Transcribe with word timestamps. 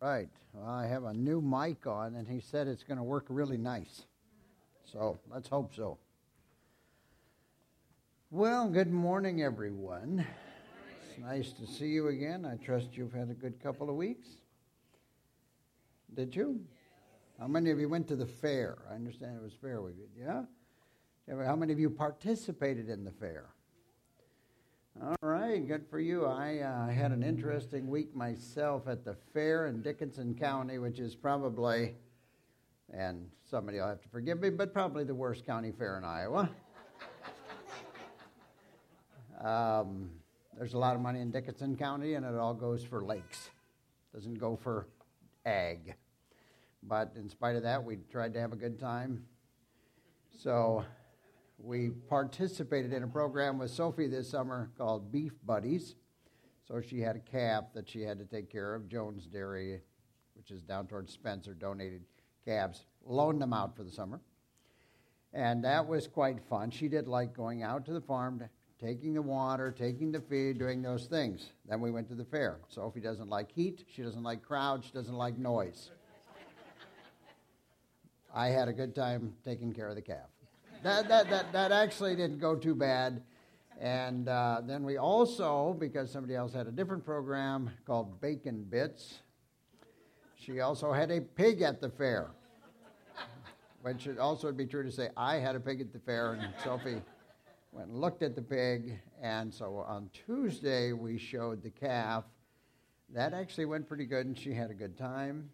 Right. 0.00 0.30
Well, 0.54 0.66
I 0.66 0.86
have 0.86 1.04
a 1.04 1.12
new 1.12 1.42
mic 1.42 1.86
on, 1.86 2.14
and 2.14 2.26
he 2.26 2.40
said 2.40 2.66
it's 2.66 2.82
going 2.82 2.96
to 2.96 3.04
work 3.04 3.26
really 3.28 3.58
nice. 3.58 4.06
So 4.90 5.20
let's 5.30 5.46
hope 5.46 5.74
so. 5.74 5.98
Well, 8.30 8.70
good 8.70 8.90
morning, 8.90 9.42
everyone. 9.42 10.26
It's 11.02 11.18
nice 11.18 11.52
to 11.52 11.66
see 11.66 11.88
you 11.88 12.08
again. 12.08 12.46
I 12.46 12.56
trust 12.64 12.96
you've 12.96 13.12
had 13.12 13.28
a 13.28 13.34
good 13.34 13.62
couple 13.62 13.90
of 13.90 13.96
weeks. 13.96 14.26
Did 16.14 16.34
you? 16.34 16.60
How 17.38 17.46
many 17.46 17.70
of 17.70 17.78
you 17.78 17.90
went 17.90 18.08
to 18.08 18.16
the 18.16 18.26
fair? 18.26 18.78
I 18.90 18.94
understand 18.94 19.36
it 19.36 19.42
was 19.42 19.52
fair 19.52 19.82
week. 19.82 19.96
Yeah? 20.18 20.44
How 21.28 21.56
many 21.56 21.74
of 21.74 21.78
you 21.78 21.90
participated 21.90 22.88
in 22.88 23.04
the 23.04 23.12
fair? 23.12 23.50
All 25.02 25.16
right, 25.22 25.66
good 25.66 25.86
for 25.88 25.98
you. 25.98 26.26
I 26.26 26.58
uh, 26.58 26.88
had 26.88 27.10
an 27.10 27.22
interesting 27.22 27.88
week 27.88 28.14
myself 28.14 28.86
at 28.86 29.02
the 29.02 29.16
fair 29.32 29.66
in 29.66 29.80
Dickinson 29.80 30.34
County, 30.34 30.76
which 30.76 30.98
is 30.98 31.14
probably, 31.14 31.94
and 32.92 33.30
somebody 33.50 33.78
will 33.78 33.88
have 33.88 34.02
to 34.02 34.08
forgive 34.10 34.40
me, 34.40 34.50
but 34.50 34.74
probably 34.74 35.04
the 35.04 35.14
worst 35.14 35.46
county 35.46 35.72
fair 35.72 35.96
in 35.96 36.04
Iowa. 36.04 36.50
um, 39.42 40.10
there's 40.58 40.74
a 40.74 40.78
lot 40.78 40.94
of 40.94 41.00
money 41.00 41.20
in 41.20 41.30
Dickinson 41.30 41.78
County, 41.78 42.12
and 42.12 42.26
it 42.26 42.34
all 42.34 42.52
goes 42.52 42.84
for 42.84 43.02
lakes. 43.02 43.48
Doesn't 44.12 44.38
go 44.38 44.54
for 44.54 44.86
ag. 45.46 45.94
But 46.82 47.12
in 47.16 47.30
spite 47.30 47.56
of 47.56 47.62
that, 47.62 47.82
we 47.82 47.96
tried 48.12 48.34
to 48.34 48.40
have 48.40 48.52
a 48.52 48.56
good 48.56 48.78
time. 48.78 49.24
So 50.42 50.84
we 51.62 51.90
participated 51.90 52.92
in 52.92 53.02
a 53.02 53.06
program 53.06 53.58
with 53.58 53.70
Sophie 53.70 54.06
this 54.06 54.28
summer 54.28 54.70
called 54.78 55.12
Beef 55.12 55.32
Buddies. 55.44 55.94
So 56.66 56.80
she 56.80 57.00
had 57.00 57.16
a 57.16 57.20
calf 57.20 57.64
that 57.74 57.88
she 57.88 58.02
had 58.02 58.18
to 58.18 58.24
take 58.24 58.50
care 58.50 58.74
of. 58.74 58.88
Jones 58.88 59.26
Dairy, 59.26 59.80
which 60.34 60.50
is 60.50 60.62
down 60.62 60.86
towards 60.86 61.12
Spencer, 61.12 61.54
donated 61.54 62.02
calves, 62.44 62.84
loaned 63.04 63.42
them 63.42 63.52
out 63.52 63.76
for 63.76 63.82
the 63.82 63.90
summer. 63.90 64.20
And 65.32 65.64
that 65.64 65.86
was 65.86 66.06
quite 66.06 66.40
fun. 66.48 66.70
She 66.70 66.88
did 66.88 67.06
like 67.06 67.34
going 67.34 67.62
out 67.62 67.84
to 67.86 67.92
the 67.92 68.00
farm, 68.00 68.42
taking 68.80 69.14
the 69.14 69.22
water, 69.22 69.70
taking 69.76 70.10
the 70.12 70.20
feed, 70.20 70.58
doing 70.58 70.82
those 70.82 71.06
things. 71.06 71.50
Then 71.68 71.80
we 71.80 71.90
went 71.90 72.08
to 72.08 72.14
the 72.14 72.24
fair. 72.24 72.58
Sophie 72.68 73.00
doesn't 73.00 73.28
like 73.28 73.50
heat, 73.52 73.84
she 73.88 74.02
doesn't 74.02 74.22
like 74.22 74.42
crowds, 74.42 74.86
she 74.86 74.92
doesn't 74.92 75.16
like 75.16 75.38
noise. 75.38 75.90
I 78.32 78.48
had 78.48 78.68
a 78.68 78.72
good 78.72 78.94
time 78.94 79.34
taking 79.44 79.72
care 79.72 79.88
of 79.88 79.96
the 79.96 80.02
calf 80.02 80.28
that, 80.82 81.08
that, 81.08 81.28
that, 81.30 81.52
that 81.52 81.72
actually 81.72 82.16
didn't 82.16 82.38
go 82.38 82.56
too 82.56 82.74
bad. 82.74 83.22
And 83.80 84.28
uh, 84.28 84.60
then 84.64 84.84
we 84.84 84.98
also, 84.98 85.76
because 85.78 86.10
somebody 86.10 86.34
else 86.34 86.52
had 86.52 86.66
a 86.66 86.70
different 86.70 87.04
program 87.04 87.70
called 87.86 88.20
Bacon 88.20 88.64
Bits, 88.64 89.20
she 90.36 90.60
also 90.60 90.92
had 90.92 91.10
a 91.10 91.20
pig 91.20 91.62
at 91.62 91.80
the 91.80 91.90
fair. 91.90 92.30
Which 93.82 94.02
should 94.02 94.18
also 94.18 94.52
be 94.52 94.66
true 94.66 94.82
to 94.82 94.92
say 94.92 95.08
I 95.16 95.36
had 95.36 95.56
a 95.56 95.60
pig 95.60 95.80
at 95.80 95.92
the 95.92 95.98
fair, 95.98 96.34
and 96.34 96.52
Sophie 96.62 97.00
went 97.72 97.88
and 97.88 97.98
looked 97.98 98.22
at 98.22 98.34
the 98.34 98.42
pig. 98.42 98.98
And 99.22 99.52
so 99.52 99.84
on 99.88 100.10
Tuesday, 100.12 100.92
we 100.92 101.16
showed 101.16 101.62
the 101.62 101.70
calf. 101.70 102.24
That 103.14 103.32
actually 103.32 103.64
went 103.64 103.88
pretty 103.88 104.04
good, 104.04 104.26
and 104.26 104.36
she 104.36 104.52
had 104.52 104.70
a 104.70 104.74
good 104.74 104.98
time. 104.98 105.48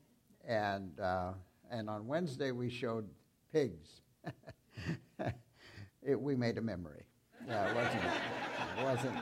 And, 0.46 0.98
uh, 0.98 1.32
and 1.70 1.88
on 1.88 2.06
Wednesday, 2.08 2.50
we 2.50 2.68
showed 2.68 3.08
pigs. 3.52 4.02
it, 6.02 6.20
we 6.20 6.36
made 6.36 6.58
a 6.58 6.62
memory. 6.62 7.04
Yeah, 7.46 7.70
it 7.70 7.74
wasn't. 7.74 8.04
It 8.78 8.84
wasn't. 8.84 9.16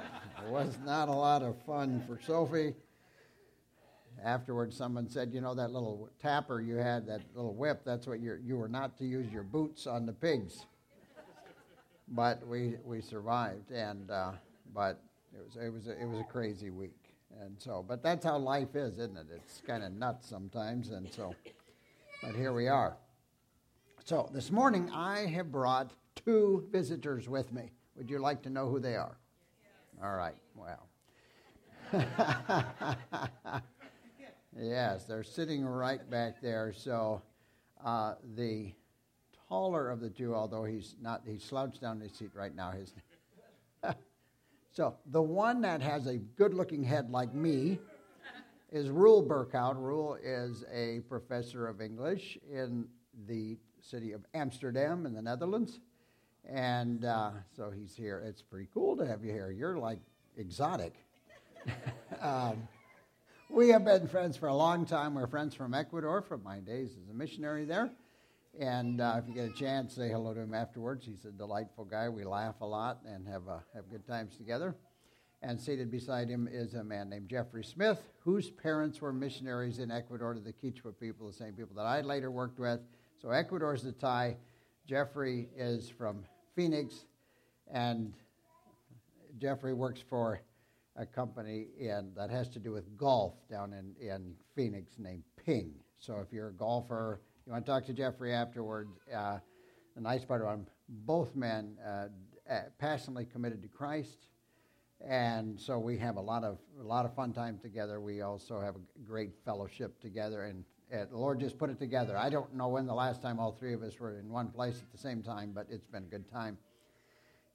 It 0.45 0.51
was 0.51 0.79
not 0.85 1.09
a 1.09 1.13
lot 1.13 1.43
of 1.43 1.61
fun 1.63 2.03
for 2.07 2.19
Sophie. 2.21 2.75
Afterwards, 4.23 4.77
someone 4.77 5.09
said, 5.09 5.33
"You 5.33 5.41
know 5.41 5.55
that 5.55 5.71
little 5.73 6.09
tapper 6.21 6.61
you 6.61 6.77
had, 6.77 7.07
that 7.07 7.21
little 7.35 7.55
whip. 7.55 7.83
That's 7.85 8.07
what 8.07 8.21
you 8.21 8.39
you 8.43 8.57
were 8.57 8.69
not 8.69 8.97
to 8.99 9.05
use 9.05 9.31
your 9.33 9.43
boots 9.43 9.87
on 9.87 10.07
the 10.07 10.13
pigs." 10.13 10.67
But 12.09 12.47
we 12.47 12.77
we 12.85 13.01
survived, 13.01 13.71
and 13.71 14.11
uh, 14.11 14.33
but 14.75 15.03
it 15.33 15.45
was 15.45 15.57
it 15.57 15.73
was 15.73 15.87
a, 15.89 16.01
it 16.01 16.09
was 16.09 16.21
a 16.21 16.25
crazy 16.25 16.71
week, 16.71 17.15
and 17.41 17.57
so 17.59 17.85
but 17.87 18.03
that's 18.03 18.25
how 18.25 18.39
life 18.39 18.75
is, 18.75 18.99
isn't 18.99 19.17
it? 19.17 19.27
It's 19.35 19.61
kind 19.67 19.83
of 19.83 19.93
nuts 19.93 20.29
sometimes, 20.29 20.91
and 20.91 21.11
so. 21.13 21.35
But 22.23 22.35
here 22.37 22.53
we 22.55 22.69
are. 22.69 22.97
So 24.07 24.29
this 24.35 24.51
morning 24.51 24.91
I 24.91 25.21
have 25.21 25.51
brought 25.51 25.95
two 26.27 26.69
visitors 26.71 27.27
with 27.27 27.51
me. 27.55 27.71
Would 27.97 28.11
you 28.11 28.19
like 28.19 28.43
to 28.43 28.51
know 28.51 28.69
who 28.69 28.79
they 28.79 28.97
are? 28.97 29.17
All 30.03 30.15
right, 30.15 30.35
well. 30.55 30.91
yes, 34.61 35.05
they're 35.05 35.23
sitting 35.23 35.65
right 35.65 36.11
back 36.11 36.43
there. 36.43 36.71
So 36.77 37.23
uh, 37.83 38.17
the 38.35 38.75
taller 39.49 39.89
of 39.91 40.01
the 40.01 40.11
two, 40.11 40.35
although 40.35 40.65
he's 40.65 40.97
not, 41.01 41.23
he's 41.27 41.43
slouched 41.43 41.81
down 41.81 41.97
in 41.97 42.03
his 42.03 42.13
seat 42.13 42.33
right 42.35 42.55
now. 42.55 42.73
His 42.73 42.93
so 44.71 44.97
the 45.07 45.23
one 45.23 45.63
that 45.63 45.81
has 45.81 46.09
a 46.09 46.19
good-looking 46.19 46.85
head 46.85 47.09
like 47.11 47.33
me 47.33 47.79
is 48.71 48.91
Roel 48.91 49.27
Berkhout. 49.27 49.77
Roel 49.79 50.19
is 50.23 50.63
a 50.71 51.01
professor 51.09 51.67
of 51.67 51.81
English 51.81 52.37
in 52.53 52.87
the 53.27 53.57
city 53.85 54.13
of 54.13 54.25
Amsterdam 54.35 55.07
in 55.07 55.15
the 55.15 55.23
Netherlands. 55.23 55.81
And 56.49 57.05
uh, 57.05 57.31
so 57.57 57.71
he's 57.71 57.95
here. 57.95 58.23
It's 58.27 58.43
pretty 58.43 58.69
cool 58.73 58.97
to 58.97 59.07
have 59.07 59.25
you 59.25 59.33
here. 59.33 59.51
You're 59.51 59.79
like 59.79 59.99
exotic. 60.37 60.95
um, 62.21 62.69
we 63.51 63.69
have 63.69 63.85
been 63.85 64.09
friends 64.09 64.37
for 64.37 64.49
a 64.49 64.55
long 64.55 64.85
time. 64.87 65.15
We're 65.15 65.27
friends 65.27 65.55
from 65.55 65.75
Ecuador 65.75 66.23
from 66.23 66.43
my 66.43 66.61
days 66.61 66.91
as 67.03 67.09
a 67.11 67.15
missionary 67.15 67.65
there. 67.65 67.91
And 68.59 69.01
uh, 69.01 69.21
if 69.23 69.29
you 69.29 69.35
get 69.35 69.51
a 69.51 69.53
chance, 69.53 69.95
say 69.95 70.09
hello 70.09 70.33
to 70.33 70.41
him 70.41 70.55
afterwards. 70.55 71.07
He's 71.07 71.25
a 71.25 71.31
delightful 71.31 71.85
guy. 71.85 72.09
We 72.09 72.25
laugh 72.25 72.61
a 72.61 72.67
lot 72.67 73.01
and 73.07 73.27
have, 73.27 73.49
uh, 73.49 73.59
have 73.75 73.91
good 73.91 74.07
times 74.07 74.37
together. 74.37 74.75
And 75.43 75.61
seated 75.61 75.91
beside 75.91 76.29
him 76.29 76.49
is 76.51 76.75
a 76.75 76.85
man 76.85 77.11
named 77.11 77.29
Jeffrey 77.29 77.65
Smith, 77.65 77.99
whose 78.21 78.51
parents 78.51 79.01
were 79.01 79.13
missionaries 79.13 79.79
in 79.79 79.91
Ecuador 79.91 80.33
to 80.33 80.41
the 80.41 80.53
Quechua 80.53 80.99
people, 80.99 81.27
the 81.27 81.35
same 81.35 81.53
people 81.53 81.77
that 81.77 81.87
I 81.87 82.01
later 82.01 82.31
worked 82.31 82.59
with. 82.59 82.81
So 83.25 83.31
Ecuador's 83.31 83.83
the 83.83 83.93
tie. 83.93 84.37
Jeffrey 84.87 85.49
is 85.57 85.89
from 85.89 86.25
Phoenix, 86.55 87.07
and 87.73 88.13
Jeffrey 89.39 89.73
works 89.73 90.03
for 90.11 90.43
a 90.97 91.07
company 91.07 91.69
in, 91.79 92.13
that 92.19 92.29
has 92.29 92.51
to 92.51 92.59
do 92.59 92.71
with 92.71 92.99
golf 92.99 93.33
down 93.49 93.73
in, 93.73 93.95
in 93.99 94.35
Phoenix 94.55 94.99
named 94.99 95.23
Ping. 95.43 95.73
So 96.01 96.21
if 96.21 96.35
you're 96.35 96.49
a 96.49 96.53
golfer, 96.53 97.23
you 97.47 97.53
want 97.53 97.65
to 97.65 97.73
talk 97.73 97.87
to 97.87 97.95
Jeffrey 97.95 98.35
afterward. 98.35 98.91
Uh, 99.11 99.39
the 99.95 100.03
nice 100.03 100.27
part 100.27 100.43
about 100.43 100.59
both 100.87 101.35
men 101.35 101.79
uh, 101.83 102.09
passionately 102.79 103.25
committed 103.25 103.63
to 103.63 103.69
Christ, 103.69 104.29
and 105.01 105.59
so 105.59 105.79
we 105.79 105.97
have 105.97 106.17
a 106.17 106.21
lot 106.21 106.45
of 106.45 106.59
a 106.79 106.85
lot 106.85 107.07
of 107.07 107.15
fun 107.15 107.33
time 107.33 107.59
together. 107.59 108.03
We 108.03 108.21
also 108.21 108.61
have 108.61 108.77
a 108.77 108.81
great 109.03 109.31
fellowship 109.47 109.99
together, 109.99 110.45
and 110.45 110.67
it, 110.95 111.11
the 111.11 111.19
Lord 111.19 111.41
just 111.41 111.59
put 111.59 111.71
it 111.71 111.79
together. 111.79 112.17
I 112.17 112.31
don't 112.31 112.55
know 112.55 112.69
when 112.69 112.87
the 112.87 112.95
last 112.95 113.21
time 113.21 113.39
all 113.39 113.53
three 113.53 113.75
of 113.75 113.83
us 113.83 113.99
were 113.99 114.19
in 114.19 114.31
one 114.31 114.49
place 114.49 114.77
at 114.81 114.91
the 114.93 114.99
same 114.99 115.23
time, 115.23 115.53
but 115.55 115.67
it's 115.69 115.87
been 115.87 116.05
a 116.05 116.07
good 116.07 116.31
time. 116.31 116.57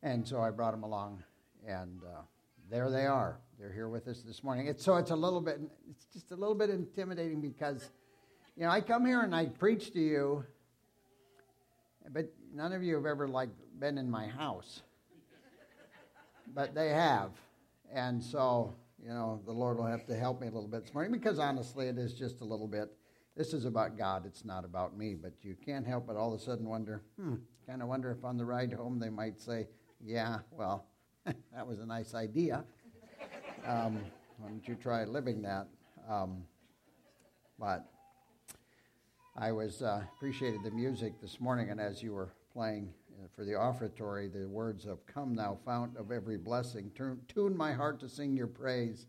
And 0.03 0.27
so 0.27 0.41
I 0.41 0.49
brought 0.49 0.71
them 0.71 0.83
along, 0.83 1.23
and 1.67 2.01
uh, 2.03 2.21
there 2.69 2.89
they 2.89 3.05
are. 3.05 3.39
They're 3.59 3.71
here 3.71 3.89
with 3.89 4.07
us 4.07 4.21
this 4.21 4.43
morning. 4.43 4.67
It's, 4.67 4.83
so 4.83 4.95
it's 4.97 5.11
a 5.11 5.15
little 5.15 5.41
bit, 5.41 5.59
it's 5.89 6.05
just 6.13 6.31
a 6.31 6.35
little 6.35 6.55
bit 6.55 6.69
intimidating 6.69 7.41
because, 7.41 7.89
you 8.55 8.63
know, 8.63 8.69
I 8.69 8.81
come 8.81 9.05
here 9.05 9.21
and 9.21 9.35
I 9.35 9.47
preach 9.47 9.91
to 9.93 9.99
you, 9.99 10.45
but 12.11 12.31
none 12.53 12.73
of 12.73 12.83
you 12.83 12.95
have 12.95 13.05
ever 13.05 13.27
like 13.27 13.49
been 13.79 13.97
in 13.97 14.09
my 14.09 14.27
house, 14.27 14.81
but 16.53 16.73
they 16.73 16.89
have, 16.89 17.31
and 17.93 18.23
so 18.23 18.73
you 19.01 19.09
know 19.09 19.39
the 19.45 19.51
Lord 19.51 19.77
will 19.77 19.85
have 19.85 20.05
to 20.07 20.15
help 20.15 20.41
me 20.41 20.47
a 20.47 20.51
little 20.51 20.67
bit 20.67 20.83
this 20.83 20.93
morning 20.93 21.11
because 21.11 21.39
honestly, 21.39 21.87
it 21.87 21.97
is 21.97 22.13
just 22.13 22.41
a 22.41 22.45
little 22.45 22.67
bit 22.67 22.91
this 23.35 23.53
is 23.53 23.65
about 23.65 23.97
God, 23.97 24.25
it's 24.25 24.43
not 24.43 24.65
about 24.65 24.97
me. 24.97 25.15
But 25.15 25.33
you 25.41 25.55
can't 25.65 25.85
help 25.85 26.07
but 26.07 26.15
all 26.15 26.33
of 26.33 26.39
a 26.39 26.43
sudden 26.43 26.67
wonder, 26.67 27.01
hmm, 27.19 27.35
kind 27.67 27.81
of 27.81 27.87
wonder 27.87 28.11
if 28.11 28.23
on 28.23 28.37
the 28.37 28.45
ride 28.45 28.73
home 28.73 28.99
they 28.99 29.09
might 29.09 29.39
say, 29.39 29.67
yeah, 30.03 30.39
well, 30.51 30.85
that 31.25 31.65
was 31.65 31.79
a 31.79 31.85
nice 31.85 32.13
idea. 32.13 32.63
Um, 33.65 33.99
why 34.37 34.49
don't 34.49 34.67
you 34.67 34.75
try 34.75 35.03
living 35.03 35.41
that? 35.43 35.67
Um, 36.09 36.43
but 37.59 37.85
I 39.35 39.51
was 39.51 39.81
uh, 39.81 40.01
appreciated 40.15 40.63
the 40.63 40.71
music 40.71 41.21
this 41.21 41.39
morning, 41.39 41.69
and 41.69 41.79
as 41.79 42.01
you 42.01 42.13
were 42.13 42.33
playing 42.51 42.89
uh, 43.11 43.27
for 43.35 43.45
the 43.45 43.51
offertory, 43.51 44.27
the 44.27 44.47
words 44.47 44.85
of 44.85 45.05
"Come, 45.05 45.35
thou 45.35 45.57
fount 45.65 45.97
of 45.97 46.11
every 46.11 46.37
blessing, 46.37 46.91
tune 47.27 47.55
my 47.55 47.73
heart 47.73 47.99
to 47.99 48.09
sing 48.09 48.35
your 48.35 48.47
praise." 48.47 49.05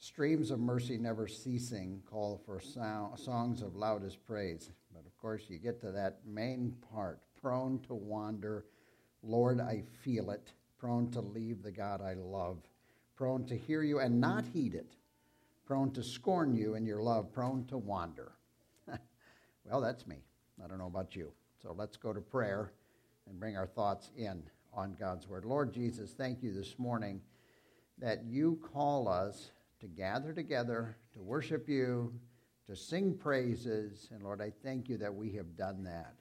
Streams 0.00 0.52
of 0.52 0.60
mercy 0.60 0.96
never 0.96 1.26
ceasing 1.26 2.00
call 2.08 2.40
for 2.46 2.60
songs 2.60 3.62
of 3.62 3.74
loudest 3.74 4.24
praise. 4.24 4.70
But 4.92 5.04
of 5.04 5.16
course, 5.18 5.42
you 5.48 5.58
get 5.58 5.80
to 5.80 5.90
that 5.90 6.20
main 6.24 6.76
part 6.92 7.20
prone 7.40 7.80
to 7.80 7.94
wander. 7.94 8.64
Lord, 9.22 9.60
I 9.60 9.82
feel 10.02 10.30
it. 10.30 10.52
Prone 10.78 11.10
to 11.10 11.20
leave 11.20 11.62
the 11.62 11.72
God 11.72 12.00
I 12.00 12.14
love. 12.14 12.58
Prone 13.16 13.44
to 13.46 13.56
hear 13.56 13.82
you 13.82 13.98
and 13.98 14.20
not 14.20 14.44
heed 14.46 14.74
it. 14.74 14.94
prone 15.66 15.90
to 15.92 16.02
scorn 16.02 16.54
you 16.54 16.76
and 16.76 16.86
your 16.86 17.02
love, 17.02 17.30
prone 17.32 17.64
to 17.66 17.76
wander. 17.76 18.32
well, 19.64 19.80
that's 19.80 20.06
me. 20.06 20.16
I 20.64 20.66
don't 20.66 20.78
know 20.78 20.86
about 20.86 21.14
you. 21.14 21.32
So 21.62 21.74
let's 21.76 21.96
go 21.96 22.12
to 22.12 22.20
prayer 22.20 22.72
and 23.28 23.38
bring 23.38 23.56
our 23.56 23.66
thoughts 23.66 24.10
in 24.16 24.42
on 24.72 24.96
God's 24.98 25.28
Word. 25.28 25.44
Lord 25.44 25.74
Jesus, 25.74 26.12
thank 26.12 26.42
you 26.42 26.54
this 26.54 26.78
morning 26.78 27.20
that 27.98 28.24
you 28.24 28.58
call 28.72 29.08
us 29.08 29.50
to 29.80 29.86
gather 29.86 30.32
together, 30.32 30.96
to 31.14 31.22
worship 31.22 31.68
you, 31.68 32.12
to 32.66 32.76
sing 32.76 33.14
praises. 33.16 34.08
And 34.12 34.22
Lord, 34.22 34.42
I 34.42 34.52
thank 34.62 34.88
you 34.88 34.98
that 34.98 35.14
we 35.14 35.32
have 35.32 35.56
done 35.56 35.84
that. 35.84 36.14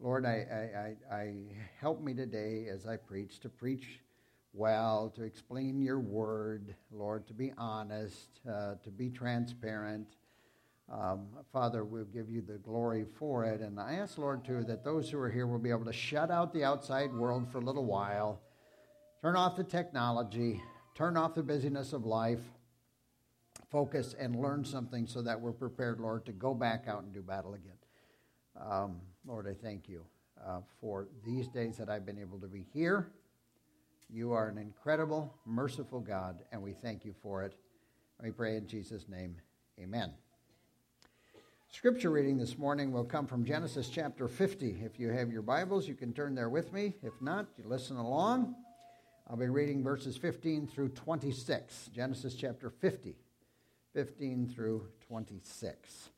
Lord, 0.00 0.26
I, 0.26 0.96
I, 1.10 1.14
I, 1.14 1.16
I 1.16 1.34
help 1.80 2.02
me 2.02 2.14
today 2.14 2.66
as 2.68 2.86
I 2.86 2.96
preach 2.96 3.40
to 3.40 3.48
preach 3.48 4.00
well, 4.52 5.12
to 5.16 5.24
explain 5.24 5.82
your 5.82 5.98
word, 5.98 6.74
Lord, 6.92 7.26
to 7.26 7.34
be 7.34 7.52
honest, 7.58 8.40
uh, 8.48 8.74
to 8.84 8.90
be 8.90 9.10
transparent. 9.10 10.16
Um, 10.92 11.26
Father, 11.52 11.84
we'll 11.84 12.04
give 12.04 12.30
you 12.30 12.40
the 12.40 12.58
glory 12.58 13.04
for 13.18 13.44
it. 13.44 13.60
And 13.60 13.80
I 13.80 13.94
ask, 13.94 14.16
Lord, 14.16 14.44
too, 14.44 14.62
that 14.64 14.84
those 14.84 15.10
who 15.10 15.18
are 15.18 15.30
here 15.30 15.46
will 15.46 15.58
be 15.58 15.70
able 15.70 15.86
to 15.86 15.92
shut 15.92 16.30
out 16.30 16.52
the 16.52 16.62
outside 16.62 17.12
world 17.12 17.50
for 17.50 17.58
a 17.58 17.62
little 17.62 17.84
while, 17.84 18.40
turn 19.22 19.34
off 19.34 19.56
the 19.56 19.64
technology, 19.64 20.62
turn 20.94 21.16
off 21.16 21.34
the 21.34 21.42
busyness 21.42 21.92
of 21.92 22.04
life, 22.04 22.42
focus 23.74 24.14
and 24.20 24.36
learn 24.36 24.64
something 24.64 25.04
so 25.04 25.20
that 25.20 25.40
we're 25.40 25.50
prepared, 25.50 25.98
Lord, 25.98 26.24
to 26.26 26.32
go 26.32 26.54
back 26.54 26.84
out 26.86 27.02
and 27.02 27.12
do 27.12 27.22
battle 27.22 27.54
again. 27.54 27.72
Um, 28.56 29.00
Lord, 29.26 29.48
I 29.48 29.52
thank 29.52 29.88
you 29.88 30.04
uh, 30.46 30.60
for 30.80 31.08
these 31.26 31.48
days 31.48 31.76
that 31.78 31.90
I've 31.90 32.06
been 32.06 32.20
able 32.20 32.38
to 32.38 32.46
be 32.46 32.64
here. 32.72 33.08
You 34.08 34.30
are 34.30 34.46
an 34.46 34.58
incredible, 34.58 35.34
merciful 35.44 35.98
God, 35.98 36.44
and 36.52 36.62
we 36.62 36.72
thank 36.72 37.04
you 37.04 37.16
for 37.20 37.42
it. 37.42 37.56
We 38.22 38.30
pray 38.30 38.56
in 38.56 38.68
Jesus' 38.68 39.08
name. 39.08 39.34
Amen. 39.80 40.12
Scripture 41.72 42.10
reading 42.10 42.38
this 42.38 42.56
morning 42.56 42.92
will 42.92 43.02
come 43.02 43.26
from 43.26 43.44
Genesis 43.44 43.88
chapter 43.88 44.28
50. 44.28 44.82
If 44.84 45.00
you 45.00 45.08
have 45.08 45.32
your 45.32 45.42
Bibles, 45.42 45.88
you 45.88 45.94
can 45.94 46.12
turn 46.12 46.36
there 46.36 46.48
with 46.48 46.72
me. 46.72 46.94
If 47.02 47.20
not, 47.20 47.48
you 47.58 47.64
listen 47.66 47.96
along. 47.96 48.54
I'll 49.28 49.36
be 49.36 49.48
reading 49.48 49.82
verses 49.82 50.16
15 50.16 50.68
through 50.68 50.90
26. 50.90 51.90
Genesis 51.92 52.36
chapter 52.36 52.70
50, 52.70 53.16
15 53.94 54.48
through 54.48 54.88
26. 55.06 56.10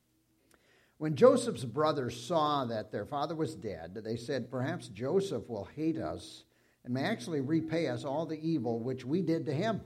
When 0.99 1.14
Joseph's 1.14 1.64
brothers 1.64 2.19
saw 2.19 2.64
that 2.64 2.90
their 2.90 3.05
father 3.05 3.34
was 3.34 3.55
dead, 3.55 3.94
they 4.02 4.17
said, 4.17 4.50
Perhaps 4.50 4.88
Joseph 4.88 5.49
will 5.49 5.69
hate 5.76 5.99
us 5.99 6.44
and 6.84 6.94
may 6.94 7.02
actually 7.02 7.43
repay 7.43 7.88
us 7.88 8.05
all 8.05 8.25
the 8.25 8.40
evil 8.40 8.81
which 8.81 9.05
we 9.05 9.20
did 9.20 9.44
to 9.46 9.52
him. 9.52 9.82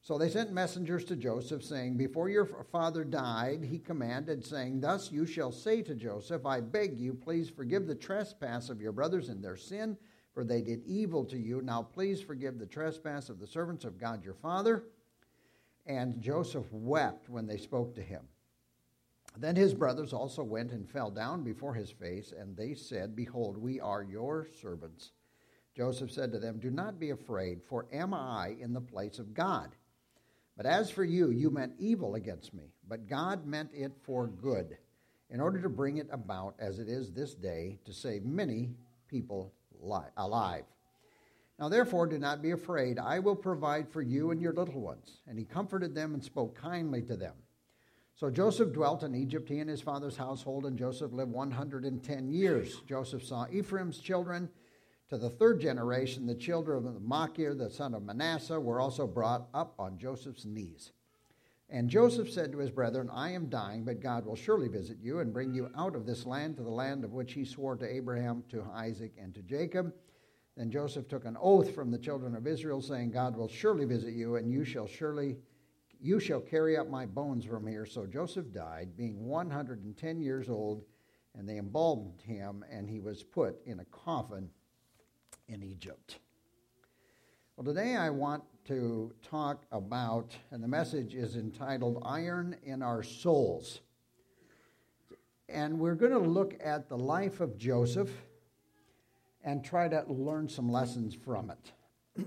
So 0.00 0.18
they 0.18 0.30
sent 0.30 0.52
messengers 0.52 1.04
to 1.04 1.16
Joseph, 1.16 1.62
saying, 1.62 1.96
Before 1.96 2.28
your 2.28 2.46
father 2.72 3.04
died, 3.04 3.62
he 3.62 3.78
commanded, 3.78 4.44
saying, 4.44 4.80
Thus 4.80 5.12
you 5.12 5.26
shall 5.26 5.52
say 5.52 5.82
to 5.82 5.94
Joseph, 5.94 6.46
I 6.46 6.60
beg 6.60 6.98
you, 6.98 7.14
please 7.14 7.50
forgive 7.50 7.86
the 7.86 7.94
trespass 7.94 8.70
of 8.70 8.80
your 8.80 8.92
brothers 8.92 9.28
and 9.28 9.44
their 9.44 9.56
sin, 9.56 9.96
for 10.32 10.44
they 10.44 10.62
did 10.62 10.82
evil 10.86 11.24
to 11.26 11.36
you. 11.36 11.60
Now 11.60 11.82
please 11.82 12.20
forgive 12.20 12.58
the 12.58 12.66
trespass 12.66 13.28
of 13.28 13.38
the 13.38 13.46
servants 13.46 13.84
of 13.84 13.98
God 13.98 14.24
your 14.24 14.34
father. 14.34 14.84
And 15.88 16.20
Joseph 16.20 16.70
wept 16.70 17.28
when 17.28 17.46
they 17.46 17.56
spoke 17.56 17.94
to 17.96 18.02
him. 18.02 18.22
Then 19.36 19.56
his 19.56 19.74
brothers 19.74 20.12
also 20.12 20.44
went 20.44 20.72
and 20.72 20.88
fell 20.88 21.10
down 21.10 21.42
before 21.42 21.74
his 21.74 21.90
face, 21.90 22.32
and 22.36 22.56
they 22.56 22.74
said, 22.74 23.16
Behold, 23.16 23.56
we 23.56 23.80
are 23.80 24.02
your 24.02 24.46
servants. 24.60 25.12
Joseph 25.74 26.10
said 26.10 26.32
to 26.32 26.38
them, 26.38 26.58
Do 26.58 26.70
not 26.70 26.98
be 26.98 27.10
afraid, 27.10 27.62
for 27.62 27.86
am 27.92 28.12
I 28.12 28.56
in 28.60 28.72
the 28.72 28.80
place 28.80 29.18
of 29.18 29.34
God? 29.34 29.76
But 30.56 30.66
as 30.66 30.90
for 30.90 31.04
you, 31.04 31.30
you 31.30 31.50
meant 31.50 31.74
evil 31.78 32.16
against 32.16 32.52
me, 32.52 32.72
but 32.88 33.06
God 33.06 33.46
meant 33.46 33.70
it 33.72 33.92
for 34.02 34.26
good, 34.26 34.76
in 35.30 35.40
order 35.40 35.60
to 35.62 35.68
bring 35.68 35.98
it 35.98 36.08
about 36.10 36.56
as 36.58 36.80
it 36.80 36.88
is 36.88 37.12
this 37.12 37.34
day, 37.34 37.78
to 37.84 37.92
save 37.92 38.24
many 38.24 38.74
people 39.08 39.54
alive. 40.16 40.64
Now 41.58 41.68
therefore, 41.68 42.06
do 42.06 42.18
not 42.18 42.42
be 42.42 42.52
afraid. 42.52 42.98
I 42.98 43.18
will 43.18 43.34
provide 43.34 43.88
for 43.88 44.00
you 44.00 44.30
and 44.30 44.40
your 44.40 44.52
little 44.52 44.80
ones. 44.80 45.18
And 45.26 45.38
he 45.38 45.44
comforted 45.44 45.94
them 45.94 46.14
and 46.14 46.22
spoke 46.22 46.54
kindly 46.54 47.02
to 47.02 47.16
them. 47.16 47.34
So 48.14 48.30
Joseph 48.30 48.72
dwelt 48.72 49.02
in 49.02 49.14
Egypt, 49.14 49.48
he 49.48 49.60
and 49.60 49.70
his 49.70 49.80
father's 49.80 50.16
household, 50.16 50.66
and 50.66 50.76
Joseph 50.76 51.12
lived 51.12 51.30
110 51.32 52.28
years. 52.28 52.80
Joseph 52.88 53.24
saw 53.24 53.46
Ephraim's 53.50 53.98
children 53.98 54.48
to 55.08 55.16
the 55.16 55.30
third 55.30 55.60
generation, 55.60 56.26
the 56.26 56.34
children 56.34 56.86
of 56.86 57.00
Machir, 57.00 57.54
the 57.54 57.70
son 57.70 57.94
of 57.94 58.02
Manasseh, 58.02 58.60
were 58.60 58.80
also 58.80 59.06
brought 59.06 59.48
up 59.54 59.74
on 59.78 59.98
Joseph's 59.98 60.44
knees. 60.44 60.92
And 61.70 61.88
Joseph 61.88 62.30
said 62.30 62.52
to 62.52 62.58
his 62.58 62.70
brethren, 62.70 63.08
I 63.12 63.30
am 63.30 63.48
dying, 63.48 63.84
but 63.84 64.00
God 64.00 64.26
will 64.26 64.36
surely 64.36 64.68
visit 64.68 64.98
you 65.00 65.20
and 65.20 65.32
bring 65.32 65.54
you 65.54 65.70
out 65.76 65.94
of 65.94 66.06
this 66.06 66.26
land 66.26 66.56
to 66.56 66.62
the 66.62 66.70
land 66.70 67.04
of 67.04 67.12
which 67.12 67.34
he 67.34 67.44
swore 67.44 67.76
to 67.76 67.94
Abraham, 67.94 68.42
to 68.50 68.64
Isaac, 68.74 69.12
and 69.16 69.34
to 69.34 69.42
Jacob. 69.42 69.92
Then 70.58 70.72
Joseph 70.72 71.06
took 71.06 71.24
an 71.24 71.36
oath 71.40 71.72
from 71.72 71.92
the 71.92 71.98
children 71.98 72.34
of 72.34 72.48
Israel, 72.48 72.82
saying, 72.82 73.12
God 73.12 73.36
will 73.36 73.46
surely 73.46 73.84
visit 73.84 74.12
you, 74.12 74.34
and 74.34 74.50
you 74.50 74.64
shall 74.64 74.88
surely 74.88 75.36
you 76.00 76.18
shall 76.18 76.40
carry 76.40 76.76
up 76.76 76.90
my 76.90 77.06
bones 77.06 77.44
from 77.44 77.64
here. 77.64 77.86
So 77.86 78.06
Joseph 78.06 78.52
died, 78.52 78.96
being 78.96 79.24
110 79.24 80.20
years 80.20 80.48
old, 80.48 80.82
and 81.36 81.48
they 81.48 81.58
embalmed 81.58 82.20
him, 82.22 82.64
and 82.68 82.90
he 82.90 82.98
was 82.98 83.22
put 83.22 83.64
in 83.66 83.78
a 83.78 83.84
coffin 83.84 84.50
in 85.46 85.62
Egypt. 85.62 86.18
Well, 87.56 87.64
today 87.64 87.94
I 87.94 88.10
want 88.10 88.42
to 88.66 89.12
talk 89.22 89.64
about, 89.70 90.36
and 90.50 90.62
the 90.62 90.68
message 90.68 91.14
is 91.14 91.36
entitled 91.36 92.02
Iron 92.04 92.56
in 92.64 92.82
Our 92.82 93.04
Souls. 93.04 93.80
And 95.48 95.78
we're 95.78 95.94
going 95.94 96.12
to 96.12 96.18
look 96.18 96.54
at 96.60 96.88
the 96.88 96.98
life 96.98 97.40
of 97.40 97.56
Joseph 97.56 98.10
and 99.44 99.64
try 99.64 99.88
to 99.88 100.04
learn 100.08 100.48
some 100.48 100.70
lessons 100.70 101.14
from 101.14 101.50
it. 101.50 102.26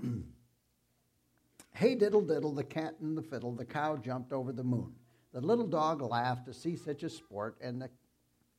hey, 1.74 1.94
diddle 1.94 2.22
diddle, 2.22 2.52
the 2.52 2.64
cat 2.64 2.94
and 3.00 3.16
the 3.16 3.22
fiddle, 3.22 3.52
the 3.52 3.64
cow 3.64 3.96
jumped 3.96 4.32
over 4.32 4.52
the 4.52 4.64
moon. 4.64 4.92
The 5.32 5.40
little 5.40 5.66
dog 5.66 6.02
laughed 6.02 6.46
to 6.46 6.54
see 6.54 6.76
such 6.76 7.02
a 7.02 7.10
sport, 7.10 7.56
and 7.60 7.80
the 7.80 7.90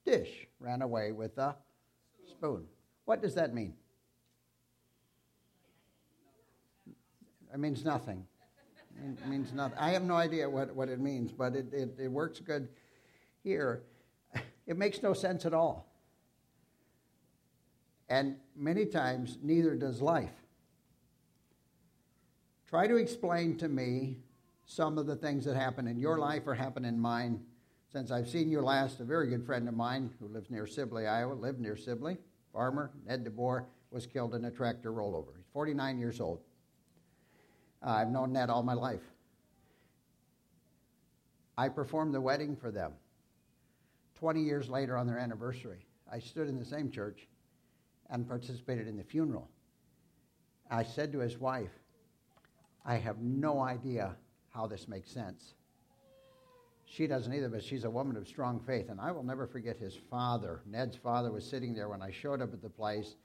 dish 0.05 0.47
ran 0.59 0.81
away 0.81 1.11
with 1.11 1.35
the 1.35 1.55
spoon. 2.29 2.65
What 3.05 3.21
does 3.21 3.35
that 3.35 3.53
mean? 3.53 3.75
It 7.53 7.59
means 7.59 7.85
nothing. 7.85 8.25
It 8.98 9.27
means 9.27 9.53
nothing. 9.53 9.77
I 9.77 9.89
have 9.91 10.03
no 10.03 10.15
idea 10.15 10.50
what, 10.50 10.75
what 10.75 10.89
it 10.89 11.00
means, 11.00 11.31
but 11.31 11.55
it, 11.55 11.72
it, 11.74 11.95
it 12.00 12.07
works 12.07 12.39
good 12.39 12.69
here. 13.43 13.83
It 14.65 14.77
makes 14.77 15.03
no 15.03 15.13
sense 15.13 15.45
at 15.45 15.53
all. 15.53 15.92
And 18.10 18.36
many 18.55 18.86
times, 18.86 19.38
neither 19.41 19.75
does 19.75 20.01
life. 20.01 20.33
Try 22.67 22.88
to 22.88 22.95
explain 22.95 23.57
to 23.57 23.69
me 23.69 24.17
some 24.65 24.98
of 24.98 25.05
the 25.05 25.15
things 25.15 25.45
that 25.45 25.55
happen 25.55 25.88
in 25.88 25.98
your 25.98 26.17
life 26.17 26.43
or 26.45 26.55
happen 26.55 26.86
in 26.86 27.00
mine. 27.00 27.41
Since 27.91 28.12
I've 28.12 28.27
seen 28.27 28.50
you 28.50 28.62
last, 28.62 29.00
a 29.00 29.03
very 29.03 29.27
good 29.27 29.45
friend 29.45 29.67
of 29.67 29.75
mine 29.75 30.10
who 30.19 30.27
lives 30.27 30.50
near 30.50 30.65
Sibley, 30.65 31.05
Iowa, 31.05 31.33
lived 31.33 31.60
near 31.60 31.75
Sibley, 31.75 32.17
farmer, 32.51 32.91
Ned 33.05 33.25
DeBoer, 33.25 33.65
was 33.91 34.07
killed 34.07 34.33
in 34.33 34.45
a 34.45 34.51
tractor 34.51 34.91
rollover. 34.91 35.36
He's 35.38 35.45
49 35.53 36.00
years 36.00 36.19
old. 36.19 36.39
Uh, 37.86 37.89
I've 37.89 38.10
known 38.10 38.33
Ned 38.33 38.50
all 38.50 38.63
my 38.63 38.74
life. 38.74 39.03
I 41.57 41.69
performed 41.69 42.15
the 42.15 42.22
wedding 42.22 42.55
for 42.55 42.72
them. 42.72 42.93
20 44.15 44.41
years 44.41 44.69
later, 44.69 44.98
on 44.98 45.05
their 45.05 45.19
anniversary, 45.19 45.86
I 46.12 46.17
stood 46.19 46.48
in 46.48 46.57
the 46.57 46.65
same 46.65 46.89
church 46.89 47.27
and 48.13 48.27
participated 48.27 48.88
in 48.88 48.96
the 48.96 49.03
funeral. 49.03 49.50
I 50.72 50.84
said 50.84 51.12
to 51.12 51.20
his 51.20 51.38
wife, 51.38 51.72
I 52.86 52.96
have 52.96 53.17
no 53.20 53.60
idea 53.60 54.15
how 54.50 54.67
this 54.67 54.88
makes 54.88 55.12
sense. 55.12 55.55
She 56.86 57.08
doesn't 57.08 57.34
either, 57.34 57.50
but 57.50 57.63
she's 57.63 57.86
a 57.86 57.89
woman 57.89 58.15
of 58.15 58.27
strong 58.27 58.60
faith. 58.60 58.89
And 58.89 59.01
I 59.01 59.12
will 59.12 59.24
never 59.24 59.48
forget 59.48 59.77
his 59.77 59.98
father. 60.10 60.62
Ned's 60.65 60.96
father 60.96 61.32
was 61.32 61.43
sitting 61.43 61.74
there 61.74 61.89
when 61.89 62.03
I 62.03 62.12
showed 62.12 62.41
up 62.41 62.53
at 62.53 62.62
the 62.62 62.70
place. 62.70 63.15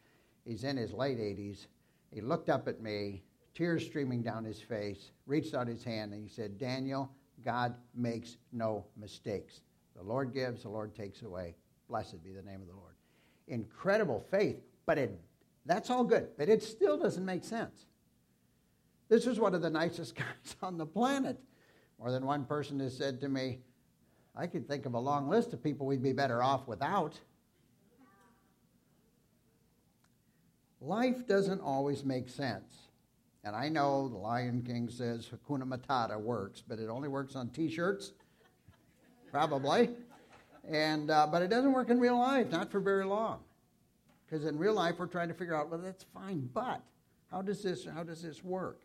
He's 0.45 0.65
in 0.65 0.77
his 0.77 0.93
late 0.93 1.19
80s. 1.19 1.67
He 2.11 2.23
looked 2.23 2.49
up 2.49 2.67
at 2.67 2.81
me 2.81 3.23
tears 3.55 3.85
streaming 3.85 4.23
down 4.23 4.45
his 4.45 4.61
face, 4.61 5.11
reached 5.27 5.55
out 5.55 5.67
his 5.67 5.85
hand, 5.85 6.13
and 6.13 6.23
he 6.23 6.29
said, 6.29 6.59
Daniel, 6.59 7.11
God 7.45 7.75
makes 7.95 8.37
no 8.53 8.87
mistakes. 8.97 9.61
The 9.97 10.03
Lord 10.03 10.33
gives, 10.33 10.63
the 10.63 10.69
Lord 10.69 10.95
takes 10.95 11.23
away. 11.23 11.57
Blessed 11.89 12.23
be 12.23 12.31
the 12.31 12.43
name 12.43 12.61
of 12.63 12.69
the 12.69 12.75
Lord. 12.75 12.95
Incredible 13.49 14.25
faith, 14.31 14.63
but 14.89 14.97
it, 14.97 15.21
that's 15.67 15.91
all 15.91 16.03
good, 16.03 16.29
but 16.39 16.49
it 16.49 16.63
still 16.63 16.97
doesn't 16.97 17.27
make 17.27 17.45
sense. 17.45 17.85
This 19.11 19.27
is 19.27 19.39
one 19.39 19.55
of 19.55 19.61
the 19.61 19.69
nicest 19.69 20.15
guys 20.15 20.57
on 20.63 20.79
the 20.79 20.87
planet. 20.87 21.39
More 21.99 22.11
than 22.11 22.25
one 22.25 22.47
person 22.47 22.81
has 22.81 22.97
said 22.97 23.21
to 23.21 23.29
me, 23.29 23.59
I 24.35 24.47
could 24.47 24.67
think 24.67 24.87
of 24.87 24.95
a 24.95 24.99
long 24.99 25.29
list 25.29 25.53
of 25.53 25.63
people 25.63 25.87
we'd 25.87 26.03
be 26.03 26.15
better 26.15 26.43
off 26.43 26.67
without. 26.67 27.21
Life 30.81 31.27
doesn't 31.27 31.61
always 31.61 32.03
make 32.03 32.31
sense. 32.31 32.73
And 33.45 33.55
I 33.55 33.69
know 33.69 34.09
the 34.09 34.17
Lion 34.17 34.63
King 34.63 34.89
says 34.89 35.29
Hakuna 35.29 35.65
Matata 35.65 36.19
works, 36.19 36.63
but 36.67 36.79
it 36.79 36.89
only 36.89 37.09
works 37.09 37.37
on 37.37 37.51
t 37.51 37.69
shirts, 37.69 38.13
probably. 39.31 39.91
And, 40.67 41.11
uh, 41.11 41.27
but 41.31 41.43
it 41.43 41.49
doesn't 41.49 41.73
work 41.73 41.91
in 41.91 42.01
real 42.01 42.19
life, 42.19 42.51
not 42.51 42.73
for 42.73 42.81
very 42.81 43.05
long. 43.05 43.41
Because 44.29 44.45
in 44.45 44.59
real 44.59 44.75
life, 44.75 44.97
we're 44.99 45.07
trying 45.07 45.29
to 45.29 45.35
figure 45.35 45.55
out, 45.55 45.71
well, 45.71 45.81
that's 45.81 46.05
fine, 46.15 46.51
but 46.53 46.83
how 47.31 47.43
does 47.43 47.63
this, 47.63 47.87
how 47.87 48.03
does 48.03 48.23
this 48.23 48.45
work? 48.45 48.83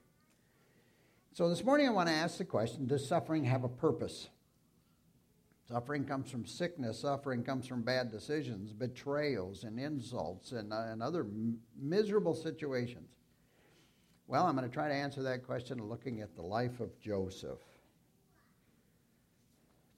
So 1.33 1.49
this 1.49 1.63
morning, 1.63 1.87
I 1.87 1.91
want 1.91 2.09
to 2.09 2.15
ask 2.15 2.37
the 2.37 2.45
question 2.45 2.85
Does 2.85 3.07
suffering 3.07 3.43
have 3.45 3.63
a 3.63 3.69
purpose? 3.69 4.29
Suffering 5.67 6.05
comes 6.05 6.29
from 6.29 6.45
sickness. 6.45 6.99
Suffering 6.99 7.43
comes 7.43 7.65
from 7.65 7.81
bad 7.81 8.11
decisions, 8.11 8.73
betrayals, 8.73 9.63
and 9.63 9.79
insults, 9.79 10.51
and, 10.51 10.71
uh, 10.71 10.87
and 10.89 11.01
other 11.01 11.21
m- 11.21 11.57
miserable 11.81 12.35
situations. 12.35 13.09
Well, 14.27 14.45
I'm 14.45 14.55
going 14.55 14.67
to 14.67 14.73
try 14.73 14.87
to 14.89 14.93
answer 14.93 15.23
that 15.23 15.45
question 15.45 15.79
looking 15.79 16.21
at 16.21 16.35
the 16.35 16.41
life 16.41 16.79
of 16.79 16.99
Joseph. 16.99 17.59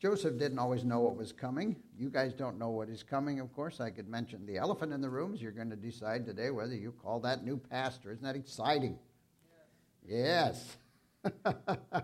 Joseph 0.05 0.37
didn't 0.37 0.59
always 0.59 0.83
know 0.83 0.99
what 0.99 1.17
was 1.17 1.31
coming. 1.31 1.75
You 1.97 2.11
guys 2.11 2.31
don't 2.31 2.59
know 2.59 2.69
what 2.69 2.89
is 2.89 3.01
coming, 3.01 3.39
of 3.39 3.51
course. 3.55 3.79
I 3.81 3.89
could 3.89 4.07
mention 4.07 4.45
the 4.45 4.55
elephant 4.55 4.93
in 4.93 5.01
the 5.01 5.09
rooms. 5.09 5.41
You're 5.41 5.51
going 5.51 5.71
to 5.71 5.75
decide 5.75 6.27
today 6.27 6.51
whether 6.51 6.75
you 6.75 6.91
call 6.91 7.19
that 7.21 7.43
new 7.43 7.57
pastor. 7.57 8.11
Isn't 8.11 8.23
that 8.23 8.35
exciting? 8.35 8.99
Yes. 10.07 10.77
yes. 11.43 12.03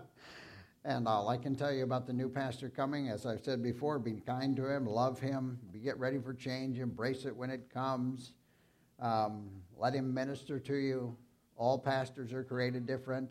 And 0.84 1.06
all 1.06 1.28
I 1.28 1.36
can 1.36 1.54
tell 1.54 1.72
you 1.72 1.84
about 1.84 2.08
the 2.08 2.12
new 2.12 2.28
pastor 2.28 2.68
coming, 2.68 3.08
as 3.08 3.24
I've 3.24 3.44
said 3.44 3.62
before, 3.62 4.00
be 4.00 4.14
kind 4.14 4.56
to 4.56 4.68
him, 4.68 4.84
love 4.84 5.20
him, 5.20 5.60
get 5.80 5.96
ready 5.96 6.18
for 6.18 6.34
change, 6.34 6.80
embrace 6.80 7.24
it 7.24 7.36
when 7.36 7.50
it 7.50 7.72
comes, 7.72 8.32
um, 8.98 9.48
let 9.78 9.94
him 9.94 10.12
minister 10.12 10.58
to 10.58 10.74
you. 10.74 11.16
All 11.54 11.78
pastors 11.78 12.32
are 12.32 12.42
created 12.42 12.84
different. 12.84 13.30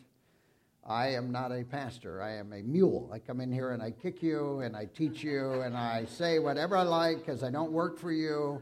I 0.85 1.09
am 1.09 1.31
not 1.31 1.51
a 1.51 1.63
pastor. 1.63 2.21
I 2.21 2.37
am 2.37 2.53
a 2.53 2.61
mule. 2.63 3.09
I 3.13 3.19
come 3.19 3.39
in 3.39 3.51
here 3.51 3.71
and 3.71 3.83
I 3.83 3.91
kick 3.91 4.23
you 4.23 4.61
and 4.61 4.75
I 4.75 4.85
teach 4.85 5.23
you 5.23 5.61
and 5.61 5.77
I 5.77 6.05
say 6.05 6.39
whatever 6.39 6.75
I 6.75 6.83
like 6.83 7.19
because 7.19 7.43
I 7.43 7.51
don't 7.51 7.71
work 7.71 7.99
for 7.99 8.11
you. 8.11 8.61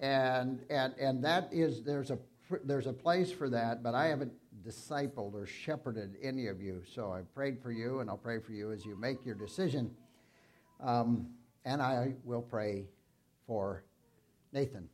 And, 0.00 0.60
and, 0.68 0.94
and 1.00 1.24
that 1.24 1.48
is, 1.52 1.82
there's 1.82 2.10
a, 2.10 2.18
there's 2.64 2.86
a 2.86 2.92
place 2.92 3.32
for 3.32 3.48
that, 3.48 3.82
but 3.82 3.94
I 3.94 4.06
haven't 4.06 4.32
discipled 4.62 5.34
or 5.34 5.46
shepherded 5.46 6.16
any 6.22 6.48
of 6.48 6.60
you. 6.60 6.82
So 6.94 7.12
I 7.12 7.22
prayed 7.34 7.60
for 7.62 7.72
you, 7.72 8.00
and 8.00 8.10
I'll 8.10 8.16
pray 8.16 8.38
for 8.38 8.52
you 8.52 8.72
as 8.72 8.84
you 8.84 8.96
make 8.96 9.24
your 9.24 9.34
decision. 9.34 9.90
Um, 10.80 11.28
and 11.64 11.80
I 11.80 12.14
will 12.24 12.42
pray 12.42 12.84
for 13.46 13.84
Nathan. 14.52 14.88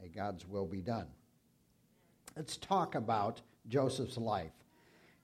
May 0.00 0.08
God's 0.08 0.46
will 0.46 0.66
be 0.66 0.80
done. 0.80 1.06
Let's 2.36 2.56
talk 2.56 2.94
about 2.94 3.40
Joseph's 3.68 4.16
life. 4.16 4.52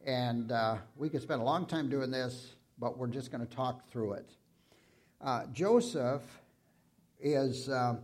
And 0.04 0.52
uh, 0.52 0.76
we 0.96 1.08
could 1.08 1.22
spend 1.22 1.40
a 1.40 1.44
long 1.44 1.64
time 1.64 1.88
doing 1.88 2.10
this, 2.10 2.54
but 2.78 2.98
we're 2.98 3.06
just 3.06 3.32
going 3.32 3.46
to 3.46 3.56
talk 3.56 3.88
through 3.88 4.14
it. 4.14 4.30
Uh, 5.20 5.46
Joseph 5.52 6.22
is. 7.20 7.68
Uh, 7.68 7.96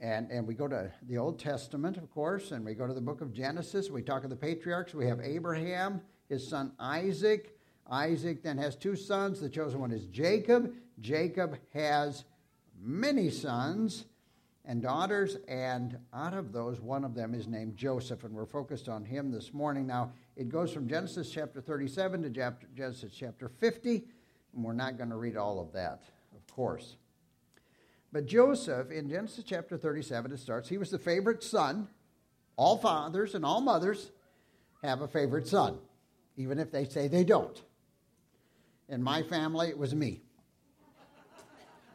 and, 0.00 0.30
and 0.30 0.46
we 0.46 0.54
go 0.54 0.68
to 0.68 0.90
the 1.08 1.16
Old 1.16 1.38
Testament, 1.38 1.96
of 1.96 2.10
course, 2.10 2.50
and 2.50 2.64
we 2.64 2.74
go 2.74 2.86
to 2.86 2.92
the 2.92 3.00
book 3.00 3.22
of 3.22 3.32
Genesis. 3.32 3.88
We 3.88 4.02
talk 4.02 4.24
of 4.24 4.30
the 4.30 4.36
patriarchs. 4.36 4.94
We 4.94 5.06
have 5.06 5.20
Abraham, 5.22 6.02
his 6.28 6.46
son 6.46 6.72
Isaac. 6.78 7.56
Isaac 7.90 8.42
then 8.42 8.58
has 8.58 8.76
two 8.76 8.94
sons. 8.94 9.40
The 9.40 9.48
chosen 9.48 9.80
one 9.80 9.92
is 9.92 10.04
Jacob. 10.06 10.74
Jacob 11.00 11.56
has 11.72 12.24
many 12.78 13.30
sons 13.30 14.04
and 14.66 14.82
daughters, 14.82 15.38
and 15.48 15.96
out 16.12 16.34
of 16.34 16.52
those, 16.52 16.80
one 16.80 17.04
of 17.04 17.14
them 17.14 17.34
is 17.34 17.46
named 17.46 17.76
Joseph, 17.76 18.24
and 18.24 18.34
we're 18.34 18.44
focused 18.46 18.88
on 18.88 19.04
him 19.04 19.30
this 19.30 19.54
morning. 19.54 19.86
Now, 19.86 20.12
it 20.36 20.50
goes 20.50 20.72
from 20.72 20.86
Genesis 20.86 21.30
chapter 21.30 21.60
37 21.60 22.22
to 22.22 22.54
Genesis 22.74 23.12
chapter 23.14 23.48
50, 23.48 24.04
and 24.54 24.64
we're 24.64 24.74
not 24.74 24.98
going 24.98 25.08
to 25.08 25.16
read 25.16 25.36
all 25.36 25.58
of 25.58 25.72
that, 25.72 26.02
of 26.34 26.46
course. 26.54 26.96
But 28.12 28.26
Joseph, 28.26 28.90
in 28.90 29.08
Genesis 29.08 29.44
chapter 29.44 29.78
37, 29.78 30.32
it 30.32 30.38
starts, 30.38 30.68
he 30.68 30.78
was 30.78 30.90
the 30.90 30.98
favorite 30.98 31.42
son. 31.42 31.88
All 32.56 32.76
fathers 32.76 33.34
and 33.34 33.44
all 33.44 33.60
mothers 33.60 34.10
have 34.82 35.00
a 35.00 35.08
favorite 35.08 35.48
son, 35.48 35.78
even 36.36 36.58
if 36.58 36.70
they 36.70 36.84
say 36.84 37.08
they 37.08 37.24
don't. 37.24 37.62
In 38.88 39.02
my 39.02 39.22
family, 39.22 39.68
it 39.68 39.76
was 39.76 39.94
me. 39.94 40.20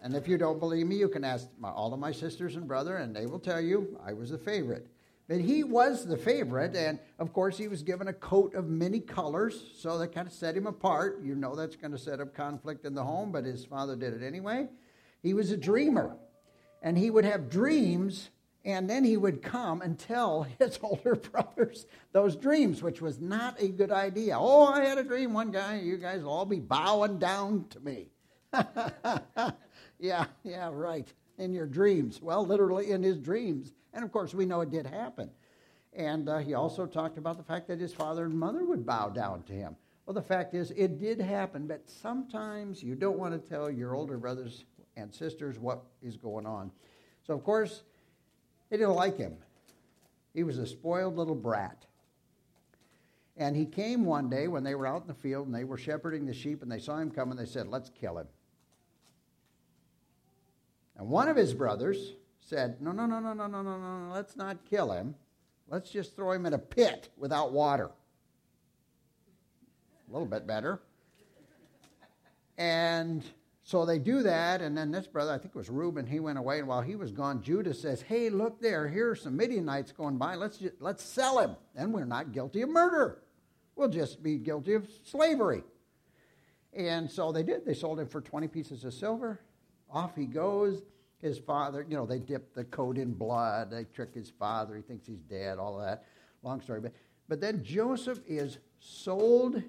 And 0.03 0.15
if 0.15 0.27
you 0.27 0.37
don't 0.37 0.59
believe 0.59 0.87
me, 0.87 0.95
you 0.95 1.07
can 1.07 1.23
ask 1.23 1.47
my, 1.59 1.69
all 1.69 1.93
of 1.93 1.99
my 1.99 2.11
sisters 2.11 2.55
and 2.55 2.67
brother, 2.67 2.97
and 2.97 3.15
they 3.15 3.27
will 3.27 3.39
tell 3.39 3.61
you 3.61 3.99
I 4.03 4.13
was 4.13 4.31
the 4.31 4.37
favorite. 4.37 4.87
But 5.31 5.39
he 5.39 5.63
was 5.63 6.05
the 6.05 6.17
favorite, 6.17 6.75
and 6.75 6.99
of 7.17 7.31
course, 7.31 7.57
he 7.57 7.69
was 7.69 7.83
given 7.83 8.09
a 8.09 8.13
coat 8.13 8.53
of 8.53 8.67
many 8.67 8.99
colors, 8.99 9.71
so 9.77 9.97
that 9.97 10.13
kind 10.13 10.27
of 10.27 10.33
set 10.33 10.57
him 10.57 10.67
apart. 10.67 11.21
You 11.23 11.35
know 11.35 11.55
that's 11.55 11.77
going 11.77 11.93
to 11.93 11.97
set 11.97 12.19
up 12.19 12.35
conflict 12.35 12.83
in 12.83 12.93
the 12.93 13.05
home, 13.05 13.31
but 13.31 13.45
his 13.45 13.63
father 13.63 13.95
did 13.95 14.13
it 14.13 14.27
anyway. 14.27 14.67
He 15.23 15.33
was 15.33 15.49
a 15.49 15.55
dreamer. 15.55 16.17
And 16.81 16.97
he 16.97 17.09
would 17.09 17.23
have 17.23 17.49
dreams, 17.49 18.29
and 18.65 18.89
then 18.89 19.05
he 19.05 19.15
would 19.15 19.41
come 19.41 19.81
and 19.81 19.97
tell 19.97 20.47
his 20.59 20.77
older 20.83 21.15
brothers 21.15 21.85
those 22.11 22.35
dreams, 22.35 22.83
which 22.83 23.01
was 23.01 23.21
not 23.21 23.55
a 23.61 23.69
good 23.69 23.89
idea. 23.89 24.35
Oh, 24.37 24.65
I 24.65 24.83
had 24.83 24.97
a 24.97 25.03
dream 25.03 25.31
one 25.33 25.51
guy, 25.51 25.79
you 25.79 25.95
guys 25.95 26.23
will 26.23 26.33
all 26.33 26.45
be 26.45 26.59
bowing 26.59 27.19
down 27.19 27.67
to 27.69 27.79
me. 27.79 28.09
yeah, 29.97 30.25
yeah, 30.43 30.69
right. 30.73 31.07
In 31.37 31.53
your 31.53 31.65
dreams. 31.65 32.21
Well, 32.21 32.45
literally 32.45 32.91
in 32.91 33.03
his 33.03 33.17
dreams. 33.17 33.73
And 33.93 34.03
of 34.03 34.11
course, 34.11 34.33
we 34.33 34.45
know 34.45 34.61
it 34.61 34.71
did 34.71 34.85
happen. 34.85 35.29
And 35.93 36.29
uh, 36.29 36.37
he 36.37 36.53
also 36.53 36.85
talked 36.85 37.17
about 37.17 37.37
the 37.37 37.43
fact 37.43 37.67
that 37.67 37.79
his 37.79 37.93
father 37.93 38.25
and 38.25 38.37
mother 38.37 38.63
would 38.63 38.85
bow 38.85 39.09
down 39.09 39.43
to 39.43 39.53
him. 39.53 39.75
Well, 40.05 40.13
the 40.13 40.21
fact 40.21 40.53
is, 40.53 40.71
it 40.71 40.99
did 40.99 41.19
happen, 41.19 41.67
but 41.67 41.89
sometimes 41.89 42.81
you 42.81 42.95
don't 42.95 43.17
want 43.17 43.33
to 43.33 43.49
tell 43.49 43.69
your 43.69 43.95
older 43.95 44.17
brothers 44.17 44.65
and 44.95 45.13
sisters 45.13 45.59
what 45.59 45.83
is 46.01 46.17
going 46.17 46.45
on. 46.45 46.71
So, 47.25 47.33
of 47.33 47.43
course, 47.43 47.83
they 48.69 48.77
didn't 48.77 48.95
like 48.95 49.17
him. 49.17 49.35
He 50.33 50.43
was 50.43 50.57
a 50.57 50.65
spoiled 50.65 51.17
little 51.17 51.35
brat. 51.35 51.85
And 53.37 53.55
he 53.55 53.65
came 53.65 54.05
one 54.05 54.29
day 54.29 54.47
when 54.47 54.63
they 54.63 54.75
were 54.75 54.87
out 54.87 55.01
in 55.01 55.07
the 55.07 55.13
field 55.13 55.47
and 55.47 55.55
they 55.55 55.63
were 55.63 55.77
shepherding 55.77 56.25
the 56.25 56.33
sheep 56.33 56.61
and 56.61 56.71
they 56.71 56.79
saw 56.79 56.97
him 56.97 57.11
coming. 57.11 57.37
They 57.37 57.45
said, 57.45 57.67
Let's 57.67 57.89
kill 57.89 58.17
him. 58.17 58.27
And 61.01 61.09
one 61.09 61.27
of 61.27 61.35
his 61.35 61.55
brothers 61.55 62.13
said, 62.41 62.79
No, 62.79 62.91
no, 62.91 63.07
no, 63.07 63.19
no, 63.19 63.33
no, 63.33 63.47
no, 63.47 63.63
no, 63.63 63.77
no, 63.79 64.05
no, 64.05 64.13
let's 64.13 64.35
not 64.35 64.63
kill 64.69 64.91
him. 64.91 65.15
Let's 65.67 65.89
just 65.89 66.15
throw 66.15 66.31
him 66.31 66.45
in 66.45 66.53
a 66.53 66.59
pit 66.59 67.09
without 67.17 67.53
water. 67.53 67.89
A 70.07 70.13
little 70.13 70.27
bit 70.27 70.45
better. 70.45 70.79
And 72.55 73.23
so 73.63 73.83
they 73.83 73.97
do 73.97 74.21
that, 74.21 74.61
and 74.61 74.77
then 74.77 74.91
this 74.91 75.07
brother, 75.07 75.31
I 75.31 75.39
think 75.39 75.55
it 75.55 75.57
was 75.57 75.71
Reuben, 75.71 76.05
he 76.05 76.19
went 76.19 76.37
away, 76.37 76.59
and 76.59 76.67
while 76.67 76.81
he 76.81 76.95
was 76.95 77.11
gone, 77.11 77.41
Judah 77.41 77.73
says, 77.73 78.03
Hey, 78.03 78.29
look 78.29 78.61
there, 78.61 78.87
here 78.87 79.09
are 79.09 79.15
some 79.15 79.35
Midianites 79.35 79.91
going 79.91 80.19
by. 80.19 80.35
Let's, 80.35 80.57
just, 80.57 80.75
let's 80.79 81.03
sell 81.03 81.39
him. 81.39 81.55
Then 81.75 81.93
we're 81.93 82.05
not 82.05 82.31
guilty 82.31 82.61
of 82.61 82.69
murder. 82.69 83.23
We'll 83.75 83.89
just 83.89 84.21
be 84.21 84.37
guilty 84.37 84.75
of 84.75 84.87
slavery. 85.03 85.63
And 86.73 87.09
so 87.09 87.31
they 87.31 87.41
did. 87.41 87.65
They 87.65 87.73
sold 87.73 87.99
him 87.99 88.07
for 88.07 88.21
20 88.21 88.47
pieces 88.49 88.85
of 88.85 88.93
silver. 88.93 89.39
Off 89.91 90.15
he 90.15 90.25
goes. 90.25 90.81
His 91.21 91.37
father, 91.37 91.85
you 91.87 91.95
know, 91.95 92.07
they 92.07 92.17
dip 92.17 92.55
the 92.55 92.63
coat 92.63 92.97
in 92.97 93.13
blood. 93.13 93.69
They 93.69 93.83
trick 93.83 94.15
his 94.15 94.31
father. 94.39 94.75
He 94.75 94.81
thinks 94.81 95.05
he's 95.05 95.21
dead, 95.21 95.59
all 95.59 95.77
that. 95.77 96.05
Long 96.41 96.61
story. 96.61 96.81
But, 96.81 96.93
but 97.29 97.39
then 97.39 97.63
Joseph 97.63 98.19
is 98.27 98.57
sold 98.79 99.61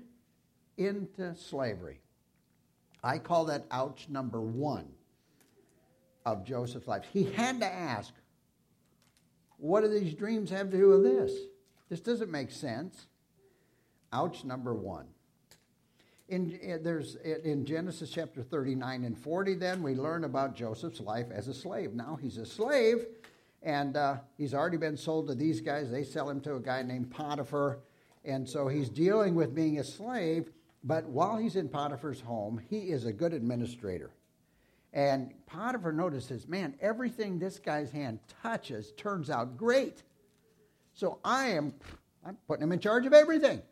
into 0.79 1.35
slavery. 1.35 2.01
I 3.05 3.19
call 3.19 3.45
that 3.47 3.67
ouch 3.71 4.07
number 4.09 4.41
one 4.41 4.89
of 6.25 6.45
Joseph's 6.45 6.87
life. 6.87 7.05
He 7.13 7.25
had 7.25 7.61
to 7.61 7.67
ask, 7.67 8.15
what 9.59 9.83
do 9.83 9.89
these 9.89 10.15
dreams 10.15 10.51
have 10.51 10.71
to 10.71 10.77
do 10.77 10.89
with 10.89 11.03
this? 11.03 11.33
This 11.89 12.01
doesn't 12.01 12.31
make 12.31 12.51
sense. 12.51 13.07
Ouch 14.13 14.45
number 14.45 14.73
one. 14.73 15.07
In, 16.33 16.81
there's, 16.83 17.17
in 17.17 17.65
Genesis 17.65 18.11
chapter 18.11 18.43
39 18.43 19.05
and 19.05 19.19
40, 19.19 19.55
then 19.55 19.83
we 19.83 19.95
learn 19.95 20.25
about 20.25 20.57
Joseph's 20.57 21.01
life 21.01 21.27
as 21.31 21.49
a 21.49 21.55
slave. 21.55 21.93
Now 21.93 22.19
he's 22.21 22.39
a 22.39 22.47
slave, 22.47 23.07
and 23.63 23.97
uh, 23.97 24.17
he's 24.39 24.55
already 24.55 24.79
been 24.79 24.97
sold 24.97 25.29
to 25.29 25.35
these 25.35 25.61
guys. 25.61 25.91
They 25.91 26.05
sell 26.05 26.31
him 26.31 26.41
to 26.41 26.57
a 26.57 26.61
guy 26.61 26.83
named 26.83 27.11
Potiphar, 27.11 27.81
and 28.25 28.49
so 28.49 28.67
he's 28.67 28.89
dealing 28.89 29.35
with 29.35 29.55
being 29.55 29.79
a 29.79 29.85
slave 29.85 30.51
but 30.85 31.05
while 31.05 31.37
he's 31.37 31.57
in 31.57 31.69
Potiphar's 31.69 32.21
home, 32.21 32.61
he 32.69 32.91
is 32.91 33.07
a 33.07 33.13
good 33.13 33.33
administrator. 33.33 34.11
And 34.93 35.33
Potiphar 35.47 35.93
notices, 35.93 36.49
man, 36.49 36.75
everything 36.81 37.39
this 37.39 37.59
guy's 37.59 37.91
hand 37.91 38.19
touches 38.43 38.93
turns 38.93 39.31
out 39.31 39.57
great. 39.57 40.03
So 40.93 41.19
I 41.25 41.49
am 41.51 41.73
I'm 42.25 42.37
putting 42.47 42.63
him 42.63 42.73
in 42.73 42.79
charge 42.79 43.07
of 43.07 43.13
everything. 43.13 43.63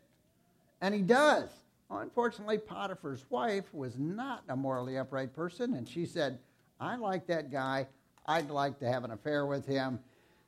And 0.81 0.95
he 0.95 1.01
does. 1.01 1.49
Unfortunately, 1.91 2.57
Potiphar's 2.57 3.25
wife 3.29 3.73
was 3.73 3.97
not 3.97 4.43
a 4.47 4.55
morally 4.55 4.97
upright 4.97 5.33
person, 5.33 5.73
and 5.73 5.87
she 5.87 6.05
said, 6.05 6.39
I 6.79 6.95
like 6.95 7.27
that 7.27 7.51
guy. 7.51 7.87
I'd 8.25 8.49
like 8.49 8.79
to 8.79 8.87
have 8.87 9.03
an 9.03 9.11
affair 9.11 9.45
with 9.45 9.65
him. 9.65 9.99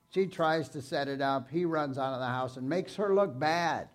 She 0.10 0.28
tries 0.28 0.70
to 0.70 0.82
set 0.82 1.08
it 1.08 1.22
up. 1.22 1.50
He 1.50 1.66
runs 1.66 1.98
out 1.98 2.14
of 2.14 2.20
the 2.20 2.28
house 2.28 2.56
and 2.56 2.70
makes 2.70 2.96
her 2.96 3.14
look 3.14 3.38
bad. 3.38 3.90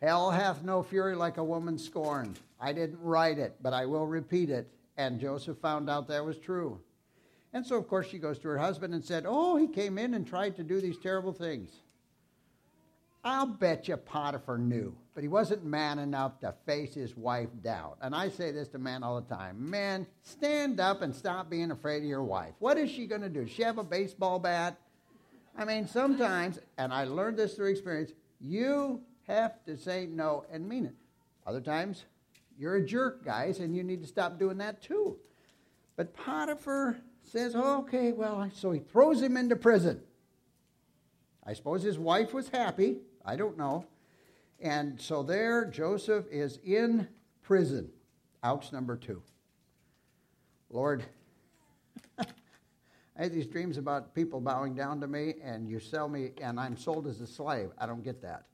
Hell 0.00 0.30
hath 0.30 0.62
no 0.62 0.82
fury 0.82 1.14
like 1.14 1.36
a 1.36 1.44
woman 1.44 1.76
scorned. 1.76 2.38
I 2.58 2.72
didn't 2.72 3.02
write 3.02 3.38
it, 3.38 3.56
but 3.60 3.74
I 3.74 3.84
will 3.86 4.06
repeat 4.06 4.48
it. 4.48 4.70
And 4.96 5.20
Joseph 5.20 5.58
found 5.58 5.90
out 5.90 6.08
that 6.08 6.24
was 6.24 6.38
true. 6.38 6.80
And 7.52 7.66
so, 7.66 7.76
of 7.76 7.88
course, 7.88 8.08
she 8.08 8.18
goes 8.18 8.38
to 8.38 8.48
her 8.48 8.58
husband 8.58 8.94
and 8.94 9.04
said, 9.04 9.24
Oh, 9.26 9.56
he 9.56 9.66
came 9.66 9.98
in 9.98 10.14
and 10.14 10.26
tried 10.26 10.56
to 10.56 10.62
do 10.62 10.80
these 10.80 10.98
terrible 10.98 11.32
things. 11.32 11.70
I'll 13.22 13.46
bet 13.46 13.88
you 13.88 13.96
Potiphar 13.96 14.56
knew, 14.56 14.96
but 15.20 15.24
he 15.24 15.28
wasn't 15.28 15.62
man 15.62 15.98
enough 15.98 16.40
to 16.40 16.54
face 16.64 16.94
his 16.94 17.14
wife 17.14 17.50
down. 17.62 17.92
And 18.00 18.14
I 18.14 18.30
say 18.30 18.52
this 18.52 18.68
to 18.68 18.78
men 18.78 19.02
all 19.02 19.20
the 19.20 19.34
time 19.34 19.68
men, 19.68 20.06
stand 20.22 20.80
up 20.80 21.02
and 21.02 21.14
stop 21.14 21.50
being 21.50 21.70
afraid 21.70 21.98
of 21.98 22.08
your 22.08 22.22
wife. 22.22 22.54
What 22.58 22.78
is 22.78 22.90
she 22.90 23.06
going 23.06 23.20
to 23.20 23.28
do? 23.28 23.46
She 23.46 23.62
have 23.62 23.76
a 23.76 23.84
baseball 23.84 24.38
bat? 24.38 24.78
I 25.58 25.66
mean, 25.66 25.86
sometimes, 25.86 26.58
and 26.78 26.90
I 26.90 27.04
learned 27.04 27.36
this 27.36 27.52
through 27.52 27.68
experience, 27.68 28.12
you 28.40 29.02
have 29.26 29.62
to 29.66 29.76
say 29.76 30.06
no 30.06 30.46
and 30.50 30.66
mean 30.66 30.86
it. 30.86 30.94
Other 31.46 31.60
times, 31.60 32.06
you're 32.58 32.76
a 32.76 32.86
jerk, 32.86 33.22
guys, 33.22 33.58
and 33.58 33.76
you 33.76 33.82
need 33.82 34.00
to 34.00 34.08
stop 34.08 34.38
doing 34.38 34.56
that 34.56 34.80
too. 34.80 35.18
But 35.96 36.14
Potiphar 36.14 36.96
says, 37.24 37.54
okay, 37.54 38.12
well, 38.12 38.50
so 38.54 38.72
he 38.72 38.80
throws 38.80 39.20
him 39.20 39.36
into 39.36 39.56
prison. 39.56 40.00
I 41.46 41.52
suppose 41.52 41.82
his 41.82 41.98
wife 41.98 42.32
was 42.32 42.48
happy 42.48 43.00
I 43.24 43.36
don't 43.36 43.58
know. 43.58 43.84
And 44.60 45.00
so 45.00 45.22
there, 45.22 45.64
Joseph 45.64 46.26
is 46.30 46.58
in 46.64 47.08
prison. 47.42 47.90
Ouch, 48.42 48.72
number 48.72 48.96
two. 48.96 49.22
Lord, 50.70 51.02
I 52.18 52.24
had 53.16 53.32
these 53.32 53.46
dreams 53.46 53.78
about 53.78 54.14
people 54.14 54.40
bowing 54.40 54.74
down 54.74 55.00
to 55.00 55.06
me, 55.06 55.34
and 55.42 55.68
you 55.68 55.80
sell 55.80 56.08
me, 56.08 56.32
and 56.40 56.60
I'm 56.60 56.76
sold 56.76 57.06
as 57.06 57.20
a 57.20 57.26
slave. 57.26 57.70
I 57.78 57.86
don't 57.86 58.04
get 58.04 58.20
that. 58.22 58.44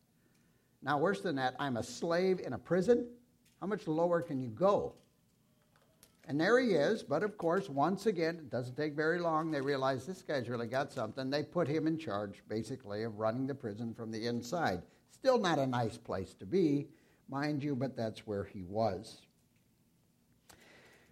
Now, 0.82 0.98
worse 0.98 1.20
than 1.20 1.36
that, 1.36 1.56
I'm 1.58 1.76
a 1.76 1.82
slave 1.82 2.40
in 2.40 2.52
a 2.52 2.58
prison. 2.58 3.06
How 3.60 3.66
much 3.66 3.88
lower 3.88 4.22
can 4.22 4.40
you 4.40 4.48
go? 4.48 4.94
And 6.28 6.40
there 6.40 6.58
he 6.58 6.70
is, 6.70 7.02
but 7.02 7.22
of 7.22 7.38
course, 7.38 7.68
once 7.68 8.06
again, 8.06 8.36
it 8.36 8.50
doesn't 8.50 8.76
take 8.76 8.94
very 8.94 9.20
long. 9.20 9.50
They 9.50 9.60
realize 9.60 10.06
this 10.06 10.22
guy's 10.22 10.48
really 10.48 10.66
got 10.66 10.92
something. 10.92 11.30
They 11.30 11.44
put 11.44 11.68
him 11.68 11.86
in 11.86 11.98
charge, 11.98 12.42
basically, 12.48 13.04
of 13.04 13.18
running 13.18 13.46
the 13.46 13.54
prison 13.54 13.94
from 13.94 14.10
the 14.10 14.26
inside. 14.26 14.82
Still 15.10 15.38
not 15.38 15.58
a 15.58 15.66
nice 15.66 15.96
place 15.96 16.34
to 16.34 16.46
be, 16.46 16.88
mind 17.28 17.62
you, 17.62 17.74
but 17.74 17.96
that's 17.96 18.26
where 18.26 18.44
he 18.44 18.62
was. 18.62 19.22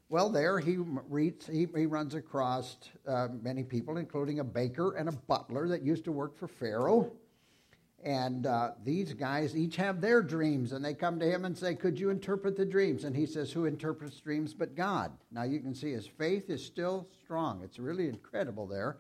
Well, 0.09 0.29
there 0.29 0.59
he 0.59 0.77
reads, 0.77 1.47
he, 1.47 1.67
he 1.75 1.87
runs 1.87 2.15
across 2.15 2.77
uh, 3.09 3.29
many 3.43 3.65
people, 3.65 3.97
including 3.97 4.39
a 4.39 4.45
baker 4.45 4.95
and 4.95 5.09
a 5.09 5.13
butler 5.13 5.67
that 5.69 5.83
used 5.83 6.05
to 6.05 6.13
work 6.13 6.37
for 6.37 6.47
Pharaoh. 6.47 7.11
And 8.05 8.47
uh, 8.47 8.73
these 8.85 9.15
guys 9.15 9.57
each 9.57 9.77
have 9.77 10.03
their 10.03 10.23
dreams, 10.23 10.73
and 10.73 10.85
they 10.85 10.93
come 10.93 11.19
to 11.21 11.27
him 11.29 11.47
and 11.47 11.57
say, 11.57 11.75
Could 11.75 11.99
you 11.99 12.11
interpret 12.11 12.55
the 12.55 12.67
dreams? 12.67 13.05
And 13.05 13.17
he 13.17 13.25
says, 13.25 13.51
Who 13.51 13.65
interprets 13.65 14.21
dreams 14.21 14.53
but 14.53 14.77
God? 14.77 15.11
Now 15.33 15.45
you 15.45 15.59
can 15.59 15.75
see 15.75 15.93
his 15.93 16.07
faith 16.07 16.51
is 16.51 16.63
still 16.63 17.09
strong. 17.25 17.63
It's 17.65 17.79
really 17.79 18.09
incredible 18.09 18.67
there. 18.67 18.99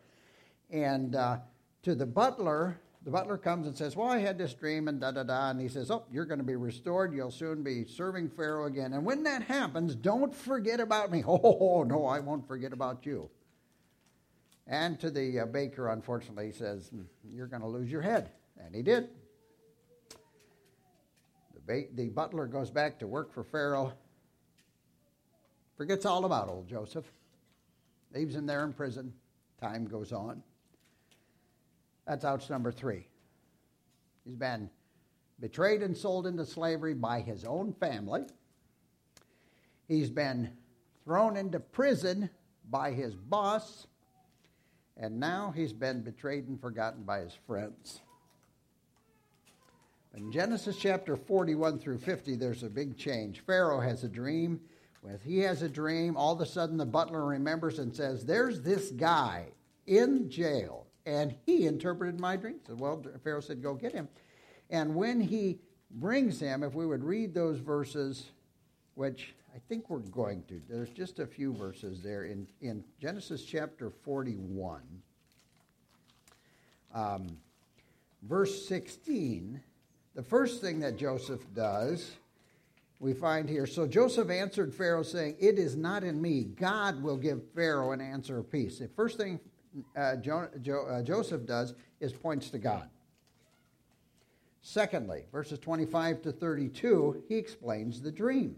And 0.71 1.15
uh, 1.15 1.37
to 1.83 1.95
the 1.95 2.07
butler, 2.07 2.81
the 3.05 3.11
butler 3.11 3.37
comes 3.37 3.67
and 3.67 3.77
says, 3.77 3.95
Well, 3.95 4.09
I 4.09 4.19
had 4.19 4.39
this 4.39 4.55
dream, 4.55 4.89
and 4.89 4.99
da 4.99 5.11
da 5.11 5.23
da. 5.23 5.51
And 5.51 5.61
he 5.61 5.69
says, 5.69 5.91
Oh, 5.91 6.05
you're 6.11 6.25
going 6.25 6.39
to 6.39 6.45
be 6.45 6.57
restored. 6.57 7.13
You'll 7.13 7.31
soon 7.31 7.63
be 7.63 7.85
serving 7.85 8.31
Pharaoh 8.31 8.65
again. 8.65 8.95
And 8.95 9.05
when 9.05 9.23
that 9.25 9.43
happens, 9.43 9.95
don't 9.95 10.35
forget 10.35 10.81
about 10.81 11.11
me. 11.11 11.23
Oh, 11.37 11.85
no, 11.87 12.07
I 12.07 12.21
won't 12.21 12.49
forget 12.49 12.73
about 12.73 13.05
you. 13.05 13.29
And 14.67 14.99
to 15.01 15.11
the 15.11 15.41
uh, 15.41 15.47
baker, 15.47 15.89
unfortunately, 15.89 16.47
he 16.47 16.53
says, 16.53 16.89
hmm, 16.89 17.03
You're 17.31 17.47
going 17.47 17.63
to 17.63 17.69
lose 17.69 17.91
your 17.91 18.01
head. 18.01 18.31
And 18.59 18.75
he 18.75 18.83
did. 18.83 19.09
The, 21.55 21.61
ba- 21.67 21.89
the 21.95 22.09
butler 22.09 22.47
goes 22.47 22.71
back 22.71 22.99
to 23.01 23.07
work 23.07 23.35
for 23.35 23.45
Pharaoh, 23.45 23.93
forgets 25.77 26.07
all 26.07 26.25
about 26.25 26.49
old 26.49 26.69
Joseph, 26.69 27.05
leaves 28.15 28.35
him 28.35 28.47
there 28.47 28.65
in 28.65 28.73
prison. 28.73 29.13
Time 29.61 29.87
goes 29.87 30.13
on. 30.13 30.43
That's 32.07 32.25
ouch 32.25 32.51
number 32.51 32.73
three. 32.73 33.07
He's 34.25 34.37
been 34.37 34.71
betrayed 35.41 35.83
and 35.83 35.97
sold 35.97 36.27
into 36.27 36.45
slavery 36.45 36.95
by 36.95 37.21
his 37.21 37.45
own 37.45 37.73
family. 37.75 38.25
He's 39.89 40.11
been 40.11 40.51
thrown 41.05 41.37
into 41.37 41.61
prison 41.61 42.31
by 42.71 42.93
his 42.93 43.15
boss. 43.15 43.87
And 44.97 45.19
now 45.19 45.53
he's 45.55 45.73
been 45.73 46.03
betrayed 46.03 46.49
and 46.49 46.61
forgotten 46.61 47.03
by 47.03 47.21
his 47.21 47.37
friends. 47.47 48.01
In 50.17 50.31
Genesis 50.31 50.77
chapter 50.77 51.17
41 51.17 51.81
through 51.81 51.99
50, 51.99 52.37
there's 52.37 52.63
a 52.63 52.71
big 52.71 52.97
change. 52.97 53.41
Pharaoh 53.41 53.81
has 53.81 54.05
a 54.05 54.09
dream. 54.09 54.61
When 55.03 55.19
he 55.25 55.41
has 55.41 55.63
a 55.63 55.69
dream, 55.69 56.17
all 56.17 56.33
of 56.33 56.41
a 56.41 56.47
sudden 56.47 56.77
the 56.77 56.87
butler 56.87 57.25
remembers 57.25 57.81
and 57.81 57.95
says, 57.95 58.25
There's 58.25 58.61
this 58.61 58.93
guy 58.93 59.49
in 59.87 60.31
jail, 60.31 60.84
and 61.07 61.35
he 61.45 61.67
interpreted 61.67 62.19
my 62.19 62.37
dream. 62.37 62.57
So, 62.67 62.75
well, 62.75 63.05
Pharaoh 63.23 63.41
said, 63.41 63.63
Go 63.63 63.75
get 63.75 63.93
him. 63.93 64.09
And 64.71 64.95
when 64.95 65.21
he 65.21 65.59
brings 65.91 66.41
him, 66.41 66.63
if 66.63 66.75
we 66.75 66.87
would 66.87 67.05
read 67.05 67.35
those 67.35 67.59
verses, 67.59 68.31
which 68.95 69.35
I 69.55 69.59
think 69.69 69.91
we're 69.91 69.99
going 69.99 70.43
to, 70.49 70.61
there's 70.69 70.91
just 70.91 71.19
a 71.19 71.27
few 71.27 71.53
verses 71.53 72.03
there 72.03 72.25
in, 72.25 72.47
in 72.61 72.83
Genesis 73.01 73.45
chapter 73.45 73.91
41, 73.91 74.81
um, 76.95 77.27
verse 78.23 78.67
16 78.67 79.61
the 80.15 80.23
first 80.23 80.61
thing 80.61 80.79
that 80.81 80.97
Joseph 80.97 81.43
does, 81.55 82.13
we 83.01 83.13
find 83.13 83.49
here. 83.49 83.67
So 83.67 83.87
Joseph 83.87 84.31
answered 84.31 84.73
Pharaoh, 84.73 85.03
saying, 85.03 85.37
It 85.41 85.59
is 85.59 85.77
not 85.77 86.05
in 86.05 86.23
me. 86.23 86.45
God 86.45 87.03
will 87.03 87.17
give 87.17 87.43
Pharaoh 87.55 87.93
an 87.93 88.01
answer 88.01 88.39
of 88.39 88.51
peace. 88.51 88.79
The 88.79 88.89
first 88.89 89.19
thing 89.19 89.41
uh, 89.97 90.17
jo- 90.17 90.49
jo- 90.63 90.87
uh, 90.87 91.03
Joseph 91.03 91.47
does 91.47 91.75
is 92.01 92.13
points 92.13 92.51
to 92.51 92.59
God. 92.59 92.89
Secondly, 94.63 95.27
verses 95.31 95.59
25 95.59 96.23
to 96.23 96.33
32, 96.33 97.25
he 97.29 97.37
explains 97.37 98.01
the 98.01 98.11
dream. 98.11 98.57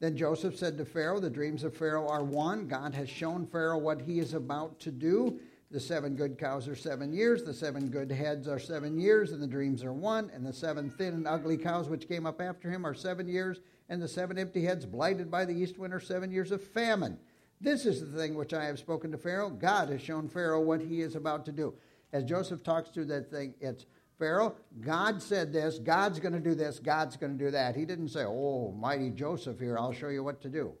Then 0.00 0.16
Joseph 0.16 0.56
said 0.56 0.76
to 0.78 0.84
Pharaoh, 0.84 1.20
The 1.20 1.30
dreams 1.30 1.64
of 1.64 1.74
Pharaoh 1.74 2.06
are 2.06 2.22
one. 2.22 2.68
God 2.68 2.94
has 2.94 3.08
shown 3.08 3.46
Pharaoh 3.46 3.78
what 3.78 4.02
he 4.02 4.20
is 4.20 4.34
about 4.34 4.78
to 4.80 4.90
do. 4.90 5.40
The 5.70 5.80
seven 5.80 6.16
good 6.16 6.38
cows 6.38 6.66
are 6.66 6.76
seven 6.76 7.12
years, 7.12 7.42
the 7.42 7.52
seven 7.52 7.88
good 7.88 8.10
heads 8.10 8.48
are 8.48 8.58
seven 8.58 8.98
years, 8.98 9.32
and 9.32 9.42
the 9.42 9.46
dreams 9.46 9.84
are 9.84 9.92
one, 9.92 10.30
and 10.32 10.46
the 10.46 10.52
seven 10.52 10.88
thin 10.88 11.12
and 11.12 11.28
ugly 11.28 11.58
cows 11.58 11.90
which 11.90 12.08
came 12.08 12.24
up 12.24 12.40
after 12.40 12.70
him 12.70 12.86
are 12.86 12.94
seven 12.94 13.28
years, 13.28 13.60
and 13.90 14.00
the 14.00 14.08
seven 14.08 14.38
empty 14.38 14.64
heads 14.64 14.86
blighted 14.86 15.30
by 15.30 15.44
the 15.44 15.52
east 15.52 15.78
wind 15.78 15.92
are 15.92 16.00
seven 16.00 16.30
years 16.30 16.52
of 16.52 16.62
famine. 16.62 17.18
This 17.60 17.86
is 17.86 18.00
the 18.00 18.18
thing 18.18 18.34
which 18.34 18.54
I 18.54 18.64
have 18.64 18.78
spoken 18.78 19.10
to 19.12 19.18
Pharaoh. 19.18 19.50
God 19.50 19.88
has 19.88 20.00
shown 20.00 20.28
Pharaoh 20.28 20.60
what 20.60 20.80
he 20.80 21.00
is 21.00 21.16
about 21.16 21.44
to 21.46 21.52
do. 21.52 21.74
As 22.12 22.24
Joseph 22.24 22.62
talks 22.62 22.90
through 22.90 23.06
that 23.06 23.30
thing, 23.30 23.54
it's 23.60 23.84
Pharaoh, 24.18 24.56
God 24.80 25.22
said 25.22 25.52
this, 25.52 25.78
God's 25.78 26.18
going 26.18 26.32
to 26.32 26.40
do 26.40 26.54
this, 26.54 26.78
God's 26.78 27.16
going 27.16 27.38
to 27.38 27.44
do 27.44 27.50
that. 27.52 27.76
He 27.76 27.84
didn't 27.84 28.08
say, 28.08 28.24
Oh, 28.24 28.72
mighty 28.72 29.10
Joseph 29.10 29.60
here, 29.60 29.78
I'll 29.78 29.92
show 29.92 30.08
you 30.08 30.24
what 30.24 30.40
to 30.42 30.48
do. 30.48 30.72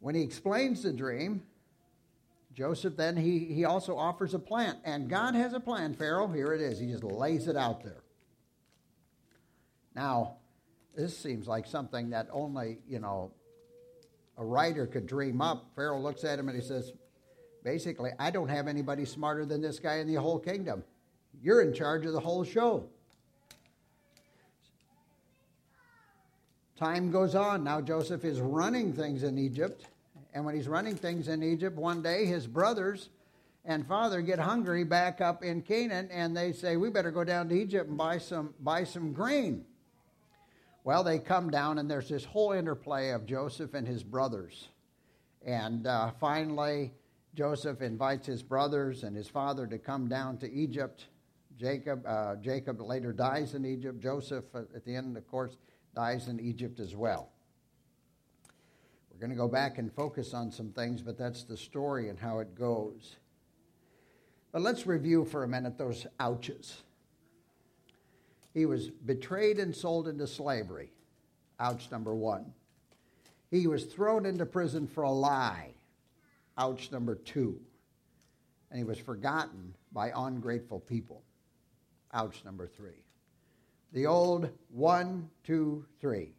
When 0.00 0.14
he 0.14 0.22
explains 0.22 0.82
the 0.82 0.92
dream, 0.92 1.42
Joseph 2.54 2.96
then 2.96 3.16
he, 3.16 3.40
he 3.40 3.64
also 3.64 3.96
offers 3.96 4.34
a 4.34 4.38
plan. 4.38 4.78
And 4.84 5.08
God 5.08 5.34
has 5.34 5.52
a 5.52 5.60
plan, 5.60 5.94
Pharaoh. 5.94 6.28
Here 6.28 6.52
it 6.52 6.60
is. 6.60 6.78
He 6.78 6.86
just 6.86 7.04
lays 7.04 7.46
it 7.46 7.56
out 7.56 7.84
there. 7.84 8.02
Now, 9.94 10.36
this 10.96 11.16
seems 11.16 11.46
like 11.46 11.66
something 11.66 12.10
that 12.10 12.28
only, 12.32 12.78
you 12.88 12.98
know, 12.98 13.32
a 14.38 14.44
writer 14.44 14.86
could 14.86 15.06
dream 15.06 15.40
up. 15.40 15.70
Pharaoh 15.74 16.00
looks 16.00 16.24
at 16.24 16.38
him 16.38 16.48
and 16.48 16.60
he 16.60 16.66
says, 16.66 16.92
basically, 17.62 18.10
I 18.18 18.30
don't 18.30 18.48
have 18.48 18.68
anybody 18.68 19.04
smarter 19.04 19.44
than 19.44 19.60
this 19.60 19.78
guy 19.78 19.96
in 19.96 20.06
the 20.06 20.20
whole 20.20 20.38
kingdom. 20.38 20.84
You're 21.42 21.62
in 21.62 21.72
charge 21.72 22.06
of 22.06 22.12
the 22.12 22.20
whole 22.20 22.44
show. 22.44 22.88
Time 26.76 27.10
goes 27.10 27.34
on. 27.34 27.62
Now 27.62 27.80
Joseph 27.80 28.24
is 28.24 28.40
running 28.40 28.92
things 28.92 29.22
in 29.22 29.38
Egypt. 29.38 29.84
And 30.32 30.44
when 30.44 30.54
he's 30.54 30.68
running 30.68 30.96
things 30.96 31.28
in 31.28 31.42
Egypt, 31.42 31.76
one 31.76 32.02
day 32.02 32.24
his 32.24 32.46
brothers 32.46 33.10
and 33.64 33.86
father 33.86 34.22
get 34.22 34.38
hungry 34.38 34.84
back 34.84 35.20
up 35.20 35.44
in 35.44 35.60
Canaan, 35.60 36.08
and 36.10 36.34
they 36.34 36.52
say, 36.52 36.76
"We 36.78 36.88
better 36.88 37.10
go 37.10 37.24
down 37.24 37.48
to 37.50 37.54
Egypt 37.54 37.88
and 37.88 37.98
buy 37.98 38.16
some 38.16 38.54
buy 38.60 38.84
some 38.84 39.12
grain." 39.12 39.66
Well, 40.82 41.04
they 41.04 41.18
come 41.18 41.50
down, 41.50 41.78
and 41.78 41.90
there's 41.90 42.08
this 42.08 42.24
whole 42.24 42.52
interplay 42.52 43.10
of 43.10 43.26
Joseph 43.26 43.74
and 43.74 43.86
his 43.86 44.02
brothers, 44.02 44.68
and 45.44 45.86
uh, 45.86 46.12
finally, 46.18 46.92
Joseph 47.34 47.82
invites 47.82 48.26
his 48.26 48.42
brothers 48.42 49.04
and 49.04 49.14
his 49.14 49.28
father 49.28 49.66
to 49.66 49.78
come 49.78 50.08
down 50.08 50.38
to 50.38 50.50
Egypt. 50.50 51.06
Jacob 51.58 52.04
uh, 52.06 52.36
Jacob 52.36 52.80
later 52.80 53.12
dies 53.12 53.54
in 53.54 53.66
Egypt. 53.66 54.00
Joseph, 54.00 54.44
uh, 54.54 54.60
at 54.74 54.84
the 54.84 54.96
end, 54.96 55.16
of 55.16 55.26
course, 55.28 55.56
dies 55.94 56.28
in 56.28 56.40
Egypt 56.40 56.80
as 56.80 56.96
well. 56.96 57.30
We're 59.10 59.20
going 59.20 59.30
to 59.30 59.36
go 59.36 59.48
back 59.48 59.76
and 59.76 59.92
focus 59.92 60.32
on 60.32 60.50
some 60.50 60.70
things, 60.70 61.02
but 61.02 61.18
that's 61.18 61.44
the 61.44 61.56
story 61.56 62.08
and 62.08 62.18
how 62.18 62.38
it 62.38 62.54
goes. 62.54 63.16
But 64.50 64.62
let's 64.62 64.86
review 64.86 65.26
for 65.26 65.44
a 65.44 65.48
minute 65.48 65.76
those 65.76 66.06
ouches. 66.18 66.82
He 68.52 68.66
was 68.66 68.90
betrayed 68.90 69.58
and 69.58 69.74
sold 69.74 70.08
into 70.08 70.26
slavery. 70.26 70.90
Ouch, 71.58 71.90
number 71.90 72.14
one. 72.14 72.52
He 73.50 73.66
was 73.66 73.84
thrown 73.84 74.26
into 74.26 74.46
prison 74.46 74.86
for 74.86 75.02
a 75.02 75.10
lie. 75.10 75.74
Ouch, 76.56 76.90
number 76.90 77.14
two. 77.14 77.60
And 78.70 78.78
he 78.78 78.84
was 78.84 78.98
forgotten 78.98 79.74
by 79.92 80.12
ungrateful 80.14 80.80
people. 80.80 81.22
Ouch, 82.12 82.44
number 82.44 82.66
three. 82.66 83.04
The 83.92 84.06
old 84.06 84.50
one, 84.68 85.28
two, 85.44 85.84
three. 86.00 86.32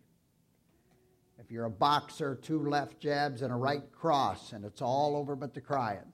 If 1.39 1.52
you're 1.52 1.65
a 1.65 1.69
boxer, 1.69 2.36
two 2.36 2.69
left 2.69 3.00
jabs 3.00 3.41
and 3.41 3.52
a 3.52 3.56
right 3.56 3.84
cross, 3.91 4.54
and 4.54 4.63
it's 4.63 4.82
all 4.82 5.15
over 5.17 5.36
but 5.36 5.54
the 5.54 5.62
crying. 5.62 6.13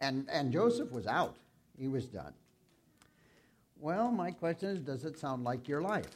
And, 0.00 0.26
and 0.30 0.52
Joseph 0.52 0.90
was 0.90 1.06
out, 1.06 1.36
he 1.78 1.86
was 1.86 2.06
done. 2.06 2.34
Well, 3.78 4.10
my 4.10 4.30
question 4.30 4.70
is 4.70 4.78
does 4.80 5.04
it 5.04 5.18
sound 5.18 5.44
like 5.44 5.68
your 5.68 5.82
life? 5.82 6.08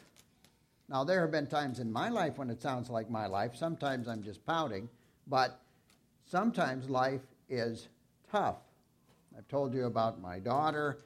Now, 0.89 1.03
there 1.03 1.21
have 1.21 1.31
been 1.31 1.45
times 1.45 1.79
in 1.79 1.91
my 1.91 2.09
life 2.09 2.37
when 2.39 2.49
it 2.49 2.61
sounds 2.61 2.89
like 2.89 3.11
my 3.11 3.27
life. 3.27 3.55
Sometimes 3.55 4.07
I'm 4.07 4.23
just 4.23 4.43
pouting, 4.43 4.89
but 5.27 5.59
sometimes 6.25 6.89
life 6.89 7.21
is 7.47 7.89
tough. 8.31 8.57
I've 9.37 9.47
told 9.47 9.73
you 9.73 9.85
about 9.85 10.19
my 10.19 10.39
daughter. 10.39 10.97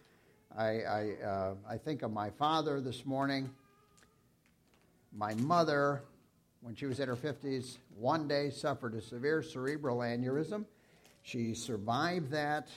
I, 0.58 0.64
I, 0.64 1.12
uh, 1.26 1.56
I 1.70 1.78
think 1.78 2.02
of 2.02 2.14
my 2.14 2.30
father 2.30 2.80
this 2.80 3.06
morning. 3.06 3.50
My 5.12 5.34
mother, 5.36 6.04
when 6.62 6.76
she 6.76 6.86
was 6.86 7.02
in 7.02 7.10
her 7.10 7.16
50s, 7.16 7.78
one 7.98 8.28
day 8.28 8.50
suffered 8.50 8.94
a 8.94 9.02
severe 9.02 9.44
cerebral 9.44 9.98
aneurysm. 9.98 10.66
She 11.24 11.54
survived 11.54 12.32
that, 12.32 12.70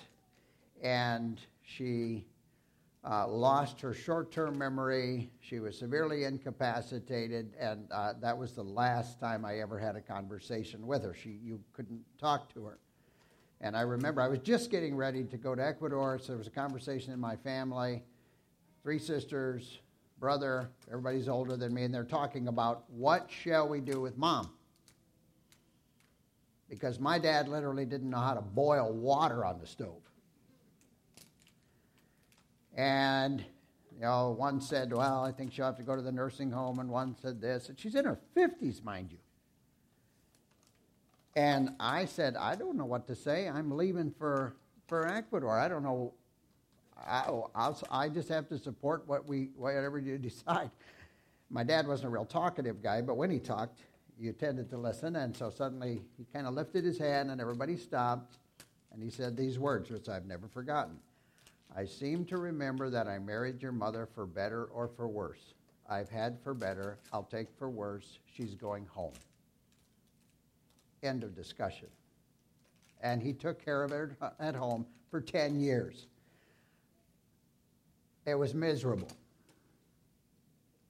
and 0.82 1.40
she 1.62 2.24
uh, 3.08 3.28
lost 3.28 3.80
her 3.80 3.94
short 3.94 4.32
term 4.32 4.58
memory. 4.58 5.30
She 5.40 5.60
was 5.60 5.78
severely 5.78 6.24
incapacitated, 6.24 7.54
and 7.58 7.86
uh, 7.92 8.14
that 8.20 8.36
was 8.36 8.52
the 8.52 8.64
last 8.64 9.20
time 9.20 9.44
I 9.44 9.60
ever 9.60 9.78
had 9.78 9.94
a 9.94 10.00
conversation 10.00 10.86
with 10.86 11.04
her. 11.04 11.14
She, 11.14 11.38
you 11.42 11.60
couldn't 11.72 12.02
talk 12.18 12.52
to 12.54 12.64
her. 12.64 12.78
And 13.60 13.76
I 13.76 13.82
remember 13.82 14.20
I 14.20 14.28
was 14.28 14.40
just 14.40 14.70
getting 14.70 14.96
ready 14.96 15.24
to 15.24 15.36
go 15.36 15.54
to 15.54 15.64
Ecuador, 15.64 16.18
so 16.18 16.28
there 16.28 16.38
was 16.38 16.48
a 16.48 16.50
conversation 16.50 17.12
in 17.12 17.20
my 17.20 17.36
family. 17.36 18.02
Three 18.82 18.98
sisters, 18.98 19.78
brother, 20.18 20.68
everybody's 20.88 21.28
older 21.28 21.56
than 21.56 21.72
me, 21.72 21.84
and 21.84 21.94
they're 21.94 22.04
talking 22.04 22.48
about 22.48 22.84
what 22.90 23.30
shall 23.30 23.68
we 23.68 23.80
do 23.80 24.00
with 24.00 24.18
mom? 24.18 24.50
Because 26.68 26.98
my 26.98 27.20
dad 27.20 27.46
literally 27.46 27.84
didn't 27.84 28.10
know 28.10 28.18
how 28.18 28.34
to 28.34 28.42
boil 28.42 28.92
water 28.92 29.44
on 29.44 29.60
the 29.60 29.66
stove. 29.66 30.02
And, 32.76 33.40
you 33.94 34.02
know, 34.02 34.34
one 34.36 34.60
said, 34.60 34.92
well, 34.92 35.24
I 35.24 35.32
think 35.32 35.52
she'll 35.52 35.64
have 35.64 35.78
to 35.78 35.82
go 35.82 35.96
to 35.96 36.02
the 36.02 36.12
nursing 36.12 36.50
home, 36.50 36.78
and 36.78 36.90
one 36.90 37.16
said 37.20 37.40
this. 37.40 37.68
And 37.70 37.78
she's 37.78 37.94
in 37.94 38.04
her 38.04 38.18
50s, 38.36 38.84
mind 38.84 39.12
you. 39.12 39.18
And 41.34 41.70
I 41.80 42.04
said, 42.04 42.36
I 42.36 42.54
don't 42.54 42.76
know 42.76 42.84
what 42.84 43.06
to 43.08 43.14
say. 43.14 43.48
I'm 43.48 43.70
leaving 43.70 44.14
for, 44.18 44.54
for 44.86 45.06
Ecuador. 45.06 45.58
I 45.58 45.68
don't 45.68 45.82
know. 45.82 46.12
I, 46.98 47.24
I'll, 47.54 47.78
I 47.90 48.08
just 48.08 48.28
have 48.28 48.48
to 48.48 48.58
support 48.58 49.04
what 49.06 49.26
we, 49.26 49.50
whatever 49.56 49.98
you 49.98 50.18
decide. 50.18 50.70
My 51.50 51.62
dad 51.62 51.86
wasn't 51.86 52.08
a 52.08 52.10
real 52.10 52.24
talkative 52.24 52.82
guy, 52.82 53.00
but 53.00 53.16
when 53.16 53.30
he 53.30 53.38
talked, 53.38 53.80
you 54.18 54.32
tended 54.32 54.68
to 54.70 54.78
listen. 54.78 55.16
And 55.16 55.36
so 55.36 55.50
suddenly 55.50 56.02
he 56.16 56.26
kind 56.32 56.46
of 56.46 56.54
lifted 56.54 56.84
his 56.84 56.98
hand, 56.98 57.30
and 57.30 57.40
everybody 57.40 57.76
stopped. 57.76 58.38
And 58.92 59.02
he 59.02 59.10
said 59.10 59.36
these 59.36 59.58
words, 59.58 59.90
which 59.90 60.08
I've 60.08 60.26
never 60.26 60.48
forgotten. 60.48 60.98
I 61.74 61.84
seem 61.84 62.24
to 62.26 62.38
remember 62.38 62.90
that 62.90 63.06
I 63.06 63.18
married 63.18 63.62
your 63.62 63.72
mother 63.72 64.08
for 64.14 64.26
better 64.26 64.64
or 64.64 64.88
for 64.88 65.08
worse. 65.08 65.54
I've 65.88 66.08
had 66.08 66.38
for 66.42 66.54
better, 66.54 66.98
I'll 67.12 67.24
take 67.24 67.48
for 67.58 67.70
worse. 67.70 68.18
She's 68.34 68.54
going 68.54 68.86
home. 68.86 69.12
End 71.02 71.22
of 71.22 71.34
discussion. 71.34 71.88
And 73.02 73.22
he 73.22 73.32
took 73.32 73.62
care 73.64 73.84
of 73.84 73.90
her 73.90 74.16
at 74.40 74.54
home 74.54 74.86
for 75.10 75.20
10 75.20 75.60
years. 75.60 76.06
It 78.24 78.34
was 78.34 78.54
miserable. 78.54 79.10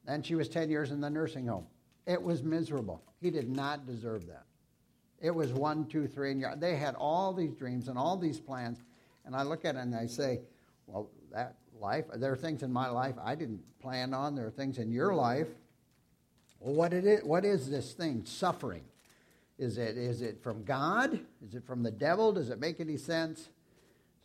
And 0.07 0.25
she 0.25 0.35
was 0.35 0.49
10 0.49 0.71
years 0.71 0.91
in 0.93 1.01
the 1.01 1.11
nursing 1.11 1.47
home. 1.47 1.67
It 2.07 2.23
was 2.23 2.43
miserable. 2.43 3.03
He 3.21 3.31
did 3.31 3.49
not 3.49 3.87
deserve 3.87 4.27
that. 4.29 4.45
It 5.21 5.35
was 5.35 5.53
one, 5.53 5.87
two, 5.87 6.07
three, 6.07 6.31
and 6.31 6.61
they 6.61 6.77
had 6.77 6.95
all 6.95 7.33
these 7.33 7.55
dreams 7.55 7.89
and 7.89 7.99
all 7.99 8.17
these 8.17 8.39
plans. 8.39 8.83
And 9.25 9.35
I 9.35 9.43
look 9.43 9.65
at 9.65 9.75
it 9.75 9.79
and 9.79 9.95
I 9.95 10.07
say, 10.07 10.41
well, 10.87 11.11
that 11.33 11.57
life, 11.81 12.05
there 12.15 12.33
are 12.33 12.37
things 12.37 12.63
in 12.63 12.73
my 12.73 12.89
life 12.89 13.15
I 13.23 13.35
didn't 13.35 13.63
plan 13.81 14.15
on. 14.15 14.35
There 14.35 14.47
are 14.47 14.51
things 14.51 14.79
in 14.79 14.91
your 14.91 15.15
life. 15.15 15.49
Well, 16.61 16.75
what, 16.75 16.93
it 16.93 17.05
is, 17.05 17.25
what 17.25 17.45
is 17.45 17.69
this 17.71 17.93
thing, 17.93 18.25
suffering? 18.25 18.85
Is 19.59 19.79
it, 19.79 19.97
is 19.97 20.23
it 20.23 20.43
from 20.43 20.65
God? 20.65 21.19
Is 21.47 21.55
it 21.55 21.67
from 21.67 21.83
the 21.83 21.91
devil? 21.91 22.33
Does 22.33 22.51
it 22.51 22.61
make 22.61 22.81
any 22.81 22.97
sense? 22.97 23.49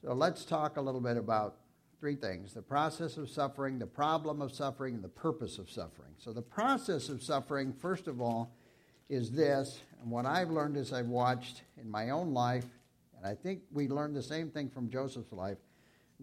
So 0.02 0.14
let's 0.14 0.46
talk 0.46 0.78
a 0.78 0.82
little 0.82 1.02
bit 1.02 1.18
about 1.18 1.56
three 2.00 2.16
things 2.16 2.54
the 2.54 2.62
process 2.62 3.18
of 3.18 3.30
suffering, 3.30 3.78
the 3.80 3.86
problem 3.86 4.42
of 4.42 4.52
suffering, 4.52 4.96
and 4.96 5.04
the 5.04 5.10
purpose 5.10 5.58
of 5.58 5.70
suffering. 5.70 6.14
So, 6.18 6.34
the 6.34 6.42
process 6.42 7.10
of 7.10 7.22
suffering, 7.22 7.72
first 7.72 8.08
of 8.08 8.20
all, 8.20 8.52
is 9.08 9.32
this, 9.32 9.82
and 10.02 10.10
what 10.10 10.26
I've 10.26 10.50
learned 10.50 10.78
as 10.78 10.92
I've 10.92 11.08
watched 11.08 11.62
in 11.80 11.90
my 11.90 12.10
own 12.10 12.34
life, 12.34 12.66
and 13.16 13.26
I 13.26 13.36
think 13.36 13.62
we 13.72 13.88
learned 13.88 14.16
the 14.16 14.24
same 14.24 14.50
thing 14.50 14.70
from 14.70 14.90
Joseph's 14.90 15.32
life 15.32 15.60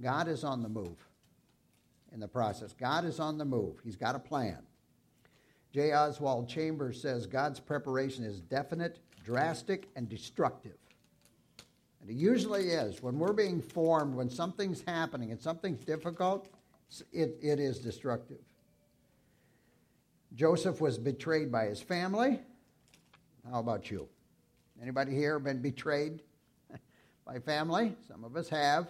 God 0.01 0.29
is 0.29 0.45
on 0.45 0.63
the 0.63 0.69
move 0.69 0.97
in 2.13 2.21
the 2.21 2.29
process. 2.29 2.73
God 2.73 3.05
is 3.05 3.21
on 3.21 3.39
the 3.39 3.45
move, 3.45 3.81
He's 3.85 3.97
got 3.97 4.15
a 4.15 4.21
plan. 4.21 4.59
J. 5.73 5.93
Oswald 5.93 6.49
Chambers 6.49 7.01
says 7.01 7.27
God's 7.27 7.61
preparation 7.61 8.25
is 8.25 8.41
definite, 8.41 9.01
drastic, 9.23 9.89
and 9.97 10.09
destructive. 10.09 10.77
And 12.01 12.09
it 12.09 12.15
usually 12.15 12.71
is. 12.71 13.03
When 13.03 13.19
we're 13.19 13.35
being 13.35 13.61
formed, 13.61 14.15
when 14.15 14.31
something's 14.31 14.83
happening 14.87 15.31
and 15.31 15.41
something's 15.41 15.85
difficult, 15.85 16.49
it, 17.13 17.37
it 17.43 17.61
is 17.61 17.81
destructive. 17.81 18.39
Joseph 20.35 20.81
was 20.81 20.99
betrayed 20.99 21.51
by 21.53 21.67
his 21.67 21.83
family. 21.83 22.41
How 23.51 23.61
about 23.61 23.91
you? 23.91 24.09
Anybody 24.81 25.15
here 25.15 25.39
been 25.39 25.61
betrayed 25.61 26.23
by 27.27 27.41
family? 27.41 27.95
Some 28.07 28.25
of 28.25 28.37
us 28.37 28.49
have. 28.49 28.89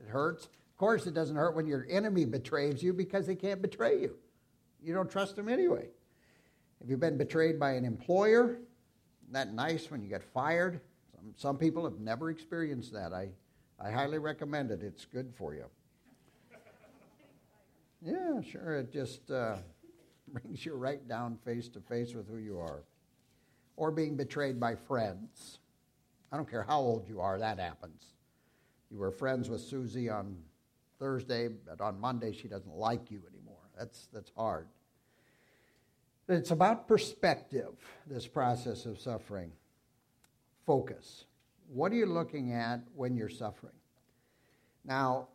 It 0.00 0.08
hurts. 0.08 0.44
Of 0.44 0.76
course, 0.76 1.06
it 1.06 1.14
doesn't 1.14 1.36
hurt 1.36 1.54
when 1.54 1.66
your 1.66 1.86
enemy 1.90 2.24
betrays 2.24 2.82
you 2.82 2.92
because 2.92 3.26
they 3.26 3.34
can't 3.34 3.60
betray 3.60 4.00
you. 4.00 4.16
You 4.82 4.94
don't 4.94 5.10
trust 5.10 5.36
them 5.36 5.48
anyway. 5.48 5.88
Have 6.80 6.88
you 6.88 6.96
been 6.96 7.18
betrayed 7.18 7.60
by 7.60 7.72
an 7.72 7.84
employer? 7.84 8.58
Isn't 9.22 9.32
that 9.32 9.52
nice 9.52 9.90
when 9.90 10.02
you 10.02 10.08
get 10.08 10.22
fired? 10.22 10.80
Some, 11.14 11.34
some 11.36 11.58
people 11.58 11.84
have 11.84 12.00
never 12.00 12.30
experienced 12.30 12.92
that. 12.94 13.12
I, 13.12 13.28
I 13.78 13.90
highly 13.90 14.18
recommend 14.18 14.70
it. 14.70 14.82
It's 14.82 15.04
good 15.04 15.32
for 15.36 15.54
you. 15.54 15.66
Yeah, 18.02 18.40
sure. 18.40 18.78
It 18.78 18.90
just 18.90 19.30
uh, 19.30 19.56
brings 20.28 20.64
you 20.64 20.74
right 20.74 21.06
down 21.06 21.36
face 21.44 21.68
to 21.68 21.80
face 21.80 22.14
with 22.14 22.28
who 22.28 22.38
you 22.38 22.58
are. 22.58 22.82
Or 23.76 23.90
being 23.90 24.16
betrayed 24.16 24.58
by 24.58 24.74
friends. 24.74 25.58
I 26.32 26.36
don't 26.36 26.48
care 26.48 26.62
how 26.62 26.80
old 26.80 27.08
you 27.08 27.20
are, 27.20 27.38
that 27.38 27.58
happens. 27.58 28.04
You 28.90 28.98
were 28.98 29.10
friends 29.10 29.48
with 29.48 29.60
Susie 29.60 30.08
on 30.08 30.36
Thursday, 30.98 31.48
but 31.48 31.80
on 31.80 32.00
Monday 32.00 32.32
she 32.32 32.48
doesn't 32.48 32.74
like 32.74 33.10
you 33.10 33.22
anymore. 33.32 33.56
That's, 33.78 34.08
that's 34.12 34.32
hard. 34.36 34.66
It's 36.28 36.50
about 36.50 36.86
perspective, 36.86 37.74
this 38.06 38.26
process 38.26 38.86
of 38.86 39.00
suffering. 39.00 39.52
Focus. 40.66 41.24
What 41.72 41.92
are 41.92 41.96
you 41.96 42.06
looking 42.06 42.52
at 42.52 42.80
when 42.94 43.16
you're 43.16 43.28
suffering? 43.28 43.74
Now, 44.84 45.28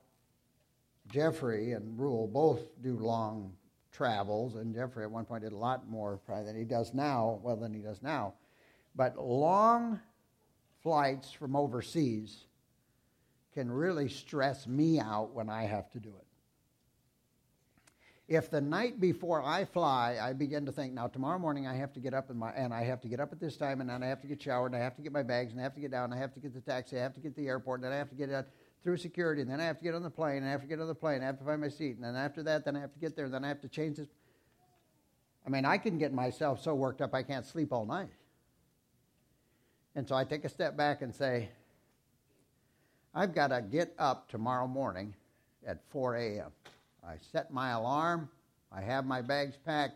Jeffrey 1.11 1.73
and 1.73 1.99
Roel 1.99 2.27
both 2.27 2.81
do 2.81 2.97
long 2.97 3.53
travels, 3.91 4.55
and 4.55 4.73
Jeffrey 4.73 5.03
at 5.03 5.11
one 5.11 5.25
point 5.25 5.43
did 5.43 5.53
a 5.53 5.57
lot 5.57 5.87
more 5.87 6.17
probably 6.25 6.45
than 6.45 6.57
he 6.57 6.65
does 6.65 6.93
now, 6.93 7.39
well, 7.43 7.55
than 7.55 7.73
he 7.73 7.79
does 7.79 8.01
now. 8.01 8.33
But 8.95 9.17
long 9.17 9.99
flights 10.81 11.31
from 11.31 11.55
overseas 11.55 12.44
can 13.55 13.71
really 13.71 14.09
stress 14.09 14.67
me 14.67 14.99
out 14.99 15.33
when 15.33 15.49
I 15.49 15.63
have 15.63 15.89
to 15.91 15.99
do 15.99 16.09
it. 16.09 16.27
If 18.27 18.51
the 18.51 18.59
night 18.59 18.99
before 18.99 19.41
I 19.41 19.65
fly, 19.65 20.17
I 20.21 20.33
begin 20.33 20.65
to 20.65 20.71
think, 20.71 20.93
now 20.93 21.07
tomorrow 21.07 21.39
morning 21.39 21.65
I 21.67 21.75
have 21.75 21.93
to 21.93 21.99
get 21.99 22.13
up 22.13 22.29
and, 22.29 22.39
my, 22.39 22.51
and 22.51 22.73
I 22.73 22.83
have 22.83 22.99
to 23.01 23.07
get 23.07 23.19
up 23.19 23.31
at 23.31 23.39
this 23.39 23.55
time, 23.55 23.81
and 23.81 23.89
then 23.89 24.03
I 24.03 24.07
have 24.07 24.19
to 24.21 24.27
get 24.27 24.41
showered, 24.41 24.73
and 24.73 24.75
I 24.75 24.83
have 24.83 24.95
to 24.95 25.01
get 25.01 25.11
my 25.11 25.23
bags, 25.23 25.51
and 25.51 25.59
I 25.61 25.63
have 25.63 25.75
to 25.75 25.79
get 25.79 25.91
down, 25.91 26.05
and 26.05 26.13
I 26.13 26.17
have 26.17 26.33
to 26.33 26.39
get 26.39 26.53
the 26.53 26.59
taxi, 26.59 26.97
I 26.97 27.01
have 27.01 27.13
to 27.13 27.19
get 27.19 27.35
to 27.35 27.41
the 27.41 27.47
airport, 27.47 27.79
and 27.79 27.85
then 27.85 27.93
I 27.93 27.97
have 27.97 28.09
to 28.09 28.15
get 28.15 28.31
out 28.31 28.47
through 28.83 28.97
security, 28.97 29.41
and 29.41 29.49
then 29.49 29.61
I 29.61 29.65
have 29.65 29.77
to 29.77 29.83
get 29.83 29.93
on 29.93 30.03
the 30.03 30.09
plane, 30.09 30.37
and 30.37 30.47
I 30.47 30.51
have 30.51 30.61
to 30.61 30.67
get 30.67 30.81
on 30.81 30.87
the 30.87 30.95
plane, 30.95 31.21
I 31.21 31.25
have 31.27 31.37
to 31.37 31.45
find 31.45 31.61
my 31.61 31.69
seat, 31.69 31.95
and 31.95 32.03
then 32.03 32.15
after 32.15 32.41
that, 32.43 32.65
then 32.65 32.75
I 32.75 32.81
have 32.81 32.93
to 32.93 32.99
get 32.99 33.15
there, 33.15 33.25
and 33.25 33.33
then 33.33 33.45
I 33.45 33.47
have 33.47 33.61
to 33.61 33.69
change 33.69 33.97
this. 33.97 34.09
I 35.45 35.49
mean, 35.49 35.63
I 35.63 35.77
can 35.77 35.99
get 35.99 36.11
myself 36.11 36.63
so 36.63 36.73
worked 36.73 37.01
up 37.01 37.13
I 37.13 37.21
can't 37.21 37.45
sleep 37.45 37.71
all 37.71 37.85
night. 37.85 38.09
And 39.93 40.07
so 40.07 40.15
I 40.15 40.23
take 40.23 40.43
a 40.45 40.49
step 40.49 40.75
back 40.75 41.03
and 41.03 41.13
say, 41.13 41.49
I've 43.17 43.33
got 43.33 43.47
to 43.47 43.61
get 43.61 43.93
up 43.97 44.29
tomorrow 44.29 44.67
morning 44.67 45.15
at 45.65 45.79
4 45.89 46.17
a.m. 46.17 46.51
I 47.07 47.13
set 47.31 47.49
my 47.49 47.71
alarm, 47.71 48.29
I 48.73 48.81
have 48.81 49.05
my 49.05 49.21
bags 49.21 49.55
packed. 49.65 49.95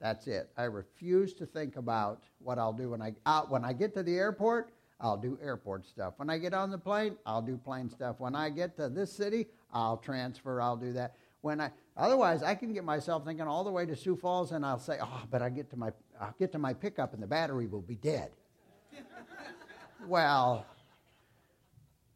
That's 0.00 0.26
it. 0.28 0.50
I 0.56 0.64
refuse 0.64 1.32
to 1.34 1.46
think 1.46 1.76
about 1.76 2.22
what 2.38 2.58
I'll 2.58 2.72
do 2.72 2.90
when 2.90 3.02
I 3.02 3.14
uh, 3.24 3.42
when 3.42 3.64
I 3.64 3.72
get 3.72 3.94
to 3.94 4.02
the 4.02 4.16
airport. 4.16 4.70
I'll 5.00 5.16
do 5.16 5.38
airport 5.42 5.86
stuff. 5.86 6.14
When 6.16 6.30
I 6.30 6.38
get 6.38 6.54
on 6.54 6.70
the 6.70 6.78
plane, 6.78 7.16
I'll 7.26 7.42
do 7.42 7.56
plane 7.56 7.88
stuff. 7.88 8.16
When 8.18 8.34
I 8.34 8.50
get 8.50 8.76
to 8.76 8.88
this 8.88 9.12
city, 9.12 9.46
I'll 9.72 9.96
transfer. 9.96 10.60
I'll 10.60 10.76
do 10.76 10.92
that. 10.92 11.16
When 11.40 11.60
I 11.60 11.70
otherwise, 11.96 12.42
I 12.42 12.54
can 12.56 12.72
get 12.72 12.84
myself 12.84 13.24
thinking 13.24 13.46
all 13.46 13.64
the 13.64 13.70
way 13.70 13.86
to 13.86 13.96
Sioux 13.96 14.16
Falls, 14.16 14.52
and 14.52 14.66
I'll 14.66 14.78
say, 14.78 14.98
"Oh, 15.00 15.22
but 15.30 15.40
I 15.40 15.50
get 15.50 15.70
to 15.70 15.76
my 15.76 15.92
I'll 16.20 16.34
get 16.38 16.52
to 16.52 16.58
my 16.58 16.74
pickup, 16.74 17.14
and 17.14 17.22
the 17.22 17.26
battery 17.28 17.66
will 17.66 17.80
be 17.80 17.96
dead." 17.96 18.30
well, 20.06 20.66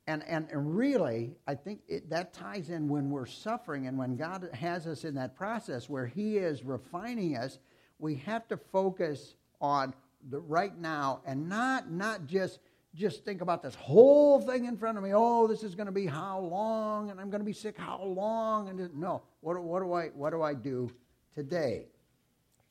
and, 0.07 0.23
and, 0.29 0.49
and 0.51 0.77
really, 0.77 1.37
I 1.47 1.55
think 1.55 1.81
it, 1.89 2.11
that 2.11 2.33
ties 2.33 2.71
in 2.71 2.89
when 2.89 3.11
we're 3.11 3.27
suffering 3.27 3.87
and 3.87 3.99
when 3.99 4.17
God 4.17 4.49
has 4.53 4.87
us 4.87 5.05
in 5.05 5.15
that 5.17 5.35
process 5.37 5.89
where 5.89 6.07
He 6.07 6.39
is 6.39 6.63
refining 6.63 7.37
us 7.37 7.59
we 7.99 8.17
have 8.17 8.47
to 8.49 8.57
focus 8.57 9.35
on 9.61 9.95
the 10.31 10.39
right 10.41 10.77
now 10.79 11.21
and 11.27 11.49
not 11.49 11.91
not 11.91 12.27
just 12.27 12.59
just 12.95 13.25
think 13.25 13.43
about 13.43 13.63
this 13.63 13.75
whole 13.75 14.41
thing 14.41 14.65
in 14.65 14.77
front 14.79 14.97
of 14.97 15.05
me. 15.05 15.11
Oh, 15.15 15.47
this 15.47 15.63
is 15.63 15.75
going 15.75 15.87
to 15.87 15.93
be 15.93 16.07
how 16.07 16.39
long, 16.39 17.11
and 17.11 17.21
I'm 17.21 17.29
going 17.29 17.43
to 17.43 17.45
be 17.45 17.53
sick 17.53 17.77
how 17.77 18.03
long? 18.03 18.71
And 18.71 18.95
no, 18.95 19.23
what, 19.41 19.63
what 19.63 19.83
do 19.83 19.93
I 19.93 20.07
what 20.09 20.31
do 20.31 20.43
I 20.43 20.55
do 20.55 20.91
today? 21.35 21.87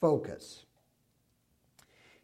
Focus. 0.01 0.65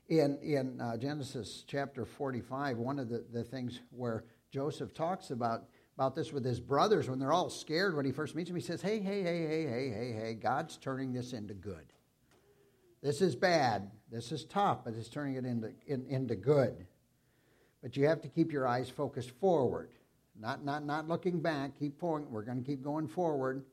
In 0.10 0.38
in 0.42 0.82
uh, 0.82 0.98
Genesis 0.98 1.64
chapter 1.68 2.06
45, 2.06 2.78
one 2.78 3.00
of 3.00 3.10
the, 3.10 3.24
the 3.32 3.44
things 3.44 3.80
where 3.92 4.26
Joseph 4.52 4.94
talks 4.94 5.32
about 5.32 5.66
about 5.98 6.16
this 6.16 6.32
with 6.32 6.46
his 6.46 6.60
brothers 6.60 7.10
when 7.10 7.20
they're 7.20 7.34
all 7.34 7.50
scared 7.50 7.96
when 7.96 8.06
he 8.06 8.12
first 8.12 8.36
meets 8.36 8.50
them, 8.50 8.56
he 8.56 8.62
says, 8.62 8.82
"Hey, 8.82 9.00
hey, 9.00 9.22
hey, 9.22 9.46
hey, 9.46 9.68
hey, 9.68 9.90
hey, 9.90 10.12
hey, 10.14 10.34
God's 10.34 10.78
turning 10.78 11.14
this 11.14 11.34
into 11.34 11.54
good." 11.54 11.86
This 13.02 13.22
is 13.22 13.36
bad. 13.36 13.90
This 14.12 14.32
is 14.32 14.46
tough, 14.46 14.84
but 14.86 14.94
it's 14.94 15.10
turning 15.10 15.36
it 15.36 15.46
into, 15.46 15.72
in, 15.88 16.06
into 16.08 16.36
good. 16.36 16.86
But 17.82 17.98
you 17.98 18.08
have 18.08 18.22
to 18.22 18.28
keep 18.28 18.52
your 18.52 18.68
eyes 18.68 18.90
focused 18.90 19.32
forward, 19.40 19.90
not, 20.40 20.64
not, 20.64 20.86
not 20.86 21.08
looking 21.08 21.40
back. 21.40 21.80
Keep 21.80 22.00
going. 22.00 22.30
We're 22.30 22.44
going 22.44 22.60
to 22.60 22.64
keep 22.64 22.84
going 22.84 23.08
forward. 23.08 23.64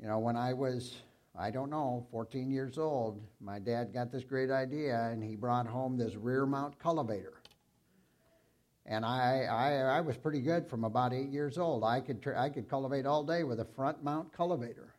You 0.00 0.06
know, 0.06 0.20
when 0.20 0.36
I 0.36 0.52
was, 0.52 0.96
I 1.36 1.50
don't 1.50 1.70
know, 1.70 2.06
14 2.12 2.50
years 2.50 2.78
old, 2.78 3.20
my 3.40 3.58
dad 3.58 3.92
got 3.92 4.12
this 4.12 4.22
great 4.22 4.50
idea, 4.50 5.08
and 5.10 5.22
he 5.22 5.34
brought 5.34 5.66
home 5.66 5.96
this 5.96 6.14
rear 6.14 6.46
mount 6.46 6.78
cultivator. 6.78 7.40
And 8.86 9.04
I, 9.04 9.46
I, 9.50 9.96
I 9.96 10.00
was 10.00 10.16
pretty 10.16 10.40
good 10.40 10.68
from 10.68 10.84
about 10.84 11.14
eight 11.14 11.30
years 11.30 11.56
old. 11.56 11.84
I 11.84 12.00
could, 12.00 12.22
I 12.36 12.50
could 12.50 12.68
cultivate 12.68 13.06
all 13.06 13.24
day 13.24 13.42
with 13.42 13.60
a 13.60 13.64
front 13.64 14.04
mount 14.04 14.32
cultivator. 14.32 14.94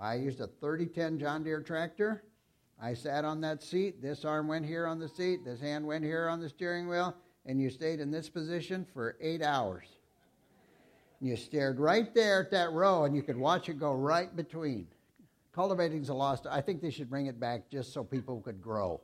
I 0.00 0.14
used 0.14 0.40
a 0.40 0.46
3010 0.60 1.18
John 1.18 1.42
Deere 1.42 1.62
tractor. 1.62 2.24
I 2.80 2.94
sat 2.94 3.24
on 3.24 3.40
that 3.42 3.62
seat. 3.62 4.02
This 4.02 4.24
arm 4.24 4.48
went 4.48 4.66
here 4.66 4.86
on 4.86 4.98
the 4.98 5.08
seat. 5.08 5.44
This 5.44 5.60
hand 5.60 5.86
went 5.86 6.04
here 6.04 6.28
on 6.28 6.40
the 6.40 6.48
steering 6.48 6.88
wheel. 6.88 7.14
And 7.46 7.60
you 7.60 7.70
stayed 7.70 8.00
in 8.00 8.10
this 8.10 8.28
position 8.28 8.86
for 8.92 9.16
eight 9.20 9.42
hours. 9.42 9.86
And 11.20 11.28
you 11.28 11.36
stared 11.36 11.78
right 11.78 12.14
there 12.14 12.40
at 12.40 12.50
that 12.50 12.72
row, 12.72 13.04
and 13.04 13.14
you 13.14 13.22
could 13.22 13.36
watch 13.36 13.68
it 13.68 13.78
go 13.78 13.92
right 13.94 14.34
between. 14.34 14.86
Cultivating's 15.52 16.10
a 16.10 16.14
lost. 16.14 16.46
I 16.50 16.60
think 16.60 16.80
they 16.80 16.90
should 16.90 17.10
bring 17.10 17.26
it 17.26 17.40
back 17.40 17.68
just 17.70 17.92
so 17.92 18.04
people 18.04 18.40
could 18.40 18.62
grow. 18.62 19.00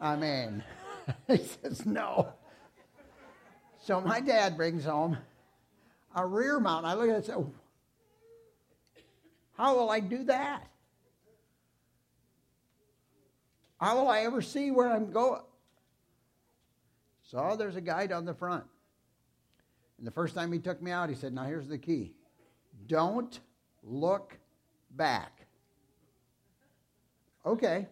I 0.00 0.16
mean, 0.16 0.64
he 1.28 1.36
says 1.38 1.84
no. 1.84 2.32
So 3.90 4.00
my 4.00 4.20
dad 4.20 4.56
brings 4.56 4.84
home 4.84 5.18
a 6.14 6.24
rear 6.24 6.60
mount. 6.60 6.86
I 6.86 6.94
look 6.94 7.08
at 7.08 7.10
it 7.10 7.16
and 7.16 7.24
say, 7.24 7.32
oh, 7.32 7.50
how 9.56 9.74
will 9.74 9.90
I 9.90 9.98
do 9.98 10.22
that? 10.22 10.68
How 13.80 13.96
will 13.96 14.08
I 14.08 14.20
ever 14.20 14.42
see 14.42 14.70
where 14.70 14.92
I'm 14.92 15.10
going? 15.10 15.40
So 17.24 17.56
there's 17.58 17.74
a 17.74 17.80
guide 17.80 18.12
on 18.12 18.24
the 18.24 18.32
front. 18.32 18.62
And 19.98 20.06
the 20.06 20.12
first 20.12 20.36
time 20.36 20.52
he 20.52 20.60
took 20.60 20.80
me 20.80 20.92
out, 20.92 21.08
he 21.08 21.16
said, 21.16 21.34
Now 21.34 21.46
here's 21.46 21.66
the 21.66 21.76
key 21.76 22.12
don't 22.86 23.40
look 23.82 24.38
back. 24.92 25.48
Okay. 27.44 27.88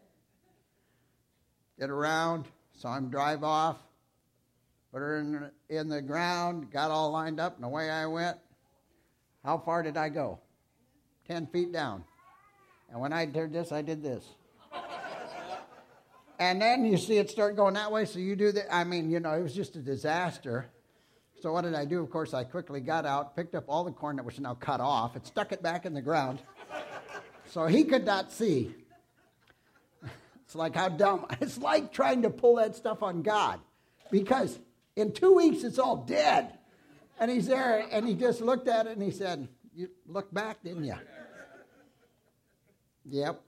Get 1.76 1.90
around, 1.90 2.44
saw 2.76 2.96
him 2.96 3.11
drive 3.11 3.42
off, 3.42 3.78
put 4.92 4.98
her 4.98 5.18
in, 5.18 5.51
in 5.68 5.88
the 5.88 6.03
ground, 6.03 6.70
got 6.72 6.90
all 6.90 7.11
lined 7.11 7.40
up, 7.40 7.57
and 7.57 7.64
away 7.64 7.90
I 7.90 8.07
went. 8.07 8.38
How 9.44 9.59
far 9.59 9.83
did 9.83 9.96
I 9.96 10.09
go? 10.09 10.40
10 11.27 11.46
feet 11.48 11.72
down. 11.72 12.05
And 12.90 13.01
when 13.01 13.12
I 13.12 13.27
did 13.27 13.53
this, 13.53 13.70
I 13.70 13.83
did 13.83 14.03
this. 14.03 14.24
and 16.38 16.61
then 16.61 16.85
you 16.85 16.96
see 16.96 17.18
it 17.18 17.31
start 17.31 17.57
going 17.57 17.74
that 17.74 17.92
way, 17.92 18.05
so 18.05 18.18
you 18.18 18.35
do 18.35 18.51
that. 18.53 18.74
I 18.74 18.85
mean, 18.85 19.11
you 19.11 19.20
know, 19.20 19.33
it 19.33 19.42
was 19.42 19.55
just 19.55 19.77
a 19.77 19.81
disaster. 19.81 20.66
So 21.40 21.53
what 21.53 21.62
did 21.62 21.74
I 21.74 21.85
do? 21.85 22.03
Of 22.03 22.11
course, 22.11 22.35
I 22.35 22.44
quickly 22.44 22.81
got 22.81 23.07
out, 23.07 23.37
picked 23.37 23.55
up 23.55 23.64
all 23.68 23.85
the 23.85 23.92
corn 23.92 24.16
that 24.16 24.24
was 24.24 24.40
now 24.40 24.55
cut 24.55 24.81
off, 24.81 25.14
and 25.14 25.24
stuck 25.24 25.53
it 25.53 25.62
back 25.62 25.87
in 25.87 25.94
the 25.94 26.03
ground. 26.03 26.40
so 27.46 27.66
he 27.66 27.85
could 27.85 28.05
not 28.05 28.33
see. 28.33 28.74
It's 30.44 30.55
like 30.55 30.74
how 30.74 30.88
dumb. 30.88 31.27
It's 31.40 31.59
like 31.59 31.92
trying 31.92 32.22
to 32.22 32.31
pull 32.31 32.57
that 32.57 32.74
stuff 32.74 33.03
on 33.03 33.22
God. 33.22 33.61
Because 34.11 34.59
in 34.98 35.12
two 35.12 35.34
weeks 35.34 35.62
it's 35.62 35.78
all 35.78 35.96
dead. 35.96 36.58
And 37.20 37.30
he's 37.30 37.46
there 37.46 37.87
and 37.90 38.06
he 38.06 38.14
just 38.14 38.40
looked 38.40 38.68
at 38.68 38.87
it 38.87 38.92
and 38.92 39.02
he 39.02 39.11
said, 39.11 39.48
You 39.74 39.88
looked 40.06 40.32
back, 40.32 40.62
didn't 40.62 40.84
you? 40.84 40.96
Yep. 43.06 43.40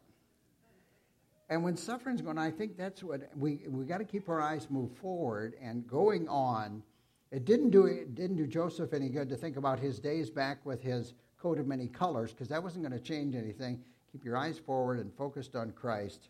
And 1.48 1.64
when 1.64 1.76
suffering's 1.76 2.22
going 2.22 2.38
I 2.38 2.50
think 2.50 2.76
that's 2.76 3.02
what 3.02 3.28
we 3.36 3.62
we 3.68 3.84
got 3.84 3.98
to 3.98 4.04
keep 4.04 4.28
our 4.28 4.40
eyes 4.40 4.68
moved 4.70 4.96
forward 4.96 5.54
and 5.60 5.86
going 5.86 6.28
on. 6.28 6.82
It 7.30 7.44
didn't 7.44 7.70
do 7.70 7.86
it 7.86 8.14
didn't 8.14 8.36
do 8.36 8.46
Joseph 8.46 8.92
any 8.92 9.08
good 9.08 9.28
to 9.28 9.36
think 9.36 9.56
about 9.56 9.78
his 9.78 9.98
days 9.98 10.30
back 10.30 10.64
with 10.64 10.82
his 10.82 11.14
coat 11.40 11.58
of 11.58 11.66
many 11.66 11.88
colors 11.88 12.32
because 12.32 12.48
that 12.48 12.62
wasn't 12.62 12.84
going 12.84 12.98
to 12.98 13.04
change 13.04 13.34
anything. 13.34 13.82
Keep 14.12 14.24
your 14.24 14.36
eyes 14.36 14.58
forward 14.58 14.98
and 14.98 15.12
focused 15.14 15.54
on 15.54 15.70
Christ. 15.72 16.28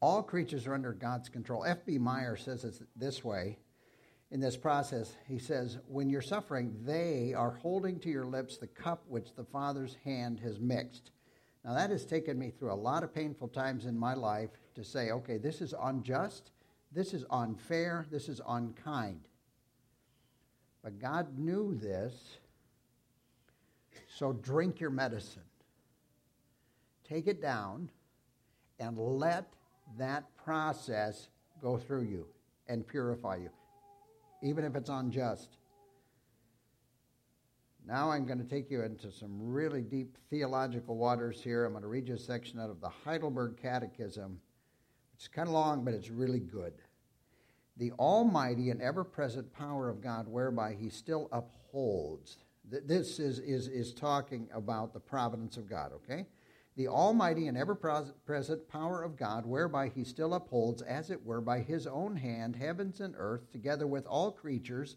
All 0.00 0.22
creatures 0.22 0.66
are 0.66 0.74
under 0.74 0.92
God's 0.92 1.28
control. 1.28 1.64
F.B. 1.64 1.98
Meyer 1.98 2.36
says 2.36 2.64
it 2.64 2.80
this 2.96 3.22
way 3.22 3.58
in 4.30 4.40
this 4.40 4.56
process. 4.56 5.14
He 5.28 5.38
says, 5.38 5.78
When 5.86 6.08
you're 6.08 6.22
suffering, 6.22 6.74
they 6.84 7.34
are 7.34 7.50
holding 7.50 7.98
to 8.00 8.08
your 8.08 8.24
lips 8.24 8.56
the 8.56 8.66
cup 8.66 9.04
which 9.08 9.34
the 9.34 9.44
Father's 9.44 9.96
hand 10.04 10.40
has 10.40 10.58
mixed. 10.58 11.10
Now, 11.64 11.74
that 11.74 11.90
has 11.90 12.06
taken 12.06 12.38
me 12.38 12.50
through 12.50 12.72
a 12.72 12.74
lot 12.74 13.04
of 13.04 13.14
painful 13.14 13.48
times 13.48 13.84
in 13.84 13.98
my 13.98 14.14
life 14.14 14.50
to 14.74 14.84
say, 14.84 15.10
okay, 15.10 15.36
this 15.36 15.60
is 15.60 15.74
unjust, 15.82 16.52
this 16.90 17.12
is 17.12 17.26
unfair, 17.30 18.06
this 18.10 18.30
is 18.30 18.40
unkind. 18.48 19.20
But 20.82 20.98
God 20.98 21.38
knew 21.38 21.74
this, 21.74 22.38
so 24.08 24.32
drink 24.32 24.80
your 24.80 24.88
medicine. 24.88 25.42
Take 27.06 27.26
it 27.26 27.42
down 27.42 27.90
and 28.78 28.96
let 28.96 29.52
that 29.98 30.24
process 30.36 31.28
go 31.60 31.76
through 31.76 32.02
you 32.02 32.26
and 32.68 32.86
purify 32.86 33.36
you, 33.36 33.50
even 34.42 34.64
if 34.64 34.74
it's 34.76 34.88
unjust. 34.88 35.56
Now 37.86 38.10
I'm 38.10 38.26
going 38.26 38.38
to 38.38 38.44
take 38.44 38.70
you 38.70 38.82
into 38.82 39.10
some 39.10 39.36
really 39.40 39.82
deep 39.82 40.16
theological 40.28 40.96
waters 40.96 41.42
here. 41.42 41.64
I'm 41.64 41.72
going 41.72 41.82
to 41.82 41.88
read 41.88 42.08
you 42.08 42.14
a 42.14 42.18
section 42.18 42.60
out 42.60 42.70
of 42.70 42.80
the 42.80 42.88
Heidelberg 42.88 43.56
Catechism. 43.60 44.38
It's 45.14 45.28
kind 45.28 45.48
of 45.48 45.54
long, 45.54 45.84
but 45.84 45.94
it's 45.94 46.10
really 46.10 46.40
good. 46.40 46.74
The 47.78 47.92
almighty 47.92 48.70
and 48.70 48.80
ever 48.80 49.04
present 49.04 49.52
power 49.52 49.88
of 49.88 50.02
God, 50.02 50.28
whereby 50.28 50.76
he 50.78 50.90
still 50.90 51.28
upholds. 51.32 52.36
This 52.70 53.18
is, 53.18 53.38
is, 53.40 53.68
is 53.68 53.92
talking 53.92 54.48
about 54.54 54.92
the 54.92 55.00
providence 55.00 55.56
of 55.56 55.68
God, 55.68 55.92
okay? 55.92 56.26
The 56.76 56.88
almighty 56.88 57.48
and 57.48 57.58
ever 57.58 57.74
present 57.74 58.68
power 58.68 59.02
of 59.02 59.16
God, 59.16 59.44
whereby 59.44 59.88
he 59.88 60.04
still 60.04 60.34
upholds, 60.34 60.82
as 60.82 61.10
it 61.10 61.24
were, 61.24 61.40
by 61.40 61.60
his 61.60 61.86
own 61.86 62.16
hand, 62.16 62.56
heavens 62.56 63.00
and 63.00 63.14
earth, 63.18 63.50
together 63.52 63.86
with 63.86 64.06
all 64.06 64.30
creatures 64.30 64.96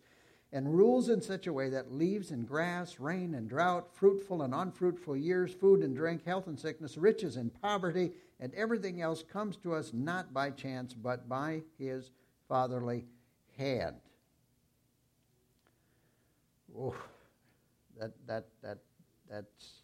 and 0.53 0.71
rules 0.77 1.09
in 1.09 1.19
such 1.19 1.47
a 1.47 1.53
way 1.53 1.67
that 1.69 1.91
leaves 1.91 2.29
and 2.29 2.47
grass, 2.47 2.99
rain 2.99 3.33
and 3.33 3.49
drought, 3.49 3.87
fruitful 3.91 4.43
and 4.43 4.53
unfruitful 4.53 5.17
years, 5.17 5.51
food 5.51 5.81
and 5.81 5.95
drink, 5.95 6.23
health 6.23 6.45
and 6.45 6.59
sickness, 6.59 6.95
riches 6.95 7.37
and 7.37 7.59
poverty, 7.59 8.11
and 8.39 8.53
everything 8.53 9.01
else 9.01 9.23
comes 9.23 9.57
to 9.57 9.73
us 9.73 9.91
not 9.93 10.31
by 10.31 10.51
chance, 10.51 10.93
but 10.93 11.27
by 11.27 11.63
his 11.79 12.11
fatherly 12.47 13.03
hand. 13.57 13.95
Oh, 16.77 16.95
that, 17.99 18.11
that, 18.27 18.45
that, 18.61 18.77
that's, 19.27 19.82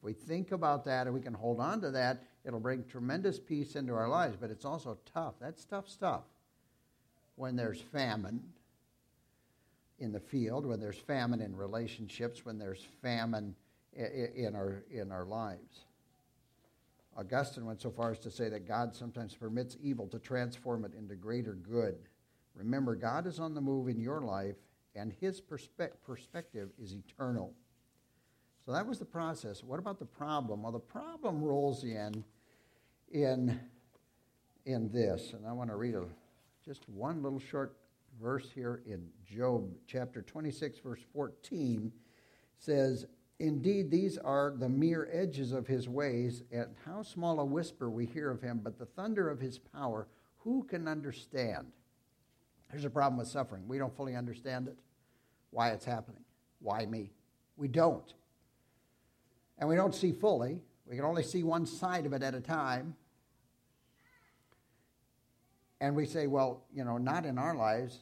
if 0.00 0.04
we 0.04 0.12
think 0.14 0.52
about 0.52 0.84
that 0.86 1.06
and 1.06 1.14
we 1.14 1.20
can 1.20 1.34
hold 1.34 1.60
on 1.60 1.80
to 1.82 1.90
that, 1.90 2.24
it'll 2.44 2.58
bring 2.58 2.84
tremendous 2.84 3.38
peace 3.38 3.76
into 3.76 3.92
our 3.92 4.08
lives, 4.08 4.36
but 4.40 4.50
it's 4.50 4.64
also 4.64 4.98
tough. 5.12 5.34
That's 5.38 5.64
tough 5.64 5.88
stuff. 5.88 6.22
When 7.36 7.54
there's 7.54 7.80
famine, 7.80 8.42
in 10.00 10.12
the 10.12 10.20
field, 10.20 10.66
when 10.66 10.80
there's 10.80 10.98
famine 10.98 11.40
in 11.40 11.54
relationships, 11.54 12.44
when 12.44 12.58
there's 12.58 12.86
famine 13.02 13.54
in 13.92 14.54
our, 14.56 14.82
in 14.90 15.12
our 15.12 15.26
lives. 15.26 15.84
Augustine 17.16 17.66
went 17.66 17.82
so 17.82 17.90
far 17.90 18.12
as 18.12 18.18
to 18.20 18.30
say 18.30 18.48
that 18.48 18.66
God 18.66 18.94
sometimes 18.94 19.34
permits 19.34 19.76
evil 19.82 20.06
to 20.08 20.18
transform 20.18 20.84
it 20.84 20.94
into 20.94 21.14
greater 21.14 21.52
good. 21.52 21.98
Remember, 22.54 22.94
God 22.94 23.26
is 23.26 23.38
on 23.38 23.54
the 23.54 23.60
move 23.60 23.88
in 23.88 24.00
your 24.00 24.22
life, 24.22 24.56
and 24.94 25.12
his 25.20 25.40
perspe- 25.40 25.90
perspective 26.04 26.70
is 26.82 26.94
eternal. 26.94 27.52
So 28.70 28.74
that 28.74 28.86
was 28.86 29.00
the 29.00 29.04
process. 29.04 29.64
What 29.64 29.80
about 29.80 29.98
the 29.98 30.04
problem? 30.04 30.62
Well, 30.62 30.70
the 30.70 30.78
problem 30.78 31.42
rolls 31.42 31.82
in 31.82 32.22
in, 33.10 33.58
in 34.64 34.92
this, 34.92 35.32
and 35.32 35.44
I 35.44 35.50
want 35.52 35.70
to 35.70 35.74
read 35.74 35.96
a, 35.96 36.04
just 36.64 36.88
one 36.88 37.20
little 37.20 37.40
short 37.40 37.74
verse 38.22 38.48
here 38.54 38.80
in 38.86 39.08
Job 39.26 39.68
chapter 39.88 40.22
26, 40.22 40.78
verse 40.78 41.00
14 41.12 41.90
says, 42.60 43.06
Indeed, 43.40 43.90
these 43.90 44.18
are 44.18 44.54
the 44.56 44.68
mere 44.68 45.08
edges 45.12 45.50
of 45.50 45.66
his 45.66 45.88
ways, 45.88 46.44
and 46.52 46.68
how 46.86 47.02
small 47.02 47.40
a 47.40 47.44
whisper 47.44 47.90
we 47.90 48.06
hear 48.06 48.30
of 48.30 48.40
him, 48.40 48.60
but 48.62 48.78
the 48.78 48.86
thunder 48.86 49.28
of 49.28 49.40
his 49.40 49.58
power, 49.58 50.06
who 50.36 50.62
can 50.62 50.86
understand? 50.86 51.66
There's 52.70 52.84
a 52.84 52.90
problem 52.90 53.18
with 53.18 53.26
suffering. 53.26 53.66
We 53.66 53.78
don't 53.78 53.96
fully 53.96 54.14
understand 54.14 54.68
it, 54.68 54.78
why 55.50 55.70
it's 55.70 55.84
happening. 55.84 56.22
Why 56.60 56.86
me? 56.86 57.10
We 57.56 57.66
don't. 57.66 58.14
And 59.60 59.68
we 59.68 59.76
don't 59.76 59.94
see 59.94 60.10
fully. 60.10 60.62
We 60.86 60.96
can 60.96 61.04
only 61.04 61.22
see 61.22 61.44
one 61.44 61.66
side 61.66 62.06
of 62.06 62.12
it 62.14 62.22
at 62.22 62.34
a 62.34 62.40
time. 62.40 62.96
And 65.80 65.94
we 65.94 66.06
say, 66.06 66.26
well, 66.26 66.64
you 66.74 66.82
know, 66.82 66.98
not 66.98 67.24
in 67.24 67.38
our 67.38 67.54
lives. 67.54 67.98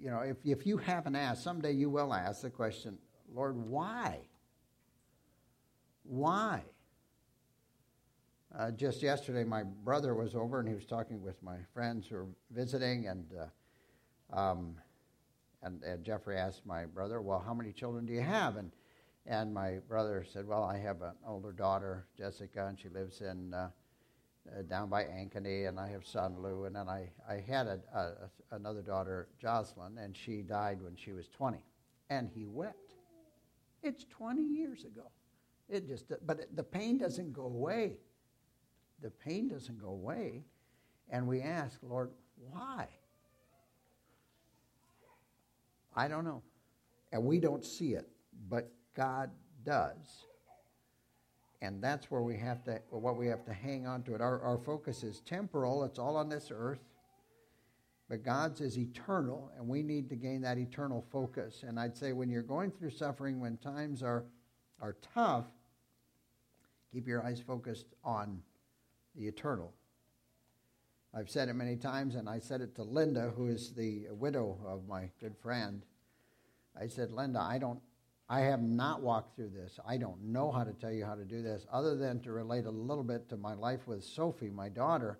You 0.00 0.10
know, 0.10 0.20
if, 0.20 0.38
if 0.44 0.66
you 0.66 0.78
haven't 0.78 1.14
asked, 1.14 1.44
someday 1.44 1.72
you 1.72 1.88
will 1.90 2.12
ask 2.12 2.42
the 2.42 2.50
question, 2.50 2.98
Lord, 3.32 3.56
why? 3.56 4.18
Why? 6.02 6.62
Uh, 8.56 8.70
just 8.70 9.02
yesterday, 9.02 9.44
my 9.44 9.62
brother 9.62 10.14
was 10.14 10.34
over 10.34 10.60
and 10.60 10.68
he 10.68 10.74
was 10.74 10.86
talking 10.86 11.22
with 11.22 11.42
my 11.42 11.56
friends 11.72 12.06
who 12.06 12.16
were 12.16 12.26
visiting, 12.50 13.08
and 13.08 13.26
uh, 14.32 14.38
um, 14.38 14.76
and, 15.62 15.82
and, 15.82 16.04
Jeffrey 16.04 16.36
asked 16.36 16.64
my 16.64 16.84
brother, 16.84 17.20
"Well, 17.20 17.42
how 17.44 17.52
many 17.52 17.72
children 17.72 18.06
do 18.06 18.12
you 18.12 18.20
have?" 18.20 18.56
and 18.56 18.70
and 19.26 19.52
my 19.52 19.78
brother 19.88 20.24
said, 20.30 20.46
"Well, 20.46 20.64
I 20.64 20.78
have 20.78 21.02
an 21.02 21.14
older 21.26 21.52
daughter, 21.52 22.06
Jessica, 22.16 22.66
and 22.66 22.78
she 22.78 22.88
lives 22.88 23.20
in 23.20 23.54
uh, 23.54 23.70
uh 24.48 24.62
down 24.62 24.88
by 24.88 25.04
Ankeny, 25.04 25.68
and 25.68 25.78
I 25.78 25.88
have 25.88 26.06
son 26.06 26.36
Lou, 26.40 26.64
and 26.64 26.76
then 26.76 26.88
I 26.88 27.10
I 27.28 27.40
had 27.46 27.66
a, 27.66 27.80
a, 27.94 28.56
another 28.56 28.82
daughter, 28.82 29.28
Jocelyn, 29.38 29.98
and 29.98 30.16
she 30.16 30.42
died 30.42 30.82
when 30.82 30.96
she 30.96 31.12
was 31.12 31.28
20." 31.28 31.64
And 32.10 32.28
he 32.28 32.44
wept. 32.44 32.94
It's 33.82 34.04
20 34.04 34.42
years 34.42 34.84
ago. 34.84 35.10
It 35.68 35.88
just, 35.88 36.12
but 36.26 36.54
the 36.54 36.62
pain 36.62 36.98
doesn't 36.98 37.32
go 37.32 37.44
away. 37.44 37.98
The 39.00 39.10
pain 39.10 39.48
doesn't 39.48 39.78
go 39.78 39.88
away. 39.88 40.44
And 41.10 41.26
we 41.26 41.40
ask, 41.40 41.78
Lord, 41.82 42.10
why? 42.50 42.88
I 45.94 46.08
don't 46.08 46.24
know. 46.24 46.42
And 47.12 47.24
we 47.24 47.38
don't 47.38 47.64
see 47.64 47.94
it, 47.94 48.08
but 48.48 48.70
God 48.94 49.30
does. 49.64 50.24
And 51.62 51.82
that's 51.82 52.10
where 52.10 52.22
we 52.22 52.36
have 52.36 52.62
to, 52.64 52.80
what 52.90 53.16
we 53.16 53.26
have 53.28 53.44
to 53.46 53.52
hang 53.52 53.86
on 53.86 54.02
to 54.04 54.14
it. 54.14 54.20
Our, 54.20 54.40
our 54.40 54.58
focus 54.58 55.02
is 55.02 55.20
temporal, 55.20 55.84
it's 55.84 55.98
all 55.98 56.16
on 56.16 56.28
this 56.28 56.50
earth. 56.54 56.80
But 58.08 58.22
God's 58.22 58.60
is 58.60 58.78
eternal, 58.78 59.50
and 59.56 59.66
we 59.66 59.82
need 59.82 60.10
to 60.10 60.14
gain 60.14 60.42
that 60.42 60.58
eternal 60.58 61.06
focus. 61.10 61.64
And 61.66 61.80
I'd 61.80 61.96
say 61.96 62.12
when 62.12 62.28
you're 62.28 62.42
going 62.42 62.70
through 62.70 62.90
suffering, 62.90 63.40
when 63.40 63.56
times 63.56 64.02
are 64.02 64.24
are 64.80 64.96
tough, 65.14 65.46
keep 66.92 67.06
your 67.06 67.24
eyes 67.24 67.40
focused 67.40 67.86
on 68.04 68.42
the 69.16 69.26
eternal. 69.26 69.72
I've 71.16 71.30
said 71.30 71.48
it 71.48 71.54
many 71.54 71.76
times, 71.76 72.16
and 72.16 72.28
I 72.28 72.38
said 72.38 72.60
it 72.60 72.74
to 72.76 72.82
Linda, 72.82 73.32
who 73.36 73.46
is 73.46 73.72
the 73.72 74.06
widow 74.10 74.58
of 74.66 74.88
my 74.88 75.10
good 75.20 75.36
friend. 75.36 75.82
I 76.78 76.88
said, 76.88 77.12
Linda, 77.12 77.40
I 77.40 77.58
don't, 77.58 77.80
I 78.28 78.40
have 78.40 78.62
not 78.62 79.02
walked 79.02 79.36
through 79.36 79.50
this. 79.50 79.78
I 79.86 79.98
don't 79.98 80.22
know 80.22 80.50
how 80.50 80.64
to 80.64 80.72
tell 80.72 80.90
you 80.90 81.04
how 81.04 81.14
to 81.14 81.24
do 81.24 81.42
this, 81.42 81.66
other 81.70 81.94
than 81.94 82.20
to 82.20 82.32
relate 82.32 82.64
a 82.64 82.70
little 82.70 83.04
bit 83.04 83.28
to 83.28 83.36
my 83.36 83.54
life 83.54 83.86
with 83.86 84.02
Sophie, 84.02 84.50
my 84.50 84.68
daughter. 84.68 85.18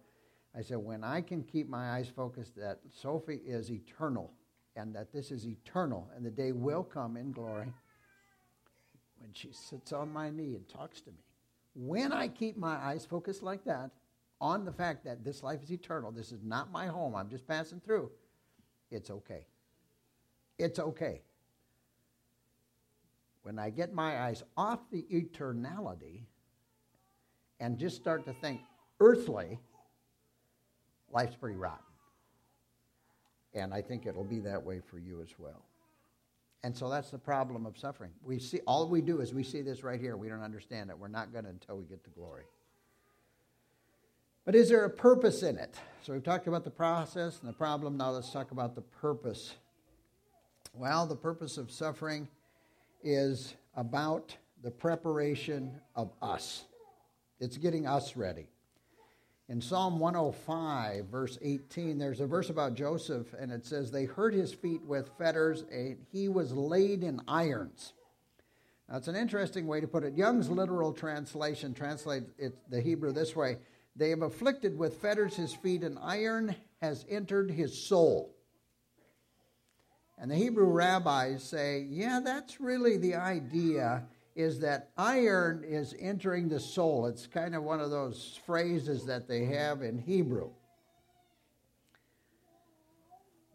I 0.57 0.63
said, 0.63 0.79
when 0.79 1.05
I 1.05 1.21
can 1.21 1.43
keep 1.43 1.69
my 1.69 1.91
eyes 1.91 2.09
focused 2.09 2.57
that 2.57 2.81
Sophie 2.91 3.43
is 3.45 3.71
eternal, 3.71 4.33
and 4.77 4.95
that 4.95 5.13
this 5.13 5.31
is 5.31 5.47
eternal, 5.47 6.09
and 6.17 6.25
the 6.25 6.31
day 6.31 6.53
will 6.53 6.83
come 6.83 7.17
in 7.17 7.33
glory 7.33 7.73
when 9.19 9.33
she 9.33 9.53
sits 9.53 9.93
on 9.93 10.13
my 10.13 10.31
knee 10.31 10.55
and 10.55 10.69
talks 10.69 11.01
to 11.03 11.11
me. 11.11 11.19
When 11.75 12.13
I 12.13 12.29
keep 12.29 12.57
my 12.57 12.77
eyes 12.77 13.05
focused 13.05 13.43
like 13.43 13.65
that 13.65 13.91
on 14.41 14.65
the 14.65 14.73
fact 14.73 15.05
that 15.05 15.25
this 15.25 15.43
life 15.43 15.63
is 15.63 15.71
eternal, 15.73 16.11
this 16.11 16.33
is 16.33 16.43
not 16.43 16.73
my 16.73 16.87
home, 16.87 17.15
I'm 17.15 17.29
just 17.29 17.47
passing 17.47 17.81
through, 17.81 18.11
it's 18.91 19.11
okay. 19.11 19.47
It's 20.59 20.79
okay. 20.79 21.21
When 23.45 23.59
I 23.59 23.69
get 23.69 23.93
my 23.93 24.23
eyes 24.23 24.43
off 24.57 24.81
the 24.91 25.05
eternality 25.13 26.23
and 27.61 27.79
just 27.79 27.97
start 27.97 28.25
to 28.25 28.33
think 28.33 28.63
earthly, 29.01 29.59
life's 31.13 31.37
pretty 31.37 31.57
rotten. 31.57 31.85
And 33.53 33.73
I 33.73 33.83
think 33.83 34.07
it'll 34.07 34.25
be 34.25 34.41
that 34.41 34.65
way 34.65 34.81
for 34.81 34.99
you 34.99 35.21
as 35.21 35.29
well. 35.39 35.63
And 36.63 36.75
so 36.75 36.89
that's 36.89 37.11
the 37.11 37.19
problem 37.19 37.67
of 37.67 37.77
suffering. 37.77 38.13
We 38.23 38.39
see 38.39 38.61
all 38.67 38.89
we 38.89 39.03
do 39.03 39.21
is 39.21 39.35
we 39.35 39.45
see 39.45 39.61
this 39.61 39.85
right 39.85 40.01
here. 40.01 40.17
We 40.17 40.31
don't 40.31 40.43
understand 40.43 40.89
it. 40.89 40.99
We're 40.99 41.09
not 41.09 41.31
going 41.31 41.45
to 41.45 41.51
until 41.51 41.77
we 41.77 41.85
get 41.85 42.03
to 42.05 42.11
glory. 42.11 42.45
But 44.47 44.55
is 44.55 44.71
there 44.71 44.87
a 44.87 44.91
purpose 44.91 45.43
in 45.43 45.59
it? 45.59 45.75
So 46.03 46.15
we've 46.15 46.25
talked 46.25 46.47
about 46.47 46.65
the 46.65 46.71
process 46.71 47.41
and 47.41 47.49
the 47.49 47.55
problem. 47.55 47.99
Now 47.99 48.13
let's 48.13 48.31
talk 48.31 48.53
about 48.53 48.75
the 48.75 48.81
purpose. 48.81 49.55
Well, 50.73 51.07
the 51.07 51.17
purpose 51.17 51.59
of 51.59 51.71
suffering 51.71 52.29
is 53.05 53.55
about 53.77 54.37
the 54.63 54.71
preparation 54.71 55.81
of 55.95 56.11
us. 56.23 56.65
It's 57.39 57.59
getting 57.59 57.87
us 57.87 58.17
ready. 58.17 58.49
In 59.51 59.61
Psalm 59.61 59.99
105, 59.99 61.05
verse 61.07 61.39
18, 61.43 61.99
there's 61.99 62.21
a 62.21 62.27
verse 62.27 62.49
about 62.49 62.75
Joseph, 62.75 63.35
and 63.39 63.53
it 63.53 63.67
says, 63.67 63.91
They 63.91 64.07
hurt 64.07 64.33
his 64.33 64.55
feet 64.55 64.81
with 64.87 65.11
fetters, 65.19 65.65
and 65.71 65.99
he 66.11 66.29
was 66.29 66.53
laid 66.53 67.05
in 67.05 67.21
irons. 67.29 67.93
Now, 68.89 68.97
it's 68.97 69.09
an 69.09 69.17
interesting 69.17 69.67
way 69.67 69.83
to 69.83 69.87
put 69.87 70.03
it. 70.03 70.15
Young's 70.15 70.49
literal 70.49 70.95
translation 70.95 71.75
translates 71.75 72.31
it, 72.39 72.57
the 72.71 72.81
Hebrew 72.81 73.13
this 73.13 73.37
way 73.37 73.59
They 73.97 74.09
have 74.11 74.23
afflicted 74.23 74.79
with 74.79 74.97
fetters 74.97 75.37
his 75.37 75.55
feet, 75.55 75.85
and 75.85 75.99
iron 76.01 76.57
has 76.81 77.05
entered 77.11 77.51
his 77.51 77.79
soul. 77.87 78.34
And 80.19 80.31
the 80.31 80.37
Hebrew 80.37 80.67
rabbis 80.67 81.43
say, 81.43 81.87
yeah, 81.91 82.21
that's 82.25 82.61
really 82.61 82.97
the 82.97 83.17
idea 83.17 84.05
is 84.37 84.61
that 84.61 84.91
iron 84.97 85.65
is 85.65 85.95
entering 85.99 86.49
the 86.49 86.59
soul. 86.61 87.07
It's 87.07 87.27
kind 87.27 87.55
of 87.55 87.63
one 87.63 87.81
of 87.81 87.91
those 87.91 88.39
phrases 88.47 89.05
that 89.07 89.29
they 89.29 89.45
have 89.45 89.83
in 89.83 89.99
Hebrew. 89.99 90.51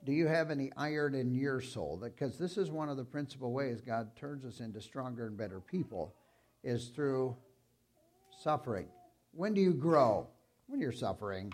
Do 0.05 0.13
you 0.13 0.27
have 0.27 0.49
any 0.49 0.71
iron 0.77 1.15
in 1.15 1.33
your 1.33 1.59
soul? 1.59 1.99
Because 2.01 2.37
this 2.37 2.57
is 2.57 2.71
one 2.71 2.89
of 2.89 2.97
the 2.97 3.03
principal 3.03 3.51
ways 3.51 3.81
God 3.81 4.15
turns 4.15 4.45
us 4.45 4.61
into 4.61 4.81
stronger 4.81 5.27
and 5.27 5.37
better 5.37 5.59
people 5.59 6.15
is 6.63 6.87
through 6.89 7.35
suffering. 8.41 8.87
When 9.33 9.53
do 9.53 9.61
you 9.61 9.73
grow? 9.73 10.27
When 10.67 10.79
you're 10.79 10.91
suffering. 10.91 11.53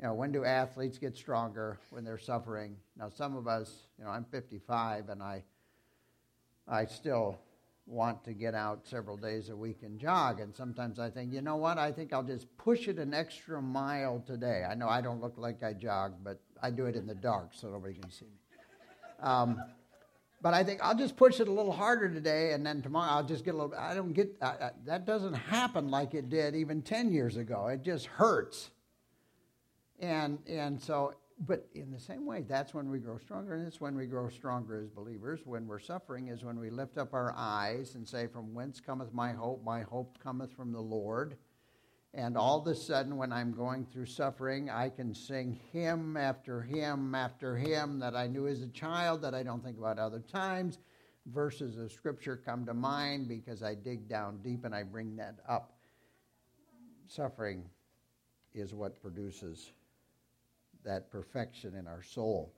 You 0.00 0.08
know, 0.08 0.14
when 0.14 0.32
do 0.32 0.44
athletes 0.44 0.98
get 0.98 1.16
stronger? 1.16 1.78
When 1.90 2.04
they're 2.04 2.18
suffering. 2.18 2.76
Now, 2.96 3.08
some 3.08 3.36
of 3.36 3.46
us, 3.46 3.86
you 3.98 4.04
know, 4.04 4.10
I'm 4.10 4.24
55 4.24 5.08
and 5.08 5.22
I, 5.22 5.44
I 6.66 6.84
still 6.86 7.38
want 7.86 8.24
to 8.24 8.32
get 8.32 8.54
out 8.54 8.86
several 8.86 9.16
days 9.16 9.50
a 9.50 9.56
week 9.56 9.82
and 9.82 9.98
jog. 9.98 10.40
And 10.40 10.54
sometimes 10.54 10.98
I 10.98 11.10
think, 11.10 11.32
you 11.32 11.42
know 11.42 11.56
what? 11.56 11.78
I 11.78 11.92
think 11.92 12.12
I'll 12.12 12.22
just 12.22 12.46
push 12.56 12.88
it 12.88 12.98
an 12.98 13.12
extra 13.12 13.60
mile 13.60 14.22
today. 14.26 14.64
I 14.68 14.74
know 14.74 14.88
I 14.88 15.00
don't 15.00 15.20
look 15.20 15.34
like 15.36 15.62
I 15.62 15.74
jog, 15.74 16.14
but 16.24 16.40
I 16.62 16.70
do 16.70 16.86
it 16.86 16.96
in 16.96 17.06
the 17.06 17.14
dark 17.14 17.50
so 17.52 17.68
nobody 17.68 17.94
can 17.94 18.10
see 18.10 18.24
me. 18.24 18.30
Um, 19.20 19.62
but 20.44 20.52
I 20.52 20.62
think 20.62 20.80
I'll 20.82 20.96
just 20.96 21.16
push 21.16 21.40
it 21.40 21.48
a 21.48 21.50
little 21.50 21.72
harder 21.72 22.10
today, 22.10 22.52
and 22.52 22.66
then 22.66 22.82
tomorrow 22.82 23.12
I'll 23.12 23.24
just 23.24 23.46
get 23.46 23.54
a 23.54 23.56
little. 23.56 23.74
I 23.74 23.94
don't 23.94 24.12
get 24.12 24.36
I, 24.42 24.46
I, 24.46 24.70
that 24.84 25.06
doesn't 25.06 25.32
happen 25.32 25.90
like 25.90 26.12
it 26.12 26.28
did 26.28 26.54
even 26.54 26.82
ten 26.82 27.10
years 27.10 27.38
ago. 27.38 27.68
It 27.68 27.82
just 27.82 28.04
hurts, 28.04 28.68
and 30.04 30.38
and 30.46 30.80
so 30.80 31.14
but 31.40 31.66
in 31.74 31.90
the 31.90 31.98
same 31.98 32.26
way, 32.26 32.42
that's 32.42 32.74
when 32.74 32.90
we 32.90 32.98
grow 32.98 33.18
stronger, 33.18 33.54
and 33.54 33.66
it's 33.66 33.80
when 33.80 33.96
we 33.96 34.06
grow 34.06 34.28
stronger 34.28 34.80
as 34.80 34.88
believers. 34.88 35.40
When 35.44 35.66
we're 35.66 35.80
suffering, 35.80 36.28
is 36.28 36.44
when 36.44 36.58
we 36.58 36.70
lift 36.70 36.96
up 36.96 37.12
our 37.12 37.34
eyes 37.36 37.96
and 37.96 38.06
say, 38.06 38.26
From 38.28 38.54
whence 38.54 38.80
cometh 38.80 39.12
my 39.12 39.32
hope? 39.32 39.64
My 39.64 39.82
hope 39.82 40.18
cometh 40.22 40.52
from 40.52 40.72
the 40.72 40.80
Lord. 40.80 41.36
And 42.16 42.36
all 42.36 42.60
of 42.60 42.66
a 42.68 42.76
sudden, 42.76 43.16
when 43.16 43.32
I'm 43.32 43.52
going 43.52 43.86
through 43.86 44.06
suffering, 44.06 44.70
I 44.70 44.88
can 44.88 45.12
sing 45.12 45.58
hymn 45.72 46.16
after 46.16 46.62
hymn 46.62 47.12
after 47.16 47.56
hymn 47.56 47.98
that 47.98 48.14
I 48.14 48.28
knew 48.28 48.46
as 48.46 48.62
a 48.62 48.68
child, 48.68 49.22
that 49.22 49.34
I 49.34 49.42
don't 49.42 49.64
think 49.64 49.78
about 49.78 49.98
other 49.98 50.20
times. 50.20 50.78
verses 51.26 51.78
of 51.78 51.90
Scripture 51.90 52.36
come 52.36 52.66
to 52.66 52.74
mind 52.74 53.26
because 53.28 53.62
I 53.62 53.74
dig 53.74 54.08
down 54.08 54.38
deep 54.44 54.64
and 54.64 54.74
I 54.74 54.84
bring 54.84 55.16
that 55.16 55.40
up. 55.48 55.72
Suffering 57.08 57.64
is 58.54 58.72
what 58.72 59.00
produces 59.00 59.72
that 60.84 61.10
perfection 61.10 61.74
in 61.74 61.86
our 61.86 62.02
soul. 62.02 62.54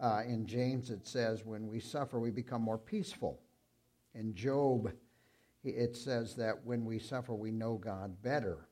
Uh, 0.00 0.22
in 0.26 0.46
James, 0.46 0.90
it 0.90 1.06
says, 1.06 1.44
when 1.44 1.68
we 1.68 1.80
suffer, 1.80 2.18
we 2.18 2.30
become 2.30 2.62
more 2.62 2.78
peaceful. 2.78 3.40
In 4.14 4.34
Job, 4.34 4.92
it 5.62 5.96
says 5.96 6.34
that 6.36 6.64
when 6.64 6.84
we 6.84 6.98
suffer, 6.98 7.34
we 7.34 7.50
know 7.50 7.74
God 7.74 8.20
better. 8.22 8.68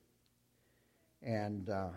And 1.22 1.70
uh, 1.70 1.90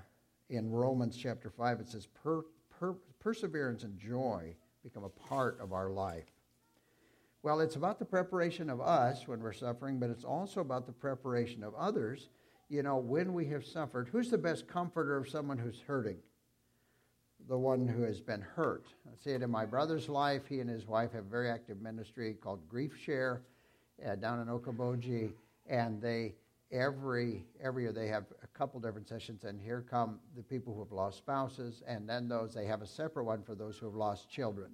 in 0.49 0.69
Romans 0.69 1.17
chapter 1.17 1.49
5, 1.49 1.79
it 1.79 1.89
says, 1.89 2.07
per, 2.07 2.43
per, 2.69 2.93
perseverance 3.19 3.83
and 3.83 3.97
joy 3.97 4.55
become 4.83 5.03
a 5.03 5.09
part 5.09 5.59
of 5.59 5.73
our 5.73 5.89
life. 5.89 6.31
Well, 7.41 7.59
it's 7.59 7.75
about 7.75 7.99
the 7.99 8.05
preparation 8.05 8.69
of 8.69 8.81
us 8.81 9.27
when 9.27 9.39
we're 9.39 9.53
suffering, 9.53 9.99
but 9.99 10.09
it's 10.09 10.23
also 10.23 10.61
about 10.61 10.85
the 10.85 10.91
preparation 10.91 11.63
of 11.63 11.75
others. 11.75 12.29
You 12.69 12.83
know, 12.83 12.97
when 12.97 13.33
we 13.33 13.45
have 13.47 13.65
suffered, 13.65 14.09
who's 14.11 14.29
the 14.31 14.37
best 14.37 14.67
comforter 14.67 15.17
of 15.17 15.29
someone 15.29 15.57
who's 15.57 15.81
hurting? 15.81 16.17
The 17.47 17.57
one 17.57 17.87
who 17.87 18.01
has 18.01 18.21
been 18.21 18.41
hurt. 18.41 18.87
I 19.07 19.15
see 19.15 19.31
it 19.31 19.43
in 19.43 19.51
my 19.51 19.65
brother's 19.65 20.09
life. 20.09 20.47
He 20.47 20.61
and 20.61 20.69
his 20.69 20.87
wife 20.87 21.11
have 21.11 21.25
a 21.25 21.29
very 21.29 21.49
active 21.49 21.79
ministry 21.79 22.33
called 22.33 22.67
Grief 22.67 22.97
Share 22.97 23.43
uh, 24.03 24.15
down 24.15 24.39
in 24.39 24.47
Okoboji, 24.47 25.31
and 25.67 26.01
they 26.01 26.33
every 26.71 27.45
every 27.61 27.83
year 27.83 27.91
they 27.91 28.07
have 28.07 28.25
a 28.43 28.47
couple 28.47 28.79
different 28.79 29.07
sessions. 29.07 29.43
And 29.43 29.61
here 29.61 29.85
come 29.87 30.19
the 30.35 30.41
people 30.41 30.73
who 30.73 30.79
have 30.79 30.91
lost 30.91 31.19
spouses. 31.19 31.83
And 31.87 32.09
then 32.09 32.27
those 32.27 32.53
they 32.53 32.65
have 32.65 32.81
a 32.81 32.87
separate 32.87 33.25
one 33.25 33.43
for 33.43 33.53
those 33.53 33.77
who 33.77 33.85
have 33.85 33.95
lost 33.95 34.29
children. 34.29 34.71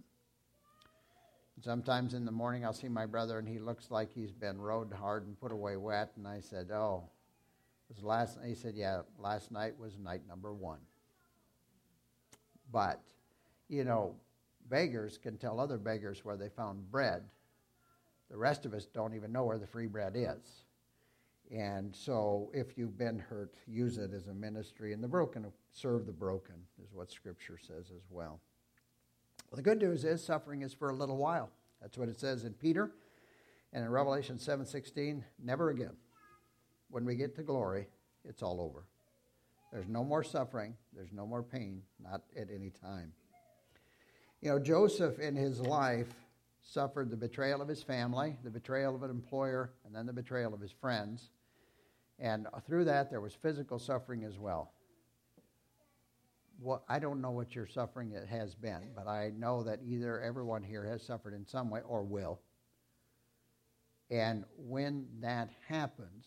Sometimes 1.60 2.16
in 2.16 2.26
the 2.26 2.32
morning 2.32 2.66
i'll 2.66 2.74
see 2.74 2.88
my 2.88 3.06
brother 3.06 3.38
and 3.38 3.48
he 3.48 3.60
looks 3.60 3.92
like 3.92 4.12
he's 4.12 4.32
been 4.32 4.60
rode 4.60 4.92
hard 4.94 5.28
and 5.28 5.40
put 5.40 5.52
away 5.52 5.76
wet. 5.76 6.12
And 6.16 6.28
i 6.28 6.40
said 6.40 6.72
oh 6.72 7.04
it 7.90 7.96
was 7.96 8.04
last 8.04 8.40
he 8.44 8.56
said 8.56 8.76
yeah 8.76 9.02
last 9.20 9.52
night 9.52 9.78
was 9.78 10.00
night 10.00 10.22
number 10.28 10.54
one 10.54 10.80
but 12.72 13.02
you 13.70 13.84
know 13.84 14.16
beggars 14.70 15.18
can 15.18 15.38
tell 15.38 15.60
other 15.60 15.78
beggars 15.78 16.24
where 16.24 16.38
they 16.38 16.50
found 16.50 16.90
bread 16.92 17.24
the 18.30 18.38
rest 18.38 18.66
of 18.66 18.74
us 18.74 18.86
don't 18.86 19.14
even 19.14 19.32
know 19.32 19.44
where 19.44 19.58
the 19.58 19.68
free 19.68 19.88
bread 19.88 20.14
is 20.16 20.66
and 21.52 21.94
so, 21.94 22.50
if 22.54 22.78
you've 22.78 22.98
been 22.98 23.20
hurt, 23.20 23.56
use 23.68 23.98
it 23.98 24.14
as 24.14 24.28
a 24.28 24.34
ministry. 24.34 24.94
And 24.94 25.04
the 25.04 25.08
broken, 25.08 25.46
serve 25.74 26.06
the 26.06 26.14
broken, 26.14 26.56
is 26.82 26.94
what 26.94 27.12
Scripture 27.12 27.58
says 27.58 27.92
as 27.94 28.04
well. 28.10 28.40
well. 29.50 29.58
The 29.58 29.62
good 29.62 29.80
news 29.80 30.06
is 30.06 30.24
suffering 30.24 30.62
is 30.62 30.74
for 30.74 30.90
a 30.90 30.94
little 30.94 31.18
while. 31.18 31.50
That's 31.82 31.98
what 31.98 32.08
it 32.08 32.18
says 32.18 32.46
in 32.46 32.54
Peter. 32.54 32.92
And 33.74 33.84
in 33.84 33.92
Revelation 33.92 34.38
7:16, 34.38 35.26
never 35.44 35.72
again. 35.72 35.98
When 36.90 37.04
we 37.04 37.16
get 37.16 37.36
to 37.36 37.44
glory, 37.44 37.90
it's 38.24 38.42
all 38.42 38.62
over. 38.62 38.86
There's 39.72 39.88
no 39.88 40.04
more 40.04 40.24
suffering. 40.24 40.76
There's 40.94 41.14
no 41.14 41.26
more 41.26 41.44
pain, 41.44 41.82
not 42.00 42.24
at 42.38 42.50
any 42.54 42.70
time. 42.70 43.14
You 44.42 44.50
know, 44.50 44.60
Joseph 44.60 45.20
in 45.20 45.36
his 45.36 45.60
life 45.62 46.14
suffered 46.62 47.10
the 47.10 47.18
betrayal 47.18 47.62
of 47.62 47.68
his 47.68 47.82
family, 47.82 48.38
the 48.44 48.50
betrayal 48.50 48.96
of 48.96 49.04
an 49.04 49.10
employer, 49.10 49.72
and 49.86 49.96
then 49.96 50.06
the 50.06 50.14
betrayal 50.14 50.54
of 50.54 50.60
his 50.60 50.72
friends. 50.72 51.30
And 52.20 52.48
through 52.68 52.86
that, 52.86 53.10
there 53.10 53.22
was 53.22 53.34
physical 53.34 53.80
suffering 53.80 54.24
as 54.24 54.38
well. 54.38 54.74
Well, 56.60 56.84
I 56.88 57.00
don't 57.00 57.22
know 57.22 57.32
what 57.32 57.56
your 57.56 57.66
suffering 57.66 58.12
it 58.12 58.28
has 58.28 58.54
been, 58.54 58.90
but 58.96 59.08
I 59.08 59.32
know 59.36 59.64
that 59.64 59.80
either 59.84 60.22
everyone 60.22 60.62
here 60.62 60.86
has 60.86 61.02
suffered 61.02 61.34
in 61.34 61.48
some 61.48 61.70
way 61.72 61.82
or 61.88 62.04
will. 62.04 62.40
And 64.12 64.44
when 64.58 65.08
that 65.22 65.50
happens, 65.68 66.26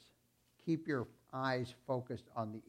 keep 0.64 0.88
your 0.88 1.06
eyes 1.32 1.74
focused 1.86 2.26
on 2.34 2.50
the 2.50 2.62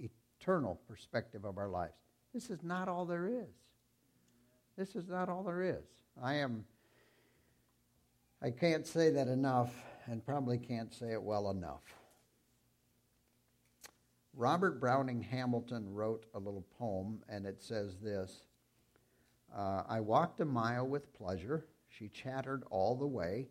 eternal 0.45 0.79
perspective 0.87 1.43
of 1.43 1.57
our 1.57 1.69
lives. 1.69 1.93
This 2.33 2.51
is 2.51 2.61
not 2.63 2.87
all 2.87 3.05
there 3.05 3.27
is. 3.27 3.49
This 4.77 4.95
is 4.95 5.07
not 5.07 5.27
all 5.27 5.41
there 5.43 5.63
is. 5.63 5.83
I 6.21 6.35
am, 6.35 6.65
I 8.43 8.51
can't 8.51 8.85
say 8.85 9.09
that 9.11 9.27
enough 9.27 9.73
and 10.05 10.23
probably 10.23 10.59
can't 10.59 10.93
say 10.93 11.13
it 11.13 11.21
well 11.21 11.49
enough. 11.49 11.81
Robert 14.35 14.79
Browning 14.79 15.21
Hamilton 15.21 15.91
wrote 15.91 16.25
a 16.35 16.39
little 16.39 16.65
poem, 16.77 17.23
and 17.27 17.45
it 17.45 17.61
says 17.61 17.97
this 17.97 18.41
uh, 19.55 19.83
I 19.87 19.99
walked 20.01 20.41
a 20.41 20.45
mile 20.45 20.85
with 20.85 21.13
pleasure. 21.13 21.65
She 21.87 22.09
chattered 22.09 22.63
all 22.69 22.95
the 22.95 23.07
way, 23.07 23.47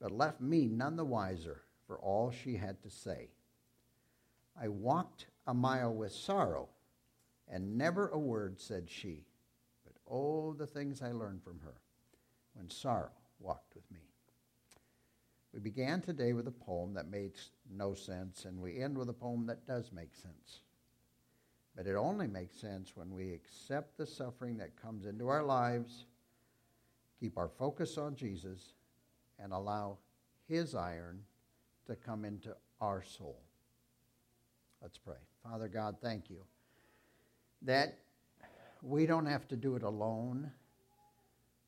but 0.00 0.10
left 0.10 0.40
me 0.40 0.66
none 0.66 0.96
the 0.96 1.04
wiser 1.04 1.62
for 1.86 1.98
all 1.98 2.30
she 2.30 2.56
had 2.56 2.82
to 2.82 2.90
say. 2.90 3.28
I 4.60 4.68
walked 4.68 5.26
a 5.46 5.54
mile 5.54 5.94
with 5.94 6.12
sorrow, 6.12 6.68
and 7.48 7.76
never 7.76 8.08
a 8.08 8.18
word 8.18 8.60
said 8.60 8.88
she. 8.88 9.24
But 9.84 9.94
oh, 10.08 10.52
the 10.52 10.66
things 10.66 11.02
I 11.02 11.12
learned 11.12 11.42
from 11.42 11.60
her 11.60 11.74
when 12.54 12.70
sorrow 12.70 13.10
walked 13.38 13.74
with 13.74 13.90
me. 13.90 14.00
We 15.52 15.58
began 15.58 16.00
today 16.00 16.32
with 16.32 16.46
a 16.46 16.52
poem 16.52 16.94
that 16.94 17.10
makes 17.10 17.50
no 17.68 17.94
sense, 17.94 18.44
and 18.44 18.60
we 18.60 18.80
end 18.80 18.96
with 18.96 19.08
a 19.08 19.14
poem 19.14 19.46
that 19.46 19.66
does 19.66 19.90
make 19.92 20.14
sense. 20.14 20.60
But 21.74 21.86
it 21.86 21.96
only 21.96 22.28
makes 22.28 22.56
sense 22.56 22.96
when 22.96 23.12
we 23.14 23.32
accept 23.32 23.96
the 23.96 24.06
suffering 24.06 24.58
that 24.58 24.80
comes 24.80 25.06
into 25.06 25.28
our 25.28 25.42
lives, 25.42 26.04
keep 27.18 27.36
our 27.36 27.48
focus 27.48 27.98
on 27.98 28.14
Jesus, 28.14 28.74
and 29.38 29.52
allow 29.52 29.98
His 30.46 30.74
iron 30.74 31.24
to 31.86 31.96
come 31.96 32.24
into 32.24 32.54
our 32.80 33.02
soul. 33.02 33.40
Let's 34.82 34.98
pray. 34.98 35.16
Father 35.42 35.68
God, 35.68 35.96
thank 36.02 36.30
you 36.30 36.44
that 37.62 37.98
we 38.82 39.06
don't 39.06 39.26
have 39.26 39.46
to 39.48 39.56
do 39.56 39.76
it 39.76 39.82
alone 39.82 40.50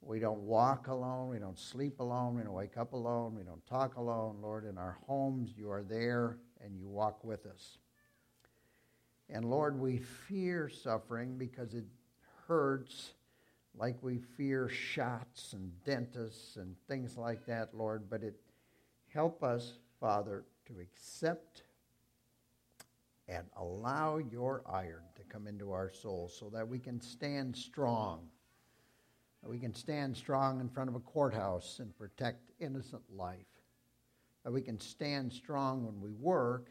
we 0.03 0.19
don't 0.19 0.41
walk 0.41 0.89
alone. 0.89 1.29
We 1.29 1.39
don't 1.39 1.59
sleep 1.59 2.01
alone. 2.01 2.35
We 2.35 2.43
don't 2.43 2.53
wake 2.53 2.77
up 2.77 2.93
alone. 2.93 3.37
We 3.37 3.45
don't 3.45 3.65
talk 3.67 3.97
alone. 3.97 4.39
Lord, 4.43 4.65
in 4.65 4.77
our 4.77 4.99
homes, 5.07 5.53
you 5.57 5.71
are 5.71 5.85
there 5.85 6.39
and 6.63 6.77
you 6.77 6.89
walk 6.89 7.23
with 7.23 7.47
us. 7.47 7.79
And 9.31 9.45
Lord, 9.45 9.79
we 9.79 9.99
fear 9.99 10.69
suffering 10.69 11.39
because 11.39 11.73
it 11.75 11.85
hurts 12.49 13.13
like 13.77 13.97
we 14.03 14.19
fear 14.19 14.69
shots 14.69 15.53
and 15.53 15.73
dentists 15.85 16.57
and 16.57 16.75
things 16.89 17.17
like 17.17 17.47
that, 17.47 17.73
Lord. 17.73 18.11
But 18.11 18.25
it 18.25 18.35
help 19.15 19.45
us, 19.45 19.75
Father, 20.01 20.45
to 20.67 20.81
accept 20.81 21.63
and 23.33 23.45
allow 23.57 24.19
your 24.19 24.63
iron 24.71 25.05
to 25.17 25.23
come 25.25 25.47
into 25.47 25.73
our 25.73 25.91
souls 25.91 26.37
so 26.39 26.51
that 26.51 26.67
we 26.67 26.79
can 26.79 27.01
stand 27.01 27.57
strong 27.57 28.29
that 29.43 29.51
we 29.51 29.59
can 29.59 29.75
stand 29.75 30.17
strong 30.17 30.61
in 30.61 30.69
front 30.69 30.89
of 30.89 30.95
a 30.95 31.01
courthouse 31.01 31.81
and 31.81 31.97
protect 31.97 32.53
innocent 32.61 33.03
life. 33.11 33.39
That 34.45 34.53
we 34.53 34.63
can 34.63 34.79
stand 34.79 35.33
strong 35.33 35.85
when 35.85 36.01
we 36.01 36.13
work 36.13 36.71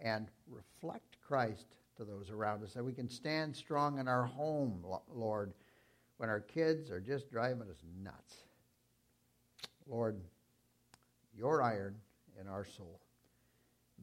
and 0.00 0.28
reflect 0.48 1.20
Christ 1.20 1.66
to 1.96 2.04
those 2.04 2.30
around 2.30 2.64
us. 2.64 2.74
That 2.74 2.84
we 2.84 2.92
can 2.92 3.08
stand 3.08 3.54
strong 3.54 3.98
in 3.98 4.08
our 4.08 4.24
home, 4.24 4.84
Lord, 5.12 5.52
when 6.16 6.28
our 6.28 6.40
kids 6.40 6.90
are 6.90 7.00
just 7.00 7.30
driving 7.30 7.68
us 7.70 7.82
nuts. 8.02 8.34
Lord, 9.86 10.20
your 11.36 11.62
iron 11.62 11.96
in 12.40 12.48
our 12.48 12.64
soul. 12.64 13.00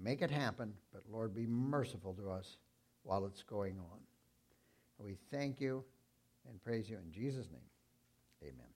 Make 0.01 0.21
it 0.21 0.31
happen, 0.31 0.73
but 0.93 1.03
Lord, 1.11 1.33
be 1.33 1.45
merciful 1.45 2.13
to 2.15 2.29
us 2.29 2.57
while 3.03 3.25
it's 3.25 3.43
going 3.43 3.77
on. 3.77 3.99
We 4.99 5.17
thank 5.31 5.61
you 5.61 5.83
and 6.49 6.61
praise 6.61 6.89
you 6.89 6.97
in 6.97 7.11
Jesus' 7.11 7.47
name. 7.51 7.61
Amen. 8.43 8.74